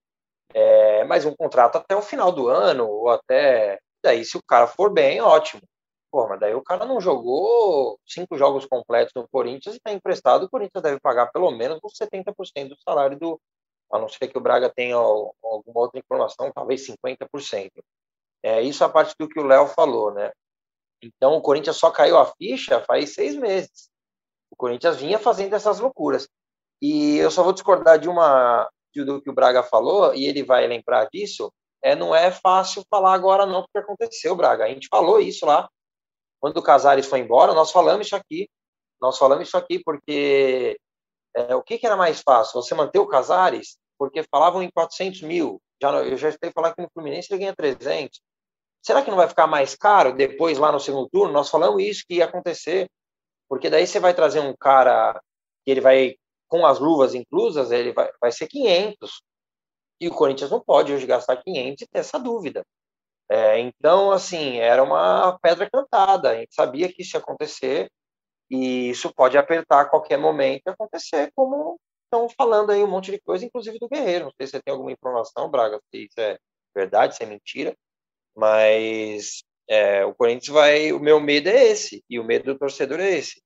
é, 0.53 1.03
mas 1.05 1.25
um 1.25 1.35
contrato 1.35 1.77
até 1.77 1.95
o 1.95 2.01
final 2.01 2.31
do 2.31 2.47
ano, 2.47 2.87
ou 2.87 3.09
até, 3.09 3.79
daí 4.03 4.23
se 4.25 4.37
o 4.37 4.43
cara 4.47 4.67
for 4.67 4.91
bem, 4.91 5.21
ótimo. 5.21 5.61
Pô, 6.15 6.29
mas 6.29 6.39
daí 6.39 6.55
o 6.55 6.63
cara 6.63 6.85
não 6.85 7.01
jogou 7.01 7.99
cinco 8.07 8.37
jogos 8.37 8.65
completos 8.65 9.11
no 9.13 9.27
Corinthians 9.27 9.75
e 9.75 9.79
está 9.79 9.91
emprestado, 9.91 10.43
o 10.43 10.49
Corinthians 10.49 10.81
deve 10.81 10.97
pagar 10.97 11.29
pelo 11.29 11.51
menos 11.51 11.77
uns 11.83 11.91
70% 11.91 12.69
do 12.69 12.77
salário 12.87 13.19
do, 13.19 13.37
a 13.91 13.99
não 13.99 14.07
ser 14.07 14.29
que 14.29 14.37
o 14.37 14.41
Braga 14.41 14.71
tenha 14.73 14.95
alguma 14.95 15.81
outra 15.81 15.99
informação, 15.99 16.49
talvez 16.55 16.87
50%. 16.87 17.69
É, 18.41 18.61
isso 18.61 18.81
a 18.85 18.87
parte 18.87 19.13
do 19.19 19.27
que 19.27 19.37
o 19.37 19.45
Léo 19.45 19.67
falou, 19.67 20.13
né? 20.13 20.31
Então, 21.03 21.33
o 21.33 21.41
Corinthians 21.41 21.75
só 21.75 21.91
caiu 21.91 22.17
a 22.17 22.25
ficha 22.25 22.79
faz 22.79 23.13
seis 23.13 23.35
meses. 23.35 23.89
O 24.49 24.55
Corinthians 24.55 24.95
vinha 24.95 25.19
fazendo 25.19 25.53
essas 25.53 25.81
loucuras. 25.81 26.29
E 26.81 27.17
eu 27.17 27.29
só 27.29 27.43
vou 27.43 27.51
discordar 27.51 27.99
de 27.99 28.07
uma 28.07 28.69
do 28.95 29.21
que 29.21 29.29
o 29.29 29.33
Braga 29.33 29.63
falou, 29.63 30.15
e 30.15 30.23
ele 30.23 30.43
vai 30.43 30.65
lembrar 30.65 31.09
disso. 31.11 31.51
É, 31.83 31.93
não 31.93 32.15
é 32.15 32.31
fácil 32.31 32.85
falar 32.89 33.13
agora, 33.13 33.45
não, 33.45 33.63
porque 33.63 33.79
aconteceu, 33.79 34.33
Braga. 34.33 34.63
A 34.63 34.69
gente 34.69 34.87
falou 34.87 35.19
isso 35.19 35.45
lá. 35.45 35.69
Quando 36.45 36.57
o 36.57 36.61
Casares 36.61 37.07
foi 37.07 37.21
embora, 37.21 37.55
nós 37.55 37.71
falamos 37.71 38.05
isso 38.05 38.15
aqui. 38.15 38.47
Nós 39.01 39.17
falamos 39.17 39.47
isso 39.47 39.57
aqui 39.57 39.81
porque 39.83 40.79
é, 41.35 41.55
o 41.55 41.63
que, 41.63 41.79
que, 41.79 41.87
era 41.87 41.97
mais 41.97 42.21
fácil? 42.21 42.61
Você 42.61 42.75
manter 42.75 42.99
o 42.99 43.07
Casares? 43.07 43.79
Porque 43.97 44.21
falavam 44.29 44.61
em 44.61 44.69
400 44.69 45.23
mil. 45.23 45.59
Já, 45.81 45.89
eu 46.03 46.15
já 46.15 46.29
escutei 46.29 46.51
falar 46.51 46.75
que 46.75 46.83
no 46.83 46.89
Fluminense 46.93 47.33
ele 47.33 47.39
ganha 47.39 47.55
300. 47.55 48.21
Será 48.79 49.01
que 49.01 49.09
não 49.09 49.17
vai 49.17 49.27
ficar 49.27 49.47
mais 49.47 49.75
caro 49.75 50.15
depois 50.15 50.59
lá 50.59 50.71
no 50.71 50.79
segundo 50.79 51.09
turno? 51.09 51.33
Nós 51.33 51.49
falamos 51.49 51.81
isso 51.81 52.03
que 52.07 52.17
ia 52.17 52.25
acontecer, 52.25 52.87
porque 53.49 53.67
daí 53.67 53.87
você 53.87 53.99
vai 53.99 54.13
trazer 54.13 54.39
um 54.39 54.55
cara 54.55 55.19
que 55.65 55.71
ele 55.71 55.81
vai 55.81 56.13
com 56.47 56.63
as 56.63 56.77
luvas 56.77 57.15
inclusas, 57.15 57.71
ele 57.71 57.91
vai, 57.91 58.11
vai 58.21 58.31
ser 58.31 58.45
500. 58.45 59.23
E 59.99 60.07
o 60.07 60.13
Corinthians 60.13 60.51
não 60.51 60.61
pode 60.61 60.93
hoje 60.93 61.07
gastar 61.07 61.37
500 61.37 61.81
e 61.81 61.87
ter 61.87 61.99
essa 62.01 62.19
dúvida. 62.19 62.63
É, 63.29 63.59
então, 63.59 64.11
assim, 64.11 64.57
era 64.57 64.83
uma 64.83 65.37
pedra 65.39 65.69
cantada. 65.69 66.31
A 66.31 66.35
gente 66.35 66.53
sabia 66.53 66.91
que 66.91 67.01
isso 67.01 67.17
ia 67.17 67.19
acontecer 67.21 67.89
e 68.49 68.89
isso 68.89 69.13
pode 69.13 69.37
apertar 69.37 69.81
a 69.81 69.85
qualquer 69.89 70.17
momento 70.17 70.63
e 70.67 70.69
acontecer, 70.69 71.31
como 71.35 71.79
estão 72.03 72.29
falando 72.29 72.71
aí 72.71 72.83
um 72.83 72.87
monte 72.87 73.11
de 73.11 73.19
coisa, 73.19 73.45
inclusive 73.45 73.79
do 73.79 73.89
Guerreiro. 73.89 74.25
Não 74.25 74.33
sei 74.37 74.47
se 74.47 74.51
você 74.51 74.61
tem 74.61 74.71
alguma 74.71 74.91
informação, 74.91 75.49
Braga, 75.49 75.79
se 75.91 76.05
isso 76.05 76.19
é 76.19 76.37
verdade, 76.75 77.15
se 77.15 77.23
é 77.23 77.25
mentira. 77.25 77.75
Mas 78.35 79.43
é, 79.67 80.05
o 80.05 80.13
Corinthians 80.13 80.53
vai. 80.53 80.93
O 80.93 80.99
meu 80.99 81.19
medo 81.19 81.49
é 81.49 81.65
esse, 81.65 82.03
e 82.09 82.19
o 82.19 82.23
medo 82.23 82.53
do 82.53 82.59
torcedor 82.59 82.99
é 82.99 83.11
esse. 83.11 83.41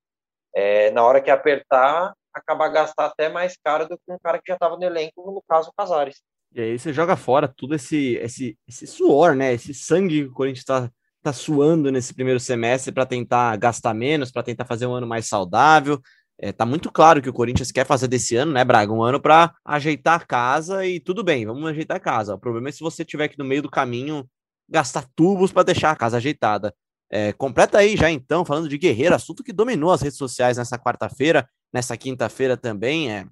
É, 0.56 0.92
na 0.92 1.04
hora 1.04 1.22
que 1.22 1.32
apertar, 1.32 2.14
acabar 2.34 2.70
gastar 2.70 3.06
até 3.08 3.30
mais 3.30 3.58
caro 3.64 3.88
do 3.88 3.98
que 3.98 4.12
um 4.12 4.20
cara 4.20 4.40
que 4.40 4.48
já 4.48 4.56
estava 4.56 4.78
no 4.78 4.84
elenco, 4.84 5.32
no 5.32 5.42
caso 5.48 5.70
o 5.70 5.74
Casares. 5.74 6.22
E 6.54 6.62
aí 6.62 6.80
você 6.80 6.92
joga 6.92 7.16
fora 7.16 7.48
tudo 7.48 7.76
esse, 7.76 8.16
esse, 8.16 8.58
esse 8.68 8.88
suor, 8.88 9.36
né? 9.36 9.54
Esse 9.54 9.74
sangue 9.74 10.24
que 10.24 10.30
o 10.30 10.34
Corinthians 10.34 10.62
está 10.62 10.92
tá 11.22 11.34
suando 11.34 11.92
nesse 11.92 12.14
primeiro 12.14 12.40
semestre 12.40 12.92
para 12.92 13.06
tentar 13.06 13.56
gastar 13.58 13.94
menos, 13.94 14.32
para 14.32 14.44
tentar 14.44 14.66
fazer 14.66 14.86
um 14.88 14.94
ano 14.94 15.08
mais 15.08 15.28
saudável. 15.28 16.02
É, 16.42 16.54
tá 16.54 16.66
muito 16.66 16.90
claro 16.92 17.22
que 17.22 17.30
o 17.30 17.34
Corinthians 17.34 17.72
quer 17.72 17.86
fazer 17.86 18.08
desse 18.08 18.36
ano, 18.36 18.54
né, 18.54 18.64
Braga? 18.64 18.94
Um 18.94 19.04
ano 19.04 19.20
para 19.20 19.54
ajeitar 19.66 20.22
a 20.22 20.26
casa 20.26 20.86
e 20.86 21.00
tudo 21.00 21.24
bem, 21.24 21.46
vamos 21.46 21.66
ajeitar 21.66 21.98
a 21.98 22.00
casa. 22.00 22.36
O 22.36 22.40
problema 22.40 22.70
é 22.70 22.72
se 22.72 22.80
você 22.80 23.04
tiver 23.04 23.28
que 23.28 23.38
no 23.38 23.44
meio 23.44 23.62
do 23.62 23.70
caminho 23.70 24.26
gastar 24.70 25.06
tubos 25.16 25.52
para 25.52 25.64
deixar 25.64 25.92
a 25.92 25.96
casa 25.96 26.18
ajeitada. 26.18 26.74
É, 27.12 27.34
completa 27.34 27.80
aí 27.80 27.98
já 27.98 28.10
então, 28.10 28.46
falando 28.46 28.70
de 28.70 28.78
Guerreiro, 28.78 29.16
assunto 29.16 29.44
que 29.44 29.52
dominou 29.52 29.92
as 29.92 30.02
redes 30.02 30.18
sociais 30.18 30.58
nessa 30.58 30.78
quarta-feira, 30.78 31.48
nessa 31.74 31.98
quinta-feira 31.98 32.56
também. 32.56 33.12
É, 33.12 33.26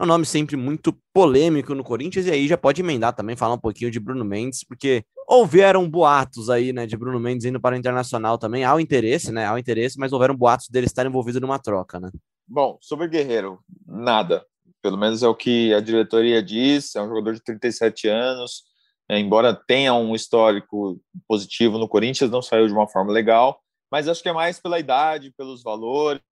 é 0.00 0.02
um 0.02 0.06
nome 0.06 0.24
sempre 0.24 0.56
muito 0.56 0.96
polêmico 1.12 1.74
no 1.74 1.84
Corinthians, 1.84 2.24
e 2.24 2.30
aí 2.30 2.48
já 2.48 2.56
pode 2.56 2.80
emendar 2.80 3.14
também, 3.14 3.36
falar 3.36 3.54
um 3.54 3.60
pouquinho 3.60 3.90
de 3.90 4.00
Bruno 4.00 4.24
Mendes, 4.24 4.64
porque 4.64 5.04
houveram 5.28 5.88
boatos 5.88 6.48
aí, 6.48 6.72
né, 6.72 6.86
de 6.86 6.96
Bruno 6.96 7.20
Mendes 7.20 7.44
indo 7.44 7.60
para 7.60 7.76
o 7.76 7.78
Internacional 7.78 8.38
também, 8.38 8.64
há 8.64 8.74
o 8.74 8.80
interesse, 8.80 9.30
né, 9.30 9.44
há 9.44 9.52
o 9.52 9.58
interesse, 9.58 9.98
mas 9.98 10.10
houveram 10.10 10.34
boatos 10.34 10.70
dele 10.70 10.86
estar 10.86 11.04
envolvido 11.04 11.38
numa 11.38 11.58
troca, 11.58 12.00
né. 12.00 12.10
Bom, 12.48 12.78
sobre 12.80 13.08
Guerreiro, 13.08 13.60
nada. 13.86 14.42
Pelo 14.82 14.96
menos 14.96 15.22
é 15.22 15.28
o 15.28 15.34
que 15.34 15.74
a 15.74 15.80
diretoria 15.80 16.42
diz, 16.42 16.96
é 16.96 17.02
um 17.02 17.08
jogador 17.08 17.34
de 17.34 17.44
37 17.44 18.08
anos, 18.08 18.62
é, 19.06 19.18
embora 19.18 19.52
tenha 19.52 19.92
um 19.92 20.14
histórico 20.14 20.98
positivo 21.28 21.76
no 21.76 21.86
Corinthians, 21.86 22.30
não 22.30 22.40
saiu 22.40 22.66
de 22.66 22.72
uma 22.72 22.88
forma 22.88 23.12
legal, 23.12 23.60
mas 23.92 24.08
acho 24.08 24.22
que 24.22 24.30
é 24.30 24.32
mais 24.32 24.58
pela 24.58 24.78
idade, 24.78 25.34
pelos 25.36 25.62
valores, 25.62 26.22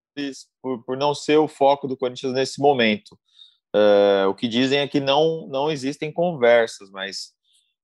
por, 0.62 0.82
por 0.84 0.96
não 0.96 1.14
ser 1.14 1.36
o 1.36 1.46
foco 1.46 1.86
do 1.86 1.98
Corinthians 1.98 2.32
nesse 2.32 2.62
momento. 2.62 3.18
É, 3.74 4.26
o 4.26 4.34
que 4.34 4.48
dizem 4.48 4.80
é 4.80 4.88
que 4.88 5.00
não, 5.00 5.46
não 5.48 5.70
existem 5.70 6.12
conversas, 6.12 6.90
mas, 6.90 7.32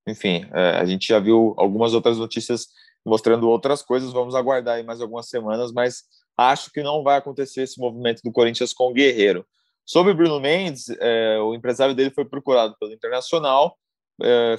enfim, 0.07 0.47
é, 0.53 0.79
a 0.79 0.85
gente 0.85 1.07
já 1.07 1.18
viu 1.18 1.55
algumas 1.57 1.94
outras 1.94 2.18
notícias 2.18 2.68
mostrando 3.05 3.49
outras 3.49 3.83
coisas, 3.83 4.12
vamos 4.12 4.35
aguardar 4.35 4.77
aí 4.77 4.83
mais 4.83 5.01
algumas 5.01 5.29
semanas, 5.29 5.73
mas 5.73 6.05
acho 6.37 6.70
que 6.73 6.83
não 6.83 7.03
vai 7.03 7.18
acontecer 7.18 7.62
esse 7.62 7.79
movimento 7.79 8.23
do 8.23 8.33
Corinthians 8.33 8.73
com 8.73 8.90
o 8.90 8.92
Guerreiro. 8.92 9.47
Sobre 9.85 10.14
Bruno 10.14 10.40
Mendes, 10.40 10.88
é, 10.99 11.38
o 11.38 11.55
empresário 11.55 11.94
dele 11.94 12.11
foi 12.11 12.25
procurado 12.25 12.75
pelo 12.81 12.92
Internacional, 12.92 13.77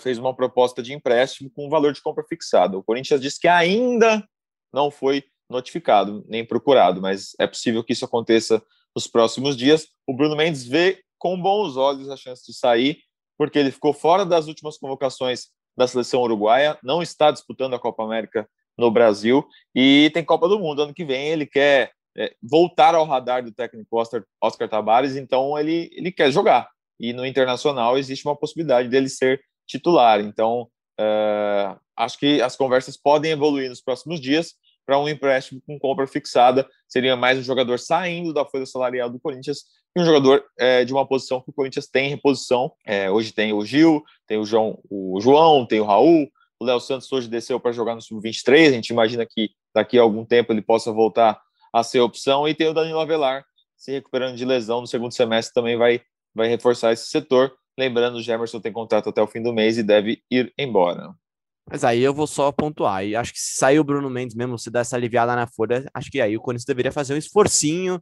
fez 0.01 0.17
uma 0.17 0.35
proposta 0.35 0.83
de 0.83 0.93
empréstimo 0.93 1.49
com 1.49 1.69
valor 1.69 1.93
de 1.93 2.01
compra 2.01 2.25
fixado. 2.27 2.77
O 2.77 2.83
Corinthians 2.83 3.21
disse 3.21 3.39
que 3.39 3.47
ainda 3.47 4.21
não 4.71 4.91
foi 4.91 5.23
notificado 5.49 6.25
nem 6.27 6.45
procurado, 6.45 7.01
mas 7.01 7.31
é 7.39 7.47
possível 7.47 7.81
que 7.81 7.93
isso 7.93 8.03
aconteça 8.03 8.61
nos 8.93 9.07
próximos 9.07 9.55
dias. 9.55 9.87
O 10.05 10.13
Bruno 10.13 10.35
Mendes 10.35 10.67
vê 10.67 11.04
com 11.25 11.41
bons 11.41 11.75
olhos 11.75 12.07
a 12.07 12.15
chance 12.15 12.45
de 12.45 12.55
sair, 12.55 12.99
porque 13.35 13.57
ele 13.57 13.71
ficou 13.71 13.91
fora 13.91 14.23
das 14.23 14.45
últimas 14.45 14.77
convocações 14.77 15.47
da 15.75 15.87
seleção 15.87 16.21
uruguaia, 16.21 16.77
não 16.83 17.01
está 17.01 17.31
disputando 17.31 17.73
a 17.73 17.79
Copa 17.79 18.03
América 18.03 18.47
no 18.77 18.91
Brasil 18.91 19.43
e 19.73 20.11
tem 20.13 20.23
Copa 20.23 20.47
do 20.47 20.59
Mundo 20.59 20.83
ano 20.83 20.93
que 20.93 21.03
vem. 21.03 21.29
Ele 21.29 21.47
quer 21.47 21.91
é, 22.15 22.35
voltar 22.43 22.93
ao 22.93 23.07
radar 23.07 23.43
do 23.43 23.51
técnico 23.51 23.97
Oscar, 23.97 24.23
Oscar 24.39 24.69
Tabares, 24.69 25.15
então 25.15 25.57
ele, 25.57 25.89
ele 25.93 26.11
quer 26.11 26.29
jogar 26.31 26.69
e 26.99 27.11
no 27.11 27.25
Internacional 27.25 27.97
existe 27.97 28.27
uma 28.27 28.35
possibilidade 28.35 28.87
dele 28.87 29.09
ser 29.09 29.41
titular. 29.65 30.19
Então, 30.19 30.69
uh, 31.01 31.75
acho 31.97 32.19
que 32.19 32.39
as 32.39 32.55
conversas 32.55 32.95
podem 32.95 33.31
evoluir 33.31 33.67
nos 33.67 33.81
próximos 33.81 34.21
dias 34.21 34.53
para 34.85 34.99
um 34.99 35.09
empréstimo 35.09 35.61
com 35.65 35.79
compra 35.79 36.05
fixada. 36.07 36.67
Seria 36.87 37.15
mais 37.15 37.39
um 37.39 37.41
jogador 37.41 37.79
saindo 37.79 38.33
da 38.33 38.45
folha 38.45 38.65
salarial 38.65 39.09
do 39.09 39.19
Corinthians 39.19 39.63
e 39.95 40.01
um 40.01 40.05
jogador 40.05 40.43
é, 40.57 40.85
de 40.85 40.93
uma 40.93 41.07
posição 41.07 41.41
que 41.41 41.49
o 41.49 41.53
Corinthians 41.53 41.87
tem 41.87 42.09
reposição. 42.09 42.71
É, 42.85 43.09
hoje 43.09 43.31
tem 43.31 43.53
o 43.53 43.65
Gil, 43.65 44.03
tem 44.27 44.37
o 44.37 44.45
João, 44.45 44.79
o 44.89 45.19
João, 45.21 45.65
tem 45.65 45.79
o 45.79 45.85
Raul. 45.85 46.27
O 46.59 46.65
Léo 46.65 46.79
Santos 46.79 47.11
hoje 47.11 47.27
desceu 47.27 47.59
para 47.59 47.71
jogar 47.71 47.95
no 47.95 48.01
Sub-23. 48.01 48.69
A 48.69 48.71
gente 48.71 48.89
imagina 48.89 49.25
que 49.25 49.51
daqui 49.73 49.97
a 49.97 50.01
algum 50.01 50.23
tempo 50.23 50.53
ele 50.53 50.61
possa 50.61 50.91
voltar 50.91 51.41
a 51.73 51.83
ser 51.83 51.99
opção. 51.99 52.47
E 52.47 52.53
tem 52.53 52.67
o 52.67 52.73
Danilo 52.73 52.99
Avelar 52.99 53.43
se 53.77 53.91
recuperando 53.91 54.35
de 54.35 54.45
lesão 54.45 54.81
no 54.81 54.87
segundo 54.87 55.13
semestre, 55.13 55.53
também 55.53 55.77
vai 55.77 56.01
vai 56.33 56.49
reforçar 56.49 56.91
esse 56.91 57.07
setor. 57.07 57.55
Lembrando, 57.77 58.17
o 58.17 58.21
Gemerson 58.21 58.59
tem 58.59 58.71
contrato 58.71 59.09
até 59.09 59.21
o 59.21 59.27
fim 59.27 59.41
do 59.41 59.53
mês 59.53 59.77
e 59.77 59.83
deve 59.83 60.21
ir 60.29 60.53
embora. 60.57 61.13
Mas 61.69 61.83
aí 61.83 62.01
eu 62.01 62.13
vou 62.13 62.27
só 62.27 62.51
pontuar. 62.51 63.03
E 63.05 63.15
acho 63.15 63.33
que 63.33 63.39
se 63.39 63.57
sair 63.57 63.79
o 63.79 63.83
Bruno 63.83 64.09
Mendes 64.09 64.35
mesmo, 64.35 64.57
se 64.57 64.69
der 64.69 64.81
essa 64.81 64.95
aliviada 64.95 65.35
na 65.35 65.47
folha, 65.47 65.89
acho 65.93 66.11
que 66.11 66.21
aí 66.21 66.37
o 66.37 66.41
Corinthians 66.41 66.65
deveria 66.65 66.91
fazer 66.91 67.13
um 67.13 67.17
esforcinho 67.17 68.01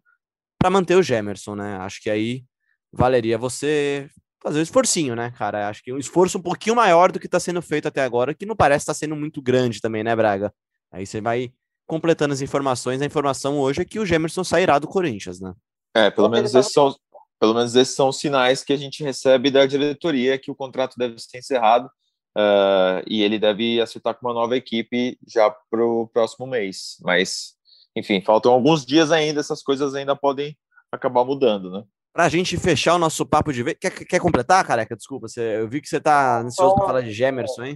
para 0.60 0.70
manter 0.70 0.96
o 0.96 1.04
Gemerson, 1.04 1.56
né? 1.56 1.78
Acho 1.78 2.02
que 2.02 2.10
aí 2.10 2.44
valeria 2.92 3.38
você 3.38 4.10
fazer 4.42 4.60
um 4.60 4.64
esforcinho, 4.64 5.16
né, 5.16 5.32
cara? 5.32 5.70
Acho 5.70 5.82
que 5.82 5.94
um 5.94 5.98
esforço 5.98 6.38
um 6.38 6.42
pouquinho 6.42 6.76
maior 6.76 7.12
do 7.12 7.20
que 7.20 7.26
está 7.26 7.40
sendo 7.40 7.62
feito 7.62 7.88
até 7.88 8.02
agora, 8.04 8.34
que 8.34 8.46
não 8.46 8.56
parece 8.56 8.84
estar 8.84 8.94
tá 8.94 9.00
sendo 9.00 9.16
muito 9.16 9.42
grande 9.42 9.80
também, 9.80 10.04
né, 10.04 10.14
Braga? 10.14 10.54
Aí 10.92 11.06
você 11.06 11.22
vai 11.22 11.52
completando 11.88 12.34
as 12.34 12.42
informações. 12.42 13.02
A 13.02 13.06
informação 13.06 13.60
hoje 13.60 13.82
é 13.82 13.86
que 13.86 14.00
o 14.00 14.06
Gemerson 14.06 14.44
sairá 14.44 14.78
do 14.78 14.88
Corinthians, 14.88 15.40
né? 15.40 15.54
É, 15.96 16.12
pelo 16.12 16.28
menos 16.28 16.54
esses 16.54 16.74
são, 16.74 16.94
pelo 17.40 17.54
menos 17.54 17.76
esses 17.76 17.96
são 17.96 18.10
os 18.10 18.20
sinais 18.20 18.64
que 18.64 18.74
a 18.74 18.78
gente 18.78 19.04
recebe 19.04 19.50
da 19.50 19.66
diretoria 19.66 20.38
que 20.38 20.52
o 20.52 20.56
contrato 20.56 20.96
deve 20.98 21.18
ser 21.20 21.38
encerrado 21.38 21.90
uh, 22.38 23.04
e 23.08 23.22
ele 23.22 23.40
deve 23.40 23.82
acertar 23.82 24.16
com 24.16 24.28
uma 24.28 24.34
nova 24.34 24.56
equipe 24.58 25.18
já 25.28 25.50
para 25.50 25.86
o 25.86 26.08
próximo 26.08 26.48
mês. 26.48 26.98
Mas, 27.02 27.54
enfim, 27.96 28.22
faltam 28.22 28.52
alguns 28.52 28.86
dias 28.86 29.12
ainda, 29.12 29.40
essas 29.40 29.64
coisas 29.64 29.96
ainda 29.96 30.16
podem 30.16 30.58
acabar 30.92 31.24
mudando, 31.24 31.72
né? 31.72 31.84
Pra 32.14 32.30
gente 32.30 32.58
fechar 32.58 32.94
o 32.94 33.00
nosso 33.00 33.26
papo 33.26 33.52
de 33.52 33.64
vez. 33.64 33.78
Quer, 33.80 33.92
quer 33.92 34.20
completar, 34.20 34.66
careca? 34.66 34.96
Desculpa, 34.96 35.28
você, 35.28 35.60
eu 35.60 35.68
vi 35.68 35.82
que 35.82 35.88
você 35.88 36.00
tá 36.00 36.42
ansioso 36.42 36.76
para 36.76 36.86
falar 36.86 37.02
de 37.02 37.12
Gemerson, 37.12 37.64
hein? 37.64 37.76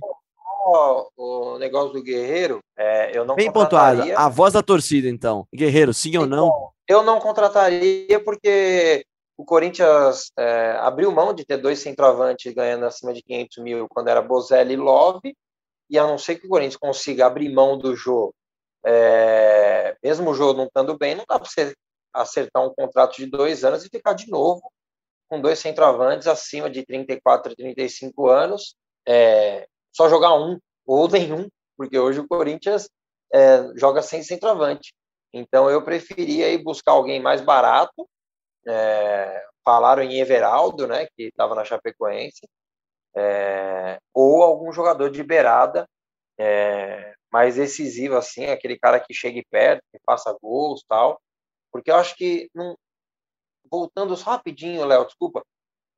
O 1.17 1.57
negócio 1.57 1.93
do 1.93 2.03
Guerreiro, 2.03 2.59
é, 2.77 3.17
eu 3.17 3.25
não 3.25 3.35
Bem 3.35 3.51
pontuado. 3.51 4.03
A 4.15 4.29
voz 4.29 4.53
da 4.53 4.61
torcida, 4.61 5.07
então. 5.07 5.47
Guerreiro, 5.55 5.93
sim 5.93 6.09
então, 6.09 6.21
ou 6.23 6.27
não? 6.27 6.47
Então, 6.47 6.71
eu 6.87 7.03
não 7.03 7.19
contrataria 7.19 8.19
porque 8.19 9.05
o 9.37 9.45
Corinthians 9.45 10.31
é, 10.37 10.71
abriu 10.79 11.11
mão 11.11 11.33
de 11.33 11.45
ter 11.45 11.57
dois 11.57 11.79
centroavantes 11.79 12.51
ganhando 12.53 12.85
acima 12.85 13.13
de 13.13 13.21
500 13.21 13.57
mil 13.63 13.87
quando 13.87 14.07
era 14.07 14.21
Bozelli 14.21 14.73
e 14.73 14.77
Love, 14.77 15.35
e 15.89 15.97
a 15.97 16.05
não 16.05 16.17
ser 16.17 16.35
que 16.35 16.47
o 16.47 16.49
Corinthians 16.49 16.75
consiga 16.75 17.27
abrir 17.27 17.53
mão 17.53 17.77
do 17.77 17.95
jogo, 17.95 18.33
é, 18.85 19.95
mesmo 20.03 20.31
o 20.31 20.33
jogo 20.33 20.57
não 20.57 20.65
estando 20.65 20.97
bem, 20.97 21.15
não 21.15 21.25
dá 21.27 21.39
para 21.39 21.47
você 21.47 21.75
acertar 22.13 22.65
um 22.65 22.73
contrato 22.73 23.15
de 23.17 23.27
dois 23.27 23.63
anos 23.63 23.85
e 23.85 23.89
ficar 23.89 24.13
de 24.13 24.29
novo 24.29 24.61
com 25.29 25.41
dois 25.41 25.59
centroavantes 25.59 26.27
acima 26.27 26.69
de 26.69 26.85
34, 26.85 27.55
35 27.55 28.27
anos, 28.27 28.75
é, 29.07 29.67
só 29.93 30.09
jogar 30.09 30.33
um 30.33 30.57
ou 30.85 31.07
nenhum, 31.11 31.47
porque 31.77 31.99
hoje 31.99 32.19
o 32.19 32.27
Corinthians 32.27 32.89
é, 33.33 33.71
joga 33.75 34.01
sem 34.01 34.23
centroavante. 34.23 34.93
Então 35.33 35.69
eu 35.69 35.83
preferia 35.83 36.49
ir 36.49 36.63
buscar 36.63 36.93
alguém 36.93 37.21
mais 37.21 37.41
barato. 37.41 38.07
É, 38.67 39.45
falaram 39.63 40.03
em 40.03 40.19
Everaldo, 40.19 40.87
né, 40.87 41.07
que 41.15 41.23
estava 41.23 41.55
na 41.55 41.65
Chapecoense, 41.65 42.47
é, 43.15 43.99
ou 44.13 44.43
algum 44.43 44.71
jogador 44.71 45.09
de 45.09 45.23
beirada 45.23 45.87
é, 46.39 47.13
mais 47.31 47.55
decisivo, 47.55 48.15
assim, 48.15 48.45
aquele 48.47 48.77
cara 48.79 48.99
que 48.99 49.13
chegue 49.13 49.43
perto, 49.49 49.81
que 49.91 49.99
faça 50.05 50.35
gols 50.41 50.83
tal. 50.87 51.19
Porque 51.71 51.91
eu 51.91 51.95
acho 51.95 52.15
que, 52.15 52.49
voltando 53.69 54.15
só 54.15 54.31
rapidinho, 54.31 54.85
Léo, 54.85 55.05
desculpa, 55.05 55.43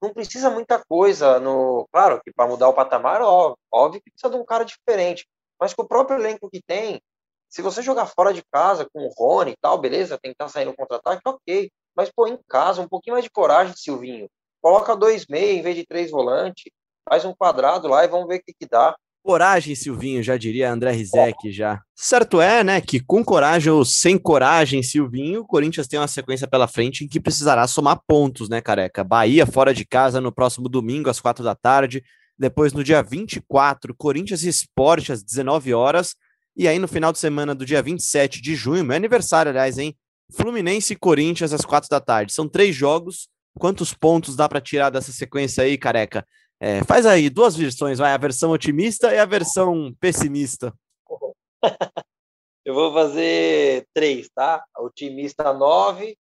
não 0.01 0.13
precisa 0.13 0.49
muita 0.49 0.83
coisa 0.85 1.39
no. 1.39 1.87
Claro 1.91 2.21
que 2.23 2.31
para 2.31 2.47
mudar 2.47 2.69
o 2.69 2.73
patamar, 2.73 3.21
óbvio, 3.21 3.57
óbvio 3.71 4.01
que 4.01 4.11
precisa 4.11 4.31
de 4.33 4.37
um 4.41 4.45
cara 4.45 4.63
diferente. 4.63 5.27
Mas 5.59 5.73
com 5.73 5.83
o 5.83 5.87
próprio 5.87 6.17
elenco 6.17 6.49
que 6.49 6.61
tem, 6.65 7.01
se 7.49 7.61
você 7.61 7.81
jogar 7.81 8.05
fora 8.07 8.33
de 8.33 8.43
casa 8.51 8.87
com 8.93 9.05
o 9.05 9.13
Rony 9.17 9.51
e 9.51 9.57
tal, 9.61 9.77
beleza, 9.77 10.17
tem 10.19 10.31
que 10.31 10.35
estar 10.35 10.47
saindo 10.49 10.75
contra-ataque, 10.75 11.21
ok. 11.25 11.71
Mas 11.99 12.09
pô, 12.09 12.25
em 12.27 12.39
casa, 12.47 12.81
um 12.81 12.87
pouquinho 12.87 13.15
mais 13.15 13.25
de 13.25 13.29
coragem, 13.29 13.73
Silvinho. 13.75 14.29
Coloca 14.61 14.95
dois 14.95 15.27
meia 15.27 15.51
em 15.51 15.61
vez 15.61 15.75
de 15.75 15.85
três 15.85 16.09
volantes, 16.09 16.71
faz 17.03 17.25
um 17.25 17.33
quadrado 17.33 17.89
lá 17.89 18.05
e 18.05 18.07
vamos 18.07 18.25
ver 18.25 18.37
o 18.37 18.41
que, 18.41 18.53
que 18.57 18.65
dá. 18.65 18.95
Coragem, 19.21 19.75
Silvinho, 19.75 20.23
já 20.23 20.37
diria 20.37 20.71
André 20.71 20.91
Rizek 20.91 21.51
já. 21.51 21.81
Certo 21.93 22.39
é, 22.39 22.63
né, 22.63 22.79
que 22.79 23.01
com 23.01 23.21
coragem 23.21 23.73
ou 23.73 23.83
sem 23.83 24.17
coragem, 24.17 24.81
Silvinho, 24.81 25.41
o 25.41 25.45
Corinthians 25.45 25.89
tem 25.89 25.99
uma 25.99 26.07
sequência 26.07 26.47
pela 26.47 26.69
frente 26.69 27.03
em 27.03 27.07
que 27.09 27.19
precisará 27.19 27.67
somar 27.67 27.99
pontos, 28.07 28.47
né, 28.47 28.61
careca? 28.61 29.03
Bahia 29.03 29.45
fora 29.45 29.73
de 29.73 29.83
casa 29.83 30.21
no 30.21 30.31
próximo 30.31 30.69
domingo 30.69 31.09
às 31.09 31.19
quatro 31.19 31.43
da 31.43 31.53
tarde, 31.53 32.01
depois 32.37 32.71
no 32.71 32.81
dia 32.81 33.03
24, 33.03 33.93
Corinthians 33.93 34.43
e 34.43 34.47
Esporte 34.47 35.11
às 35.11 35.21
19 35.21 35.73
horas, 35.73 36.15
e 36.55 36.65
aí 36.65 36.79
no 36.79 36.87
final 36.87 37.11
de 37.11 37.19
semana 37.19 37.53
do 37.53 37.65
dia 37.65 37.83
27 37.83 38.41
de 38.41 38.55
junho, 38.55 38.85
meu 38.85 38.95
aniversário, 38.95 39.49
aliás, 39.49 39.77
hein? 39.77 39.93
Fluminense 40.31 40.93
e 40.93 40.95
Corinthians 40.95 41.53
às 41.53 41.65
quatro 41.65 41.89
da 41.89 41.99
tarde. 41.99 42.33
São 42.33 42.47
três 42.47 42.75
jogos. 42.75 43.27
Quantos 43.57 43.93
pontos 43.93 44.35
dá 44.35 44.47
para 44.47 44.61
tirar 44.61 44.89
dessa 44.89 45.11
sequência 45.11 45.63
aí, 45.63 45.77
careca? 45.77 46.25
É, 46.59 46.83
faz 46.83 47.05
aí 47.05 47.29
duas 47.29 47.55
versões, 47.55 47.99
vai, 47.99 48.11
a 48.11 48.17
versão 48.17 48.51
otimista 48.51 49.13
e 49.13 49.17
a 49.17 49.25
versão 49.25 49.93
pessimista. 49.99 50.73
Eu 52.65 52.73
vou 52.73 52.93
fazer 52.93 53.87
três, 53.93 54.29
tá? 54.29 54.63
A 54.75 54.83
otimista 54.83 55.51
nove, 55.53 56.15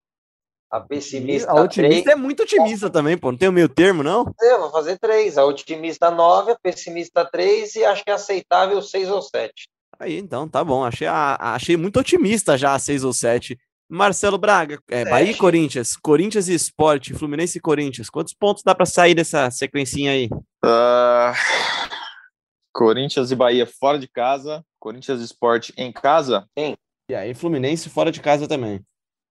a 0.71 0.81
pessimista 0.81 1.51
A 1.51 1.63
otimista 1.63 2.03
3. 2.03 2.07
é 2.07 2.17
muito 2.17 2.43
otimista 2.43 2.91
também, 2.91 3.17
pô. 3.17 3.31
Não 3.31 3.39
tem 3.39 3.49
o 3.49 3.53
meio 3.53 3.69
termo, 3.69 4.03
não? 4.03 4.31
Eu 4.41 4.59
vou 4.59 4.71
fazer 4.71 4.99
três. 4.99 5.39
A 5.39 5.45
otimista 5.45 6.11
nove, 6.11 6.51
a 6.51 6.59
pessimista 6.61 7.25
três 7.25 7.77
e 7.77 7.85
acho 7.85 8.05
que 8.05 8.11
é 8.11 8.15
aceitável 8.15 8.83
seis 8.83 9.09
ou 9.09 9.23
sete. 9.23 9.69
Aí, 9.99 10.19
então, 10.19 10.49
tá 10.49 10.65
bom. 10.65 10.85
Achei, 10.85 11.07
achei 11.07 11.77
muito 11.77 12.01
otimista 12.01 12.59
já 12.59 12.75
a 12.75 12.79
seis 12.79 13.05
ou 13.05 13.13
sete. 13.13 13.57
Marcelo 13.89 14.39
Braga, 14.39 14.79
é, 14.91 15.05
Bahia 15.05 15.31
e 15.31 15.37
Corinthians, 15.37 15.97
Corinthians 15.97 16.49
e 16.49 16.55
Esporte, 16.55 17.15
Fluminense 17.15 17.59
e 17.59 17.61
Corinthians. 17.61 18.11
Quantos 18.11 18.33
pontos 18.33 18.63
dá 18.63 18.75
para 18.75 18.87
sair 18.87 19.15
dessa 19.15 19.51
sequencinha 19.51 20.13
aí? 20.13 20.29
Uh, 20.65 21.35
Corinthians 22.73 23.31
e 23.31 23.37
Bahia 23.37 23.67
fora 23.67 23.99
de 23.99 24.09
casa, 24.09 24.65
Corinthians 24.81 25.21
e 25.21 25.25
Esporte 25.25 25.73
em 25.77 25.93
casa? 25.93 26.47
Sim. 26.59 26.75
E 27.11 27.15
aí 27.15 27.35
Fluminense 27.35 27.91
fora 27.91 28.11
de 28.11 28.21
casa 28.21 28.49
também. 28.49 28.81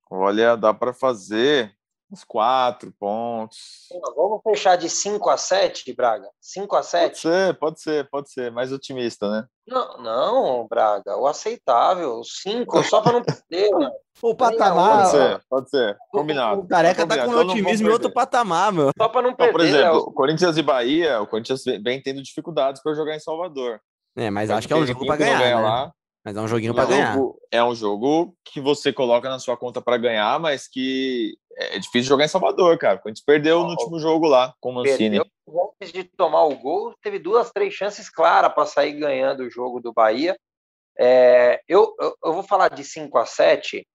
Olha, 0.10 0.56
dá 0.56 0.74
para 0.74 0.94
fazer 0.94 1.74
uns 2.14 2.24
quatro 2.24 2.94
pontos. 3.00 3.90
Vamos 4.16 4.42
fechar 4.44 4.76
de 4.78 4.88
5 4.88 5.30
a 5.30 5.36
7, 5.36 5.94
Braga? 5.94 6.30
5 6.40 6.76
a 6.76 6.84
7? 6.84 7.04
Pode 7.04 7.20
ser, 7.20 7.60
pode 7.60 7.82
ser, 7.82 8.10
pode 8.10 8.32
ser. 8.32 8.52
Mais 8.52 8.72
otimista, 8.72 9.30
né? 9.30 9.46
Não, 9.68 9.98
não 9.98 10.68
Braga, 10.68 11.18
o 11.18 11.26
aceitável. 11.26 12.22
5, 12.24 12.84
só 12.84 13.02
para 13.02 13.14
não 13.14 13.24
perder, 13.24 13.72
né? 13.76 13.90
O 14.22 14.36
patamar. 14.36 14.98
Pode 14.98 15.12
ser, 15.12 15.42
pode 15.50 15.70
ser. 15.70 15.98
Combinado. 16.12 16.62
O, 16.62 16.64
o 16.64 16.68
careca 16.68 17.08
tá 17.08 17.26
com 17.26 17.32
um 17.32 17.40
otimismo 17.40 17.90
em 17.90 17.92
outro 17.92 18.14
patamar, 18.14 18.72
meu. 18.72 18.92
Só 18.96 19.10
para 19.10 19.24
não 19.24 19.34
perder. 19.36 19.50
Então, 19.50 19.52
por 19.52 19.62
exemplo, 19.62 19.98
o 19.98 20.14
Corinthians 20.14 20.58
e 20.58 20.62
Bahia, 20.62 21.20
o 21.20 21.28
Corinthians 21.28 21.64
vem 21.84 22.02
tendo 22.02 22.22
dificuldades 22.22 22.82
para 22.82 22.94
jogar 22.94 23.16
em 23.16 23.20
Salvador. 23.20 23.82
É, 24.16 24.30
mas, 24.30 24.50
mas 24.50 24.60
acho 24.60 24.68
que 24.68 24.74
é 24.74 24.78
um 24.78 24.86
jogo 24.86 25.06
para 25.08 25.16
ganhar. 25.16 25.40
Né? 25.40 25.56
Lá, 25.56 25.92
mas 26.24 26.38
é 26.38 26.42
um 26.42 26.48
joguinho 26.48 26.74
para 26.74 26.86
ganhar. 26.86 27.18
É 27.52 27.64
um 27.64 27.76
jogo 27.76 28.36
que 28.46 28.62
você 28.62 28.94
coloca 28.94 29.30
na 29.30 29.40
sua 29.40 29.58
conta 29.58 29.82
para 29.82 29.98
ganhar, 29.98 30.40
mas 30.40 30.68
que 30.68 31.38
é 31.56 31.78
difícil 31.78 32.10
jogar 32.10 32.24
em 32.24 32.30
Salvador, 32.30 32.78
cara. 32.78 33.02
A 33.04 33.10
gente 33.10 33.24
perdeu 33.26 33.64
no 33.64 33.72
último 33.72 34.00
jogo 34.00 34.26
lá 34.26 34.54
com 34.62 34.72
o 34.72 34.76
Mancini. 34.76 35.18
Perdeu. 35.18 35.74
Antes 35.82 35.92
de 35.92 36.04
tomar 36.06 36.46
o 36.46 36.56
gol, 36.56 36.96
teve 37.02 37.20
duas, 37.20 37.52
três 37.52 37.74
chances 37.74 38.10
claras 38.10 38.54
para 38.54 38.66
sair 38.66 38.94
ganhando 38.94 39.44
o 39.44 39.50
jogo 39.50 39.82
do 39.82 39.92
Bahia. 39.92 40.38
É, 40.98 41.62
eu, 41.68 41.94
eu, 42.00 42.16
eu, 42.24 42.34
vou 42.34 42.44
falar 42.44 42.70
de 42.70 42.84
5 42.84 43.18
a 43.18 43.26
7, 43.26 43.86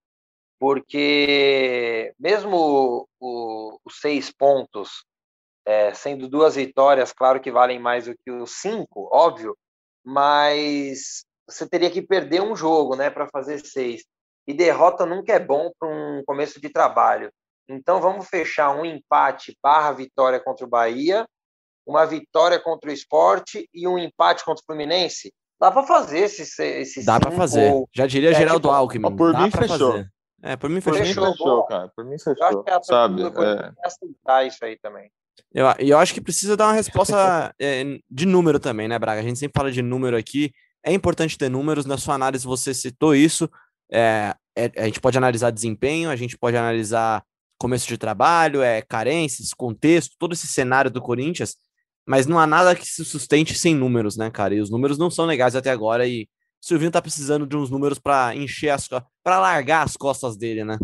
porque 0.58 2.12
mesmo 2.18 3.08
os 3.20 4.00
seis 4.00 4.30
pontos, 4.30 5.04
é, 5.64 5.94
sendo 5.94 6.28
duas 6.28 6.56
vitórias, 6.56 7.12
claro 7.12 7.40
que 7.40 7.50
valem 7.52 7.78
mais 7.78 8.06
do 8.06 8.14
que 8.24 8.30
os 8.30 8.52
cinco, 8.60 9.08
óbvio, 9.12 9.56
mas 10.04 11.24
você 11.48 11.68
teria 11.68 11.90
que 11.90 12.02
perder 12.02 12.42
um 12.42 12.54
jogo, 12.54 12.94
né, 12.94 13.10
para 13.10 13.26
fazer 13.28 13.60
seis. 13.64 14.04
E 14.46 14.52
derrota 14.52 15.06
nunca 15.06 15.32
é 15.32 15.38
bom 15.38 15.70
para 15.78 15.88
um 15.88 16.22
começo 16.26 16.60
de 16.60 16.68
trabalho. 16.68 17.30
Então 17.68 18.00
vamos 18.00 18.28
fechar 18.28 18.70
um 18.70 18.84
empate 18.84 19.56
barra 19.62 19.92
vitória 19.92 20.40
contra 20.40 20.64
o 20.64 20.68
Bahia, 20.68 21.26
uma 21.86 22.06
vitória 22.06 22.58
contra 22.58 22.90
o 22.90 22.92
Esporte 22.92 23.68
e 23.72 23.86
um 23.86 23.98
empate 23.98 24.44
contra 24.44 24.62
o 24.62 24.64
Fluminense. 24.64 25.32
Dá 25.60 25.70
para 25.70 25.82
fazer 25.82 26.20
esse, 26.20 26.42
esse 26.62 27.04
Dá 27.04 27.18
para 27.18 27.32
fazer. 27.32 27.72
Já 27.92 28.06
diria 28.06 28.30
é, 28.30 28.34
Geraldo 28.34 28.68
tipo, 28.68 28.74
Alckmin. 28.74 29.16
Por 29.16 29.32
Dá 29.32 29.40
mim 29.40 29.50
fechou. 29.50 29.92
Fazer. 29.92 30.12
É, 30.42 30.56
por 30.56 30.70
mim 30.70 30.80
fechou. 30.80 31.00
Por 31.00 31.06
mim 31.06 31.14
fechou, 31.14 31.64
cara. 31.64 31.92
Por 31.96 32.04
mim 32.04 32.18
fechou. 32.18 32.36
Eu 32.38 32.46
acho 32.46 32.62
que 32.62 32.70
a 32.70 32.82
sabe? 32.82 33.22
É... 33.22 33.72
aceitar 33.84 34.46
isso 34.46 34.64
aí 34.64 34.78
também. 34.78 35.10
Eu, 35.52 35.66
eu 35.78 35.98
acho 35.98 36.14
que 36.14 36.20
precisa 36.20 36.56
dar 36.56 36.66
uma 36.66 36.74
resposta 36.74 37.54
é, 37.58 37.82
de 38.08 38.26
número 38.26 38.60
também, 38.60 38.86
né, 38.86 38.98
Braga? 38.98 39.20
A 39.20 39.24
gente 39.24 39.38
sempre 39.38 39.58
fala 39.58 39.72
de 39.72 39.82
número 39.82 40.16
aqui. 40.16 40.52
É 40.88 40.94
importante 40.94 41.36
ter 41.36 41.50
números. 41.50 41.84
Na 41.84 41.98
sua 41.98 42.14
análise, 42.14 42.46
você 42.46 42.72
citou 42.72 43.14
isso. 43.14 43.48
É, 43.92 44.34
é, 44.56 44.72
a 44.76 44.86
gente 44.86 45.00
pode 45.00 45.18
analisar 45.18 45.50
desempenho, 45.50 46.10
a 46.10 46.16
gente 46.16 46.36
pode 46.36 46.56
analisar 46.56 47.22
começo 47.58 47.86
de 47.86 47.98
trabalho, 47.98 48.62
é, 48.62 48.80
carências, 48.82 49.52
contexto, 49.52 50.16
todo 50.18 50.32
esse 50.32 50.46
cenário 50.46 50.90
do 50.90 51.02
Corinthians, 51.02 51.56
mas 52.06 52.26
não 52.26 52.38
há 52.38 52.46
nada 52.46 52.74
que 52.74 52.86
se 52.86 53.04
sustente 53.04 53.54
sem 53.58 53.74
números, 53.74 54.16
né, 54.16 54.30
cara? 54.30 54.54
E 54.54 54.60
os 54.60 54.70
números 54.70 54.96
não 54.96 55.10
são 55.10 55.26
legais 55.26 55.56
até 55.56 55.70
agora 55.70 56.06
e 56.06 56.22
o 56.22 56.66
Silvinho 56.66 56.90
tá 56.90 57.02
precisando 57.02 57.46
de 57.46 57.56
uns 57.56 57.70
números 57.70 57.98
para 57.98 58.34
encher 58.34 58.70
as 58.70 58.88
para 58.88 59.40
largar 59.40 59.84
as 59.84 59.96
costas 59.96 60.36
dele, 60.36 60.64
né? 60.64 60.78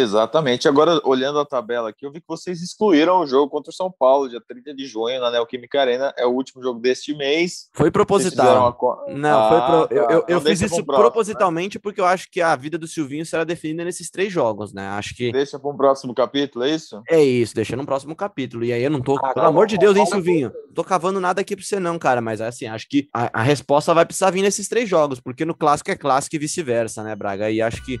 Exatamente. 0.00 0.68
Agora, 0.68 1.00
olhando 1.04 1.38
a 1.38 1.44
tabela 1.44 1.90
aqui, 1.90 2.04
eu 2.04 2.12
vi 2.12 2.20
que 2.20 2.26
vocês 2.28 2.62
excluíram 2.62 3.20
o 3.20 3.26
jogo 3.26 3.50
contra 3.50 3.70
o 3.70 3.74
São 3.74 3.90
Paulo, 3.90 4.28
dia 4.28 4.40
30 4.46 4.74
de 4.74 4.86
junho, 4.86 5.20
na 5.20 5.30
Neoquímica 5.30 5.80
Arena. 5.80 6.12
É 6.16 6.26
o 6.26 6.30
último 6.30 6.62
jogo 6.62 6.80
deste 6.80 7.14
mês. 7.14 7.68
Foi 7.72 7.90
proposital. 7.90 8.76
Uma... 8.80 9.14
Não, 9.14 9.38
ah, 9.38 9.48
foi 9.48 9.60
pro... 9.60 9.88
tá. 9.88 9.94
eu, 9.94 10.18
eu, 10.18 10.24
eu 10.28 10.40
fiz 10.40 10.60
isso 10.60 10.84
próximo, 10.84 10.94
propositalmente 10.94 11.78
né? 11.78 11.80
porque 11.82 12.00
eu 12.00 12.06
acho 12.06 12.28
que 12.30 12.40
a 12.40 12.54
vida 12.56 12.78
do 12.78 12.86
Silvinho 12.86 13.24
será 13.24 13.44
definida 13.44 13.84
nesses 13.84 14.10
três 14.10 14.32
jogos, 14.32 14.72
né? 14.72 14.86
Acho 14.88 15.14
que. 15.14 15.32
Deixa 15.32 15.58
para 15.58 15.70
um 15.70 15.76
próximo 15.76 16.14
capítulo, 16.14 16.64
é 16.64 16.70
isso? 16.70 17.02
É 17.08 17.22
isso, 17.22 17.54
deixa 17.54 17.76
no 17.76 17.86
próximo 17.86 18.14
capítulo. 18.14 18.64
E 18.64 18.72
aí 18.72 18.82
eu 18.82 18.90
não 18.90 19.00
tô. 19.00 19.18
Ah, 19.22 19.34
pelo 19.34 19.46
amor 19.46 19.66
de 19.66 19.78
Deus, 19.78 19.96
hein, 19.96 20.06
Silvinho? 20.06 20.52
Não 20.66 20.74
tô 20.74 20.84
cavando 20.84 21.20
nada 21.20 21.40
aqui 21.40 21.56
pra 21.56 21.64
você, 21.64 21.80
não, 21.80 21.98
cara. 21.98 22.20
Mas 22.20 22.40
assim, 22.40 22.66
acho 22.66 22.88
que 22.88 23.08
a, 23.12 23.40
a 23.40 23.42
resposta 23.42 23.94
vai 23.94 24.04
precisar 24.04 24.30
vir 24.30 24.42
nesses 24.42 24.68
três 24.68 24.88
jogos, 24.88 25.20
porque 25.20 25.44
no 25.44 25.54
clássico 25.54 25.90
é 25.90 25.96
clássico 25.96 26.36
e 26.36 26.38
vice-versa, 26.38 27.02
né, 27.02 27.14
Braga? 27.14 27.50
E 27.50 27.60
acho 27.60 27.84
que 27.84 28.00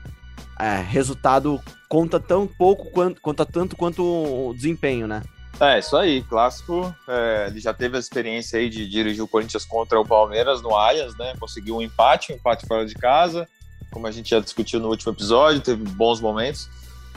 é, 0.58 0.80
resultado 0.80 1.60
conta 1.88 2.18
tão 2.18 2.46
pouco 2.46 2.90
quanto 2.90 3.20
conta 3.20 3.44
tanto 3.44 3.76
quanto 3.76 4.02
o 4.02 4.54
desempenho, 4.54 5.06
né? 5.06 5.22
É, 5.58 5.78
isso 5.78 5.96
aí, 5.96 6.22
clássico. 6.22 6.94
É, 7.08 7.46
ele 7.48 7.60
já 7.60 7.72
teve 7.72 7.96
a 7.96 8.00
experiência 8.00 8.58
aí 8.58 8.68
de 8.68 8.88
dirigir 8.88 9.22
o 9.22 9.28
Corinthians 9.28 9.64
contra 9.64 9.98
o 9.98 10.06
Palmeiras 10.06 10.60
no 10.60 10.74
Allianz, 10.74 11.16
né? 11.16 11.34
Conseguiu 11.40 11.76
um 11.76 11.82
empate, 11.82 12.32
um 12.32 12.36
empate 12.36 12.66
fora 12.66 12.84
de 12.84 12.94
casa, 12.94 13.48
como 13.90 14.06
a 14.06 14.10
gente 14.10 14.30
já 14.30 14.40
discutiu 14.40 14.78
no 14.80 14.88
último 14.88 15.12
episódio, 15.12 15.60
teve 15.60 15.82
bons 15.92 16.20
momentos. 16.20 16.68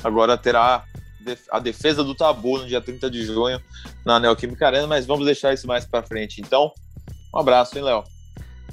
Agora 0.03 0.37
terá 0.37 0.85
a 1.51 1.59
defesa 1.59 2.03
do 2.03 2.15
tabu 2.15 2.59
no 2.59 2.67
dia 2.67 2.79
30 2.79 3.09
de 3.09 3.25
junho 3.25 3.61
na 4.05 4.19
Neoquímica 4.19 4.67
Arena, 4.67 4.87
mas 4.87 5.05
vamos 5.05 5.25
deixar 5.25 5.53
isso 5.53 5.67
mais 5.67 5.85
para 5.85 6.01
frente. 6.01 6.39
Então, 6.39 6.71
um 7.33 7.39
abraço, 7.39 7.77
hein, 7.77 7.83
Léo? 7.83 8.03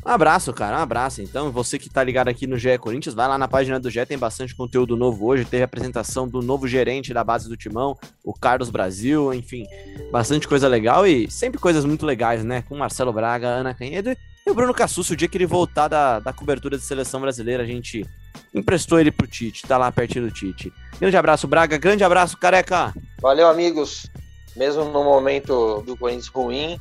Um 0.07 0.11
abraço, 0.11 0.53
cara, 0.53 0.79
um 0.79 0.83
abraço. 0.83 1.21
Então, 1.21 1.51
você 1.51 1.81
que 1.81 1.91
tá 1.91 2.05
ligado 2.05 2.29
aqui 2.29 2.47
no 2.47 2.57
GE 2.57 2.79
Corinthians, 2.79 3.13
vai 3.13 3.27
lá 3.27 3.37
na 3.37 3.49
página 3.49 3.81
do 3.81 3.91
GE, 3.91 4.07
tem 4.07 4.17
bastante 4.17 4.55
conteúdo 4.55 4.97
novo 4.97 5.27
hoje. 5.27 5.45
Teve 5.45 5.63
a 5.63 5.65
apresentação 5.65 6.29
do 6.29 6.41
novo 6.41 6.69
gerente 6.69 7.13
da 7.13 7.25
base 7.25 7.49
do 7.49 7.57
Timão, 7.57 7.99
o 8.23 8.33
Carlos 8.33 8.71
Brasil, 8.71 9.35
enfim, 9.35 9.67
bastante 10.13 10.47
coisa 10.47 10.69
legal 10.69 11.05
e 11.09 11.29
sempre 11.29 11.59
coisas 11.59 11.85
muito 11.85 12.07
legais, 12.07 12.45
né? 12.45 12.63
Com 12.69 12.77
Marcelo 12.77 13.13
Braga, 13.13 13.49
Ana 13.49 13.75
Canhedo 13.75 14.17
e 14.47 14.49
o 14.49 14.55
Bruno 14.55 14.73
Cassucci. 14.73 15.13
O 15.13 15.17
dia 15.17 15.27
que 15.27 15.37
ele 15.37 15.45
voltar 15.45 15.89
da, 15.89 16.21
da 16.21 16.33
cobertura 16.33 16.79
de 16.79 16.85
seleção 16.85 17.21
brasileira, 17.21 17.65
a 17.65 17.67
gente 17.67 18.07
emprestou 18.55 19.01
ele 19.01 19.11
pro 19.11 19.27
Tite, 19.27 19.67
tá 19.67 19.77
lá 19.77 19.91
pertinho 19.91 20.27
do 20.27 20.31
Tite. 20.31 20.73
Grande 21.01 21.17
abraço, 21.17 21.49
Braga, 21.49 21.79
grande 21.79 22.05
abraço, 22.05 22.37
careca. 22.37 22.95
Valeu, 23.21 23.49
amigos. 23.49 24.07
Mesmo 24.55 24.85
no 24.85 25.03
momento 25.03 25.83
do 25.83 25.97
Corinthians 25.97 26.29
ruim, 26.29 26.81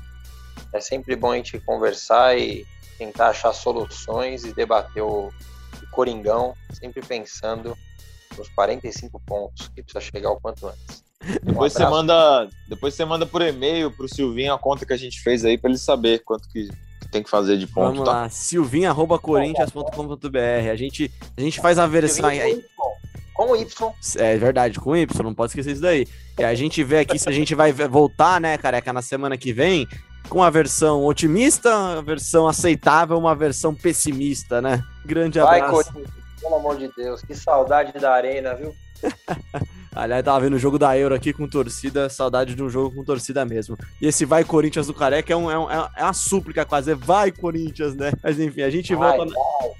é 0.71 0.79
sempre 0.79 1.15
bom 1.15 1.31
a 1.31 1.37
gente 1.37 1.57
conversar 1.59 2.37
e 2.37 2.63
tentar 2.97 3.29
achar 3.29 3.53
soluções 3.53 4.43
e 4.43 4.53
debater 4.53 5.03
o, 5.03 5.27
o 5.27 5.91
Coringão, 5.91 6.53
sempre 6.73 7.01
pensando 7.01 7.77
nos 8.37 8.49
45 8.49 9.19
pontos 9.25 9.69
que 9.69 9.81
precisa 9.81 10.01
chegar 10.01 10.31
o 10.31 10.39
quanto 10.39 10.67
antes. 10.67 11.03
Um 11.43 11.51
depois 11.51 11.73
você 11.73 11.85
manda, 11.85 12.47
depois 12.67 12.93
você 12.93 13.05
manda 13.05 13.25
por 13.25 13.41
e-mail 13.41 13.89
pro 13.91 14.07
Silvinho 14.07 14.53
a 14.53 14.59
conta 14.59 14.85
que 14.85 14.93
a 14.93 14.97
gente 14.97 15.19
fez 15.21 15.43
aí 15.43 15.57
para 15.57 15.71
ele 15.71 15.79
saber 15.79 16.19
quanto 16.19 16.47
que, 16.49 16.69
que, 17.01 17.07
tem 17.09 17.23
que 17.23 17.29
fazer 17.29 17.57
de 17.57 17.65
ponto. 17.65 17.93
Vamos 17.93 18.05
tá? 18.05 18.11
lá, 18.11 18.29
silvinho@corinthians.com.br. 18.29 20.69
A 20.71 20.75
gente 20.75 21.11
a 21.35 21.41
gente 21.41 21.59
faz 21.59 21.79
a 21.79 21.87
versão 21.87 22.29
aí 22.29 22.63
com 23.33 23.55
Y. 23.55 23.91
É 24.17 24.37
verdade, 24.37 24.79
com 24.79 24.95
Y, 24.95 25.23
não 25.23 25.33
pode 25.33 25.49
esquecer 25.51 25.71
isso 25.71 25.81
daí. 25.81 26.07
E 26.39 26.43
a 26.43 26.53
gente 26.53 26.83
vê 26.83 26.99
aqui 26.99 27.17
se 27.19 27.27
a 27.27 27.31
gente 27.31 27.55
vai 27.55 27.71
voltar, 27.71 28.39
né, 28.39 28.55
careca, 28.57 28.93
na 28.93 29.01
semana 29.01 29.35
que 29.37 29.51
vem, 29.51 29.87
com 30.29 30.43
a 30.43 30.49
versão 30.49 31.05
otimista, 31.05 31.97
a 31.97 32.01
versão 32.01 32.47
aceitável, 32.47 33.17
uma 33.17 33.35
versão 33.35 33.73
pessimista, 33.73 34.61
né? 34.61 34.83
Grande 35.05 35.39
abraço. 35.39 35.59
Vai, 35.61 35.83
Corinthians, 35.83 36.09
pelo 36.41 36.55
amor 36.55 36.77
de 36.77 36.91
Deus, 36.95 37.21
que 37.21 37.35
saudade 37.35 37.93
da 37.99 38.13
arena, 38.13 38.53
viu? 38.55 38.75
Aliás, 39.95 40.25
tava 40.25 40.41
vendo 40.41 40.55
o 40.55 40.59
jogo 40.59 40.77
da 40.77 40.97
Euro 40.97 41.15
aqui 41.15 41.31
com 41.31 41.47
torcida, 41.47 42.09
saudade 42.09 42.53
de 42.53 42.61
um 42.61 42.69
jogo 42.69 42.93
com 42.93 43.03
torcida 43.03 43.45
mesmo. 43.45 43.77
E 44.01 44.07
esse 44.07 44.25
vai 44.25 44.43
Corinthians 44.43 44.87
do 44.87 44.93
Careca 44.93 45.31
é, 45.31 45.35
um, 45.37 45.49
é, 45.49 45.57
um, 45.57 45.69
é 45.71 46.03
uma 46.03 46.11
súplica 46.11 46.65
quase, 46.65 46.91
é 46.91 46.95
vai 46.95 47.31
Corinthians, 47.31 47.95
né? 47.95 48.11
Mas 48.21 48.37
enfim, 48.37 48.61
a 48.61 48.69
gente 48.69 48.93
vai, 48.93 49.15
volta 49.15 49.33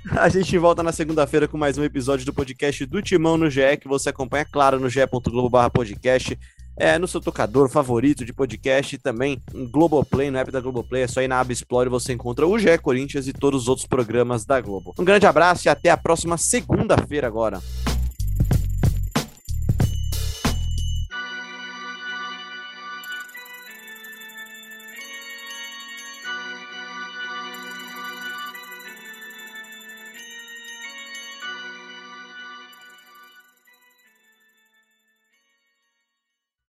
na, 0.06 0.22
a 0.24 0.30
gente 0.30 0.58
volta 0.58 0.82
na 0.82 0.94
segunda-feira 0.94 1.50
com 1.50 1.58
mais 1.58 1.78
um 1.78 1.84
episódio 1.84 2.26
do 2.26 2.34
podcast 2.34 2.86
do 2.86 3.02
Timão 3.02 3.36
no 3.36 3.50
GE, 3.50 3.76
que 3.82 3.90
você 3.90 4.08
acompanha, 4.08 4.46
claro, 4.46 4.80
no 4.80 4.90
ge.globo/podcast 4.90 6.40
é, 6.78 7.00
no 7.00 7.08
seu 7.08 7.22
tocador 7.22 7.70
favorito 7.70 8.26
de 8.26 8.34
podcast 8.34 8.96
e 8.96 9.00
também 9.00 9.42
no 9.54 9.68
Globoplay, 9.70 10.30
no 10.30 10.38
app 10.38 10.52
da 10.52 10.60
Globoplay. 10.60 11.04
É 11.04 11.08
só 11.08 11.22
ir 11.22 11.28
na 11.28 11.40
aba 11.40 11.52
Explore 11.52 11.90
você 11.90 12.14
encontra 12.14 12.46
o 12.46 12.58
GE 12.60 12.78
Corinthians 12.80 13.28
e 13.28 13.34
todos 13.34 13.64
os 13.64 13.68
outros 13.68 13.88
programas 13.88 14.46
da 14.46 14.60
Globo. 14.60 14.94
Um 15.00 15.06
grande 15.06 15.26
abraço 15.26 15.68
e 15.68 15.70
até 15.70 15.90
a 15.90 15.98
próxima 15.98 16.38
segunda-feira 16.38 17.28
agora. 17.28 17.62